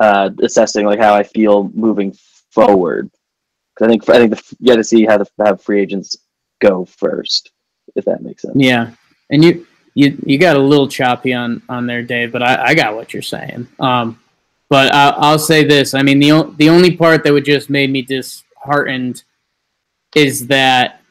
uh, 0.00 0.30
assessing 0.42 0.86
like 0.86 0.98
how 0.98 1.14
I 1.14 1.22
feel 1.22 1.70
moving 1.74 2.16
forward. 2.50 3.10
Because 3.74 3.86
I 3.86 3.90
think 3.90 4.08
I 4.08 4.16
think 4.16 4.30
the, 4.30 4.56
you 4.60 4.68
got 4.68 4.76
to 4.76 4.84
see 4.84 5.04
how 5.04 5.18
the 5.18 5.26
how 5.38 5.56
free 5.56 5.82
agents 5.82 6.16
go 6.62 6.86
first, 6.86 7.52
if 7.94 8.06
that 8.06 8.22
makes 8.22 8.40
sense. 8.40 8.56
Yeah, 8.56 8.92
and 9.28 9.44
you 9.44 9.66
you 9.94 10.18
you 10.24 10.38
got 10.38 10.56
a 10.56 10.60
little 10.60 10.88
choppy 10.88 11.32
on 11.32 11.62
on 11.68 11.86
there, 11.86 12.02
Dave, 12.02 12.32
but 12.32 12.42
I, 12.42 12.68
I 12.68 12.74
got 12.74 12.94
what 12.94 13.12
you're 13.12 13.22
saying. 13.22 13.68
Um, 13.78 14.18
but 14.68 14.94
I, 14.94 15.10
I'll 15.10 15.38
say 15.38 15.64
this: 15.64 15.94
I 15.94 16.02
mean, 16.02 16.18
the 16.18 16.52
the 16.56 16.68
only 16.70 16.96
part 16.96 17.24
that 17.24 17.32
would 17.32 17.44
just 17.44 17.68
made 17.68 17.90
me 17.90 18.02
disheartened 18.02 19.22
is 20.14 20.46
that, 20.48 21.02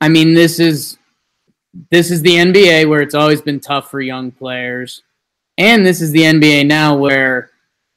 I 0.00 0.08
mean, 0.08 0.34
this 0.34 0.58
is 0.58 0.96
this 1.90 2.10
is 2.10 2.22
the 2.22 2.36
NBA 2.36 2.88
where 2.88 3.02
it's 3.02 3.14
always 3.14 3.42
been 3.42 3.60
tough 3.60 3.90
for 3.90 4.00
young 4.00 4.30
players, 4.30 5.02
and 5.58 5.84
this 5.84 6.00
is 6.00 6.12
the 6.12 6.22
NBA 6.22 6.66
now 6.66 6.96
where, 6.96 7.50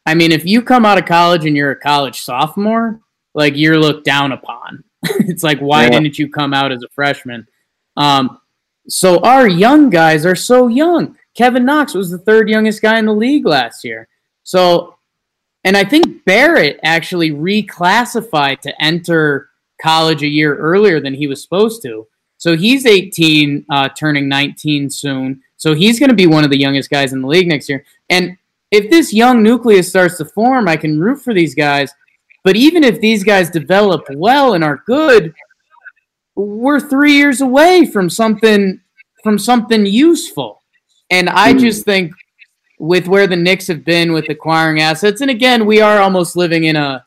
I 0.05 0.13
mean, 0.13 0.31
if 0.33 0.45
you 0.45 0.61
come 0.61 0.85
out 0.85 0.97
of 0.97 1.05
college 1.05 1.45
and 1.45 1.55
you're 1.55 1.71
a 1.71 1.75
college 1.79 2.21
sophomore, 2.21 2.99
like 3.33 3.55
you're 3.55 3.79
looked 3.79 4.03
down 4.05 4.33
upon. 4.33 4.83
it's 5.03 5.43
like, 5.43 5.59
why 5.59 5.83
Yeah. 5.85 5.91
didn't 5.91 6.19
you 6.19 6.29
come 6.29 6.53
out 6.53 6.73
as 6.73 6.83
a 6.83 6.89
freshman? 6.89 7.47
Um, 7.95 8.40
so 8.87 9.19
our 9.19 9.47
young 9.47 9.89
guys 9.89 10.25
are 10.25 10.35
so 10.35 10.67
young. 10.67 11.15
Kevin 11.35 11.65
Knox 11.65 11.93
was 11.93 12.09
the 12.09 12.17
third 12.17 12.49
youngest 12.49 12.81
guy 12.81 12.99
in 12.99 13.05
the 13.05 13.13
league 13.13 13.45
last 13.45 13.83
year. 13.83 14.07
So, 14.43 14.97
and 15.63 15.77
I 15.77 15.83
think 15.83 16.25
Barrett 16.25 16.79
actually 16.83 17.31
reclassified 17.31 18.59
to 18.61 18.81
enter 18.81 19.49
college 19.81 20.23
a 20.23 20.27
year 20.27 20.55
earlier 20.57 20.99
than 20.99 21.13
he 21.13 21.27
was 21.27 21.41
supposed 21.41 21.81
to. 21.83 22.07
So 22.37 22.57
he's 22.57 22.85
18, 22.85 23.65
uh, 23.69 23.89
turning 23.89 24.27
19 24.27 24.89
soon. 24.89 25.41
So 25.57 25.75
he's 25.75 25.99
going 25.99 26.09
to 26.09 26.15
be 26.15 26.27
one 26.27 26.43
of 26.43 26.49
the 26.49 26.59
youngest 26.59 26.89
guys 26.89 27.13
in 27.13 27.21
the 27.21 27.27
league 27.27 27.47
next 27.47 27.69
year. 27.69 27.85
And 28.09 28.35
if 28.71 28.89
this 28.89 29.13
young 29.13 29.43
nucleus 29.43 29.89
starts 29.89 30.17
to 30.17 30.25
form, 30.25 30.67
I 30.67 30.75
can 30.75 30.99
root 30.99 31.21
for 31.21 31.33
these 31.33 31.53
guys. 31.53 31.93
But 32.43 32.55
even 32.55 32.83
if 32.83 32.99
these 32.99 33.23
guys 33.23 33.51
develop 33.51 34.05
well 34.15 34.55
and 34.55 34.63
are 34.63 34.83
good, 34.87 35.33
we're 36.35 36.79
three 36.79 37.13
years 37.13 37.41
away 37.41 37.85
from 37.85 38.09
something 38.09 38.79
from 39.23 39.37
something 39.37 39.85
useful. 39.85 40.61
And 41.09 41.29
I 41.29 41.53
just 41.53 41.85
think 41.85 42.13
with 42.79 43.07
where 43.07 43.27
the 43.27 43.35
Knicks 43.35 43.67
have 43.67 43.85
been 43.85 44.13
with 44.13 44.29
acquiring 44.29 44.79
assets, 44.79 45.21
and 45.21 45.29
again, 45.29 45.65
we 45.65 45.81
are 45.81 45.99
almost 45.99 46.35
living 46.35 46.63
in 46.63 46.75
a 46.75 47.05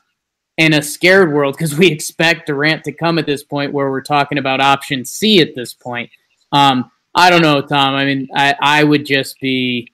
in 0.57 0.73
a 0.73 0.81
scared 0.81 1.33
world 1.33 1.55
because 1.55 1.77
we 1.77 1.87
expect 1.91 2.47
Durant 2.47 2.83
to 2.85 2.91
come 2.91 3.19
at 3.19 3.25
this 3.25 3.43
point 3.43 3.73
where 3.73 3.89
we're 3.89 4.01
talking 4.01 4.37
about 4.37 4.61
option 4.61 5.03
C 5.03 5.41
at 5.41 5.55
this 5.55 5.73
point. 5.73 6.09
Um, 6.51 6.91
I 7.13 7.29
don't 7.29 7.41
know, 7.41 7.61
Tom. 7.61 7.95
I 7.95 8.05
mean, 8.05 8.27
I, 8.35 8.55
I 8.59 8.83
would 8.83 9.05
just 9.05 9.39
be 9.39 9.91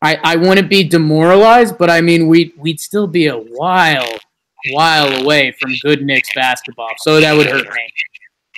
I, 0.00 0.18
I 0.22 0.36
wouldn't 0.36 0.70
be 0.70 0.84
demoralized, 0.84 1.76
but 1.76 1.90
I 1.90 2.00
mean 2.00 2.28
we 2.28 2.54
we'd 2.56 2.80
still 2.80 3.06
be 3.06 3.26
a 3.26 3.36
while 3.36 4.08
while 4.70 5.22
away 5.22 5.52
from 5.60 5.72
good 5.82 6.02
Knicks 6.04 6.28
basketball. 6.34 6.90
So 6.98 7.20
that 7.20 7.36
would 7.36 7.46
hurt 7.46 7.64
me. 7.64 7.92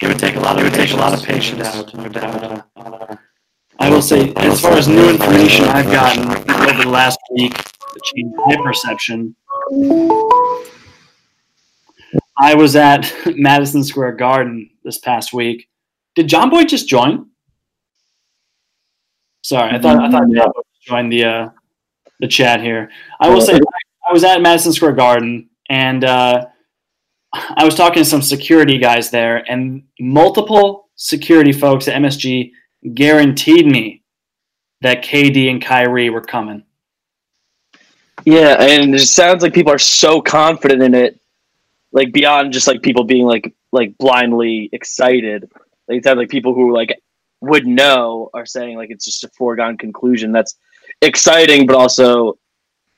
It 0.02 0.08
would 0.08 0.18
take 0.18 0.36
a 0.36 0.40
lot. 0.40 0.56
Of, 0.56 0.62
it 0.62 0.70
would 0.70 0.74
take 0.74 0.92
a 0.92 0.96
lot 0.96 1.12
of 1.12 1.22
patience, 1.22 1.94
no 1.94 2.08
doubt. 2.08 2.64
Uh, 2.76 3.16
I 3.78 3.90
will 3.90 4.02
say, 4.02 4.32
as 4.34 4.60
far 4.60 4.72
as 4.72 4.88
new 4.88 5.08
information 5.10 5.66
I've 5.66 5.90
gotten 5.90 6.26
over 6.28 6.82
the 6.82 6.88
last 6.88 7.18
week, 7.32 7.54
that 7.54 8.02
changed 8.02 8.34
my 8.36 8.56
perception. 8.62 9.34
I 12.38 12.54
was 12.54 12.76
at 12.76 13.12
Madison 13.36 13.84
Square 13.84 14.12
Garden 14.12 14.70
this 14.84 14.98
past 14.98 15.32
week. 15.32 15.68
Did 16.14 16.28
John 16.28 16.48
Boy 16.48 16.64
just 16.64 16.88
join? 16.88 17.26
Sorry, 19.42 19.74
I 19.74 19.78
thought 19.78 19.98
I 19.98 20.10
thought 20.10 20.30
John 20.34 20.50
Boy 20.50 20.60
joined 20.82 21.12
the 21.12 21.24
uh, 21.24 21.48
the 22.20 22.28
chat 22.28 22.62
here. 22.62 22.90
I 23.20 23.28
will 23.28 23.40
say, 23.40 23.58
I 24.08 24.12
was 24.12 24.24
at 24.24 24.40
Madison 24.40 24.72
Square 24.72 24.92
Garden 24.92 25.49
and. 25.70 26.04
Uh, 26.04 26.46
I 27.32 27.64
was 27.64 27.74
talking 27.74 28.02
to 28.02 28.08
some 28.08 28.22
security 28.22 28.78
guys 28.78 29.10
there, 29.10 29.44
and 29.50 29.84
multiple 30.00 30.88
security 30.96 31.52
folks 31.52 31.86
at 31.86 31.94
MSG 32.00 32.50
guaranteed 32.94 33.66
me 33.66 34.02
that 34.80 35.04
KD 35.04 35.50
and 35.50 35.62
Kyrie 35.62 36.10
were 36.10 36.22
coming. 36.22 36.64
Yeah, 38.24 38.56
and 38.60 38.94
it 38.94 39.00
sounds 39.00 39.42
like 39.42 39.54
people 39.54 39.72
are 39.72 39.78
so 39.78 40.20
confident 40.20 40.82
in 40.82 40.94
it, 40.94 41.20
like 41.92 42.12
beyond 42.12 42.52
just 42.52 42.66
like 42.66 42.82
people 42.82 43.04
being 43.04 43.26
like 43.26 43.54
like 43.72 43.96
blindly 43.98 44.68
excited. 44.72 45.50
Like 45.88 45.98
it 45.98 46.04
sounds 46.04 46.18
like 46.18 46.28
people 46.28 46.52
who 46.52 46.74
like 46.74 47.00
would 47.40 47.66
know 47.66 48.28
are 48.34 48.44
saying 48.44 48.76
like 48.76 48.90
it's 48.90 49.04
just 49.04 49.24
a 49.24 49.28
foregone 49.28 49.78
conclusion. 49.78 50.32
That's 50.32 50.56
exciting, 51.00 51.66
but 51.66 51.76
also 51.76 52.38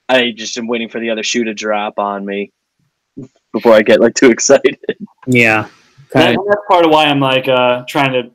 I 0.08 0.32
just 0.34 0.56
am 0.56 0.66
waiting 0.66 0.88
for 0.88 1.00
the 1.00 1.10
other 1.10 1.22
shoe 1.22 1.44
to 1.44 1.54
drop 1.54 1.98
on 1.98 2.24
me 2.24 2.50
before 3.52 3.72
I 3.72 3.82
get 3.82 4.00
like 4.00 4.14
too 4.14 4.30
excited. 4.30 4.78
Yeah. 5.26 5.68
That- 6.12 6.36
that's 6.46 6.60
part 6.68 6.84
of 6.84 6.90
why 6.90 7.06
I'm 7.06 7.20
like 7.20 7.48
uh, 7.48 7.84
trying 7.88 8.12
to 8.12 8.30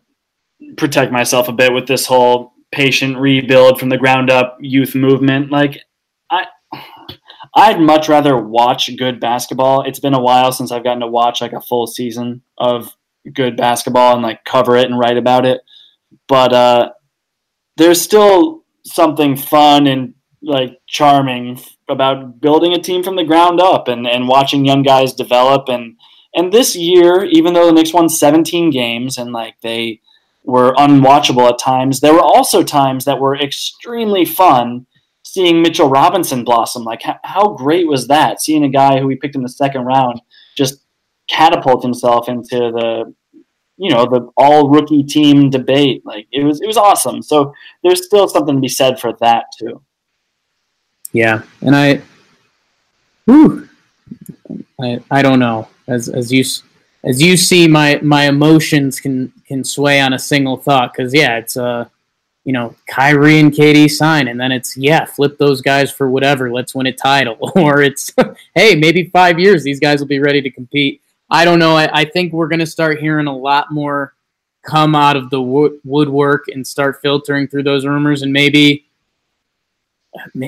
protect 0.75 1.11
myself 1.11 1.47
a 1.47 1.53
bit 1.53 1.73
with 1.73 1.87
this 1.87 2.05
whole 2.05 2.53
patient 2.71 3.17
rebuild 3.17 3.79
from 3.79 3.89
the 3.89 3.97
ground 3.97 4.29
up 4.29 4.57
youth 4.59 4.95
movement. 4.95 5.51
Like, 5.51 5.81
I, 6.29 6.45
I'd 7.55 7.79
much 7.79 8.09
rather 8.09 8.37
watch 8.37 8.89
good 8.97 9.19
basketball. 9.19 9.83
It's 9.83 9.99
been 9.99 10.13
a 10.13 10.21
while 10.21 10.51
since 10.51 10.71
I've 10.71 10.83
gotten 10.83 11.01
to 11.01 11.07
watch 11.07 11.41
like 11.41 11.53
a 11.53 11.61
full 11.61 11.87
season 11.87 12.41
of 12.57 12.95
good 13.33 13.57
basketball 13.57 14.13
and 14.13 14.23
like 14.23 14.43
cover 14.45 14.75
it 14.75 14.89
and 14.89 14.97
write 14.97 15.17
about 15.17 15.45
it. 15.45 15.61
But 16.27 16.53
uh, 16.53 16.89
there's 17.77 18.01
still 18.01 18.63
something 18.85 19.35
fun 19.35 19.87
and 19.87 20.13
like 20.41 20.79
charming 20.87 21.59
about 21.89 22.41
building 22.41 22.73
a 22.73 22.81
team 22.81 23.03
from 23.03 23.15
the 23.15 23.23
ground 23.23 23.61
up 23.61 23.87
and, 23.87 24.07
and 24.07 24.27
watching 24.27 24.65
young 24.65 24.83
guys 24.83 25.13
develop 25.13 25.69
and 25.69 25.97
and 26.35 26.53
this 26.53 26.75
year, 26.75 27.25
even 27.25 27.53
though 27.53 27.65
the 27.65 27.71
Knicks 27.71 27.93
won 27.93 28.09
17 28.09 28.69
games 28.69 29.17
and 29.17 29.33
like 29.33 29.59
they 29.61 30.01
were 30.43 30.73
unwatchable 30.73 31.49
at 31.49 31.57
times, 31.57 31.99
there 31.99 32.13
were 32.13 32.21
also 32.21 32.61
times 32.61 33.05
that 33.05 33.19
were 33.19 33.35
extremely 33.35 34.23
fun 34.23 34.85
seeing 35.23 35.61
Mitchell 35.61 35.89
Robinson 35.89 36.43
blossom. 36.43 36.83
Like 36.83 37.01
how, 37.01 37.17
how 37.23 37.49
great 37.49 37.87
was 37.87 38.07
that? 38.07 38.41
Seeing 38.41 38.63
a 38.63 38.69
guy 38.69 38.99
who 38.99 39.07
we 39.07 39.15
picked 39.15 39.35
in 39.35 39.41
the 39.41 39.49
second 39.49 39.85
round 39.85 40.21
just 40.55 40.83
catapult 41.27 41.83
himself 41.83 42.29
into 42.29 42.55
the 42.55 43.13
you 43.77 43.91
know 43.91 44.05
the 44.05 44.29
all 44.37 44.69
rookie 44.69 45.03
team 45.03 45.49
debate. 45.49 46.03
Like 46.05 46.27
it 46.31 46.43
was 46.43 46.61
it 46.61 46.67
was 46.67 46.77
awesome. 46.77 47.21
So 47.21 47.53
there's 47.83 48.05
still 48.05 48.27
something 48.27 48.55
to 48.55 48.61
be 48.61 48.67
said 48.67 48.99
for 48.99 49.13
that 49.21 49.45
too. 49.57 49.81
Yeah, 51.17 51.41
and 51.61 51.75
I, 51.75 51.99
whew, 53.25 53.67
I, 54.79 54.99
I 55.09 55.23
don't 55.23 55.39
know. 55.39 55.67
As 55.87 56.09
as 56.09 56.31
you 56.31 56.43
as 57.03 57.19
you 57.19 57.35
see, 57.35 57.67
my 57.67 57.99
my 58.03 58.25
emotions 58.27 58.99
can 58.99 59.33
can 59.47 59.63
sway 59.63 59.99
on 59.99 60.13
a 60.13 60.19
single 60.19 60.57
thought. 60.57 60.93
Because 60.93 61.15
yeah, 61.15 61.37
it's 61.37 61.57
uh, 61.57 61.85
you 62.43 62.53
know, 62.53 62.75
Kyrie 62.87 63.39
and 63.39 63.51
KD 63.51 63.89
sign, 63.89 64.27
and 64.27 64.39
then 64.39 64.51
it's 64.51 64.77
yeah, 64.77 65.05
flip 65.05 65.39
those 65.39 65.59
guys 65.59 65.91
for 65.91 66.07
whatever. 66.07 66.51
Let's 66.51 66.75
win 66.75 66.85
a 66.85 66.93
title, 66.93 67.37
or 67.55 67.81
it's 67.81 68.13
hey, 68.55 68.75
maybe 68.75 69.05
five 69.05 69.39
years 69.39 69.63
these 69.63 69.79
guys 69.79 69.99
will 69.99 70.07
be 70.07 70.19
ready 70.19 70.41
to 70.41 70.51
compete. 70.51 71.01
I 71.31 71.45
don't 71.45 71.57
know. 71.57 71.75
I, 71.75 71.89
I 72.01 72.05
think 72.05 72.31
we're 72.31 72.47
gonna 72.47 72.67
start 72.67 72.99
hearing 72.99 73.25
a 73.25 73.35
lot 73.35 73.71
more 73.71 74.13
come 74.61 74.93
out 74.93 75.15
of 75.15 75.31
the 75.31 75.41
wood, 75.41 75.79
woodwork 75.83 76.47
and 76.49 76.67
start 76.67 77.01
filtering 77.01 77.47
through 77.47 77.63
those 77.63 77.87
rumors, 77.87 78.21
and 78.21 78.31
maybe 78.31 78.59
may- 78.67 78.86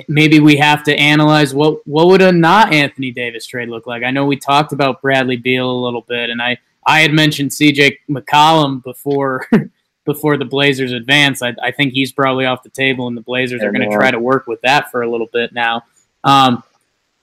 maybe 0.07 0.39
we 0.39 0.57
have 0.57 0.83
to 0.83 0.95
analyze 0.95 1.53
what 1.53 1.85
what 1.87 2.07
would 2.07 2.21
a 2.21 2.31
not 2.31 2.73
Anthony 2.73 3.11
Davis 3.11 3.45
trade 3.45 3.69
look 3.69 3.87
like. 3.87 4.03
I 4.03 4.11
know 4.11 4.25
we 4.25 4.37
talked 4.37 4.73
about 4.73 5.01
Bradley 5.01 5.37
Beal 5.37 5.69
a 5.69 5.83
little 5.83 6.01
bit, 6.01 6.29
and 6.29 6.41
I 6.41 6.57
I 6.85 7.01
had 7.01 7.13
mentioned 7.13 7.51
CJ 7.51 7.97
McCollum 8.09 8.83
before 8.83 9.47
before 10.05 10.37
the 10.37 10.45
Blazers 10.45 10.91
advance. 10.91 11.41
I, 11.41 11.55
I 11.61 11.71
think 11.71 11.93
he's 11.93 12.11
probably 12.11 12.45
off 12.45 12.63
the 12.63 12.69
table, 12.69 13.07
and 13.07 13.15
the 13.15 13.21
Blazers 13.21 13.61
are 13.61 13.71
going 13.71 13.87
to 13.87 13.95
try 13.95 14.11
to 14.11 14.19
work 14.19 14.47
with 14.47 14.61
that 14.61 14.89
for 14.91 15.03
a 15.03 15.09
little 15.09 15.29
bit 15.31 15.53
now. 15.53 15.83
Um, 16.23 16.63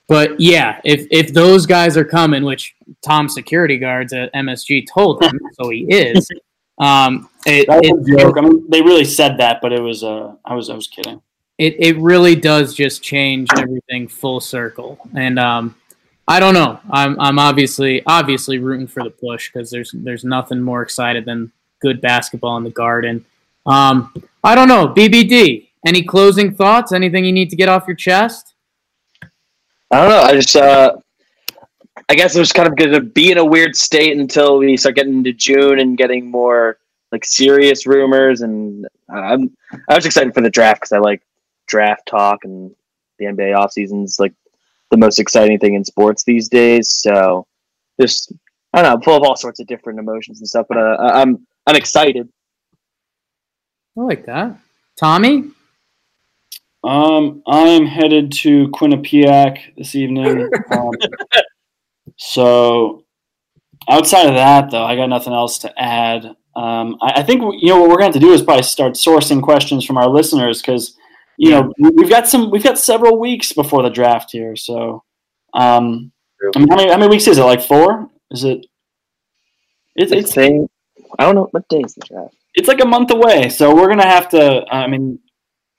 but 0.07 0.39
yeah, 0.39 0.79
if 0.85 1.05
if 1.11 1.33
those 1.33 1.65
guys 1.65 1.97
are 1.97 2.05
coming, 2.05 2.43
which 2.43 2.75
Tom 3.01 3.27
security 3.27 3.77
guards 3.77 4.13
at 4.13 4.33
MSG 4.33 4.87
told 4.87 5.21
him, 5.21 5.39
so 5.53 5.69
he 5.69 5.85
is. 5.89 6.29
Um, 6.79 7.29
it, 7.45 7.67
That's 7.67 7.87
it- 7.87 8.15
a 8.15 8.17
joke. 8.17 8.37
I 8.37 8.41
mean, 8.41 8.69
they 8.69 8.81
really 8.81 9.05
said 9.05 9.37
that, 9.39 9.59
but 9.61 9.73
it 9.73 9.81
was 9.81 10.03
uh, 10.03 10.33
I 10.45 10.53
was 10.53 10.69
I 10.69 10.75
was 10.75 10.87
kidding. 10.87 11.21
It, 11.57 11.75
it 11.79 11.97
really 11.97 12.35
does 12.35 12.73
just 12.73 13.01
change 13.01 13.49
everything 13.57 14.07
full 14.07 14.39
circle. 14.39 14.99
And 15.15 15.39
um, 15.39 15.75
i 16.27 16.39
don't 16.39 16.53
know. 16.53 16.79
I'm, 16.89 17.19
I'm 17.19 17.39
obviously 17.39 18.03
obviously 18.05 18.59
rooting 18.59 18.87
for 18.87 19.03
the 19.03 19.09
push 19.09 19.51
because 19.51 19.71
there's 19.71 19.91
there's 19.93 20.23
nothing 20.23 20.61
more 20.61 20.81
excited 20.81 21.25
than 21.25 21.51
good 21.79 22.01
basketball 22.01 22.57
in 22.57 22.63
the 22.63 22.69
garden. 22.69 23.25
Um, 23.65 24.13
i 24.43 24.55
don't 24.55 24.67
know. 24.67 24.87
Bbd 24.89 25.67
any 25.87 26.03
closing 26.03 26.53
thoughts? 26.53 26.91
Anything 26.91 27.23
you 27.23 27.31
need 27.31 27.49
to 27.49 27.55
get 27.55 27.69
off 27.69 27.87
your 27.87 27.95
chest? 27.95 28.55
I 29.89 30.01
don't 30.01 30.09
know. 30.09 30.21
I 30.21 30.33
just, 30.33 30.55
uh, 30.55 30.97
I 32.09 32.15
guess 32.15 32.35
it 32.35 32.39
was 32.39 32.51
kind 32.51 32.67
of 32.67 32.75
going 32.75 32.91
to 32.91 32.99
be 32.99 33.31
in 33.31 33.37
a 33.37 33.45
weird 33.45 33.75
state 33.75 34.17
until 34.17 34.57
we 34.57 34.75
start 34.75 34.95
getting 34.95 35.13
into 35.13 35.31
June 35.31 35.79
and 35.79 35.97
getting 35.97 36.29
more 36.29 36.77
like 37.13 37.23
serious 37.23 37.87
rumors. 37.87 38.41
And 38.41 38.85
I'm, 39.09 39.55
I 39.87 39.95
was 39.95 40.05
excited 40.05 40.33
for 40.33 40.41
the 40.41 40.49
draft 40.49 40.81
because 40.81 40.91
I 40.91 40.97
like 40.97 41.21
draft 41.67 42.07
talk 42.07 42.43
and 42.43 42.73
the 43.19 43.25
NBA 43.25 43.55
offseason 43.55 44.03
is 44.03 44.19
like 44.19 44.33
the 44.91 44.97
most 44.97 45.19
exciting 45.19 45.59
thing 45.59 45.75
in 45.75 45.83
sports 45.83 46.23
these 46.23 46.47
days. 46.47 46.91
So 46.91 47.45
just, 47.99 48.33
I 48.73 48.81
don't 48.81 48.99
know, 48.99 49.03
full 49.03 49.17
of 49.17 49.23
all 49.23 49.35
sorts 49.35 49.59
of 49.59 49.67
different 49.67 49.99
emotions 49.99 50.39
and 50.39 50.47
stuff. 50.47 50.67
But 50.69 50.77
uh, 50.77 50.97
I- 50.99 51.21
I'm, 51.21 51.45
I'm 51.65 51.75
excited. 51.75 52.29
i 53.97 54.01
like 54.01 54.25
that 54.25 54.57
tommy 54.97 55.51
Um, 56.83 57.43
I 57.47 57.67
am 57.67 57.85
headed 57.85 58.31
to 58.43 58.67
Quinnipiac 58.69 59.75
this 59.77 59.95
evening. 59.95 60.49
Um, 60.71 60.91
so 62.17 63.03
outside 63.89 64.27
of 64.27 64.35
that, 64.35 64.71
though, 64.71 64.83
I 64.83 64.95
got 64.95 65.07
nothing 65.07 65.33
else 65.33 65.59
to 65.59 65.81
add. 65.81 66.25
Um, 66.55 66.97
I, 67.01 67.13
I, 67.17 67.23
think 67.23 67.41
you 67.61 67.69
know 67.69 67.79
what 67.81 67.89
we're 67.89 67.97
going 67.99 68.13
to 68.13 68.19
do 68.19 68.33
is 68.33 68.41
probably 68.41 68.63
start 68.63 68.93
sourcing 68.93 69.41
questions 69.41 69.85
from 69.85 69.97
our 69.97 70.09
listeners 70.09 70.61
because 70.61 70.97
you 71.37 71.51
know 71.51 71.73
we've 71.77 72.09
got 72.09 72.27
some 72.27 72.51
we've 72.51 72.63
got 72.63 72.77
several 72.77 73.19
weeks 73.19 73.53
before 73.53 73.83
the 73.83 73.89
draft 73.89 74.31
here. 74.31 74.55
So, 74.55 75.03
um, 75.53 76.11
I 76.55 76.59
mean, 76.59 76.67
how 76.69 76.75
many 76.75 76.89
how 76.89 76.97
many 76.97 77.09
weeks 77.09 77.27
is 77.27 77.37
it? 77.37 77.43
Like 77.43 77.61
four? 77.61 78.09
Is 78.31 78.43
it? 78.43 78.65
It's, 79.95 80.11
it's 80.11 80.33
saying 80.33 80.69
I 81.17 81.23
don't 81.23 81.35
know 81.35 81.47
what 81.51 81.67
day 81.69 81.81
is 81.81 81.95
the 81.95 82.05
draft. 82.05 82.35
It's 82.55 82.67
like 82.67 82.81
a 82.81 82.87
month 82.87 83.11
away, 83.11 83.49
so 83.49 83.75
we're 83.75 83.87
gonna 83.87 84.07
have 84.07 84.29
to. 84.29 84.65
I 84.71 84.87
mean, 84.87 85.19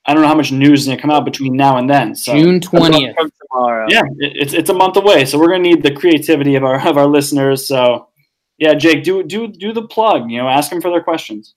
I 0.09 0.15
don't 0.15 0.23
know 0.23 0.29
how 0.29 0.35
much 0.35 0.51
news 0.51 0.81
is 0.81 0.87
going 0.87 0.97
to 0.97 1.03
come 1.03 1.11
out 1.11 1.27
between 1.27 1.55
now 1.55 1.77
and 1.77 1.89
then. 1.89 2.15
So 2.15 2.33
June 2.33 2.63
twentieth. 2.63 3.15
Tomorrow. 3.53 3.89
Yeah, 3.91 4.01
it's 4.19 4.55
it's 4.55 4.71
a 4.71 4.75
month 4.75 4.97
away, 4.97 5.27
so 5.27 5.39
we're 5.39 5.49
going 5.49 5.63
to 5.63 5.69
need 5.69 5.83
the 5.83 5.93
creativity 5.93 6.55
of 6.55 6.65
our 6.65 6.81
of 6.89 6.97
our 6.97 7.07
listeners. 7.07 7.67
So, 7.67 8.09
yeah, 8.57 8.73
Jake, 8.73 9.05
do 9.05 9.23
do 9.23 9.49
do 9.49 9.75
the 9.75 9.87
plug. 9.87 10.31
You 10.31 10.39
know, 10.39 10.49
ask 10.49 10.71
them 10.71 10.81
for 10.81 10.91
their 10.91 11.03
questions. 11.03 11.55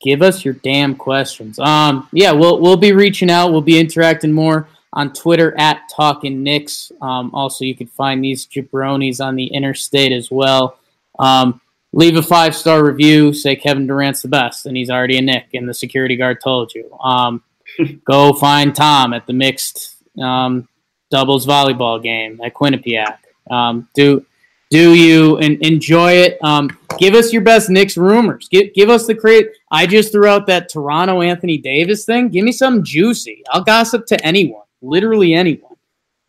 Give 0.00 0.22
us 0.22 0.44
your 0.44 0.54
damn 0.54 0.94
questions. 0.94 1.58
Um, 1.58 2.08
yeah, 2.12 2.32
we'll 2.32 2.60
we'll 2.60 2.76
be 2.76 2.92
reaching 2.92 3.30
out. 3.30 3.50
We'll 3.50 3.62
be 3.62 3.78
interacting 3.78 4.32
more 4.32 4.68
on 4.92 5.12
Twitter 5.12 5.58
at 5.58 5.88
Talking 5.94 6.42
Knicks. 6.42 6.92
Um, 7.00 7.30
also, 7.34 7.64
you 7.64 7.74
can 7.74 7.86
find 7.86 8.22
these 8.22 8.46
jabronis 8.46 9.24
on 9.24 9.36
the 9.36 9.46
interstate 9.46 10.12
as 10.12 10.30
well. 10.30 10.78
Um, 11.18 11.60
leave 11.92 12.16
a 12.16 12.22
five 12.22 12.54
star 12.54 12.84
review. 12.84 13.32
Say 13.32 13.56
Kevin 13.56 13.86
Durant's 13.86 14.22
the 14.22 14.28
best, 14.28 14.66
and 14.66 14.76
he's 14.76 14.90
already 14.90 15.18
a 15.18 15.22
Knick, 15.22 15.48
and 15.54 15.68
the 15.68 15.74
security 15.74 16.16
guard 16.16 16.40
told 16.42 16.74
you. 16.74 16.92
Um, 16.98 17.42
go 18.04 18.32
find 18.32 18.74
Tom 18.74 19.12
at 19.12 19.26
the 19.26 19.32
mixed 19.32 19.96
um, 20.20 20.68
doubles 21.10 21.46
volleyball 21.46 22.02
game 22.02 22.40
at 22.44 22.54
Quinnipiac. 22.54 23.18
Um, 23.50 23.88
do 23.94 24.24
do 24.70 24.94
you 24.94 25.38
and 25.38 25.60
enjoy 25.62 26.12
it? 26.12 26.38
Um, 26.42 26.76
give 26.98 27.14
us 27.14 27.32
your 27.32 27.42
best 27.42 27.70
Knicks 27.70 27.96
rumors. 27.96 28.48
Give 28.48 28.72
give 28.74 28.90
us 28.90 29.06
the 29.06 29.14
create. 29.14 29.50
I 29.70 29.86
just 29.86 30.12
threw 30.12 30.26
out 30.26 30.46
that 30.46 30.68
Toronto 30.68 31.22
Anthony 31.22 31.58
Davis 31.58 32.04
thing. 32.04 32.28
Give 32.28 32.44
me 32.44 32.52
something 32.52 32.84
juicy. 32.84 33.42
I'll 33.50 33.64
gossip 33.64 34.06
to 34.06 34.26
anyone, 34.26 34.64
literally 34.82 35.34
anyone. 35.34 35.76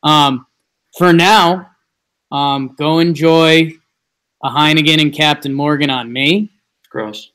Um, 0.04 0.46
for 0.98 1.14
now, 1.14 1.72
um, 2.32 2.76
go 2.78 3.00
enjoy 3.00 3.74
a 4.44 4.50
Heineken 4.50 5.02
and 5.02 5.14
Captain 5.14 5.54
Morgan 5.54 5.90
on 5.90 6.12
me. 6.12 6.52
Gross. 6.90 7.32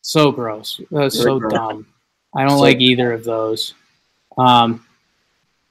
So 0.00 0.32
gross. 0.32 0.80
That's 0.90 1.18
so 1.18 1.38
gross. 1.38 1.52
dumb. 1.52 1.86
I 2.34 2.42
don't 2.42 2.58
so, 2.58 2.62
like 2.62 2.80
either 2.80 3.12
of 3.12 3.24
those. 3.24 3.74
Um, 4.36 4.84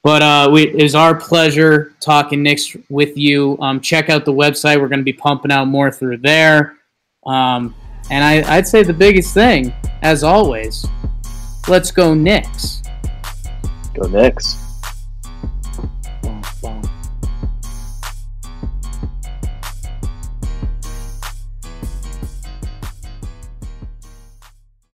but 0.02 0.22
uh, 0.22 0.48
we, 0.52 0.62
it 0.68 0.82
is 0.82 0.94
our 0.94 1.14
pleasure 1.14 1.94
talking 2.00 2.42
Knicks 2.42 2.76
with 2.88 3.16
you. 3.16 3.56
Um, 3.60 3.80
check 3.80 4.10
out 4.10 4.24
the 4.24 4.32
website. 4.32 4.80
We're 4.80 4.88
going 4.88 5.00
to 5.00 5.04
be 5.04 5.12
pumping 5.12 5.52
out 5.52 5.66
more 5.68 5.90
through 5.90 6.18
there. 6.18 6.76
Um, 7.24 7.74
and 8.10 8.24
I, 8.24 8.56
I'd 8.56 8.66
say 8.66 8.82
the 8.82 8.92
biggest 8.92 9.32
thing, 9.32 9.72
as 10.02 10.24
always, 10.24 10.86
let's 11.68 11.90
go 11.90 12.14
Knicks. 12.14 12.82
Go 13.94 14.08
Knicks. 14.08 14.61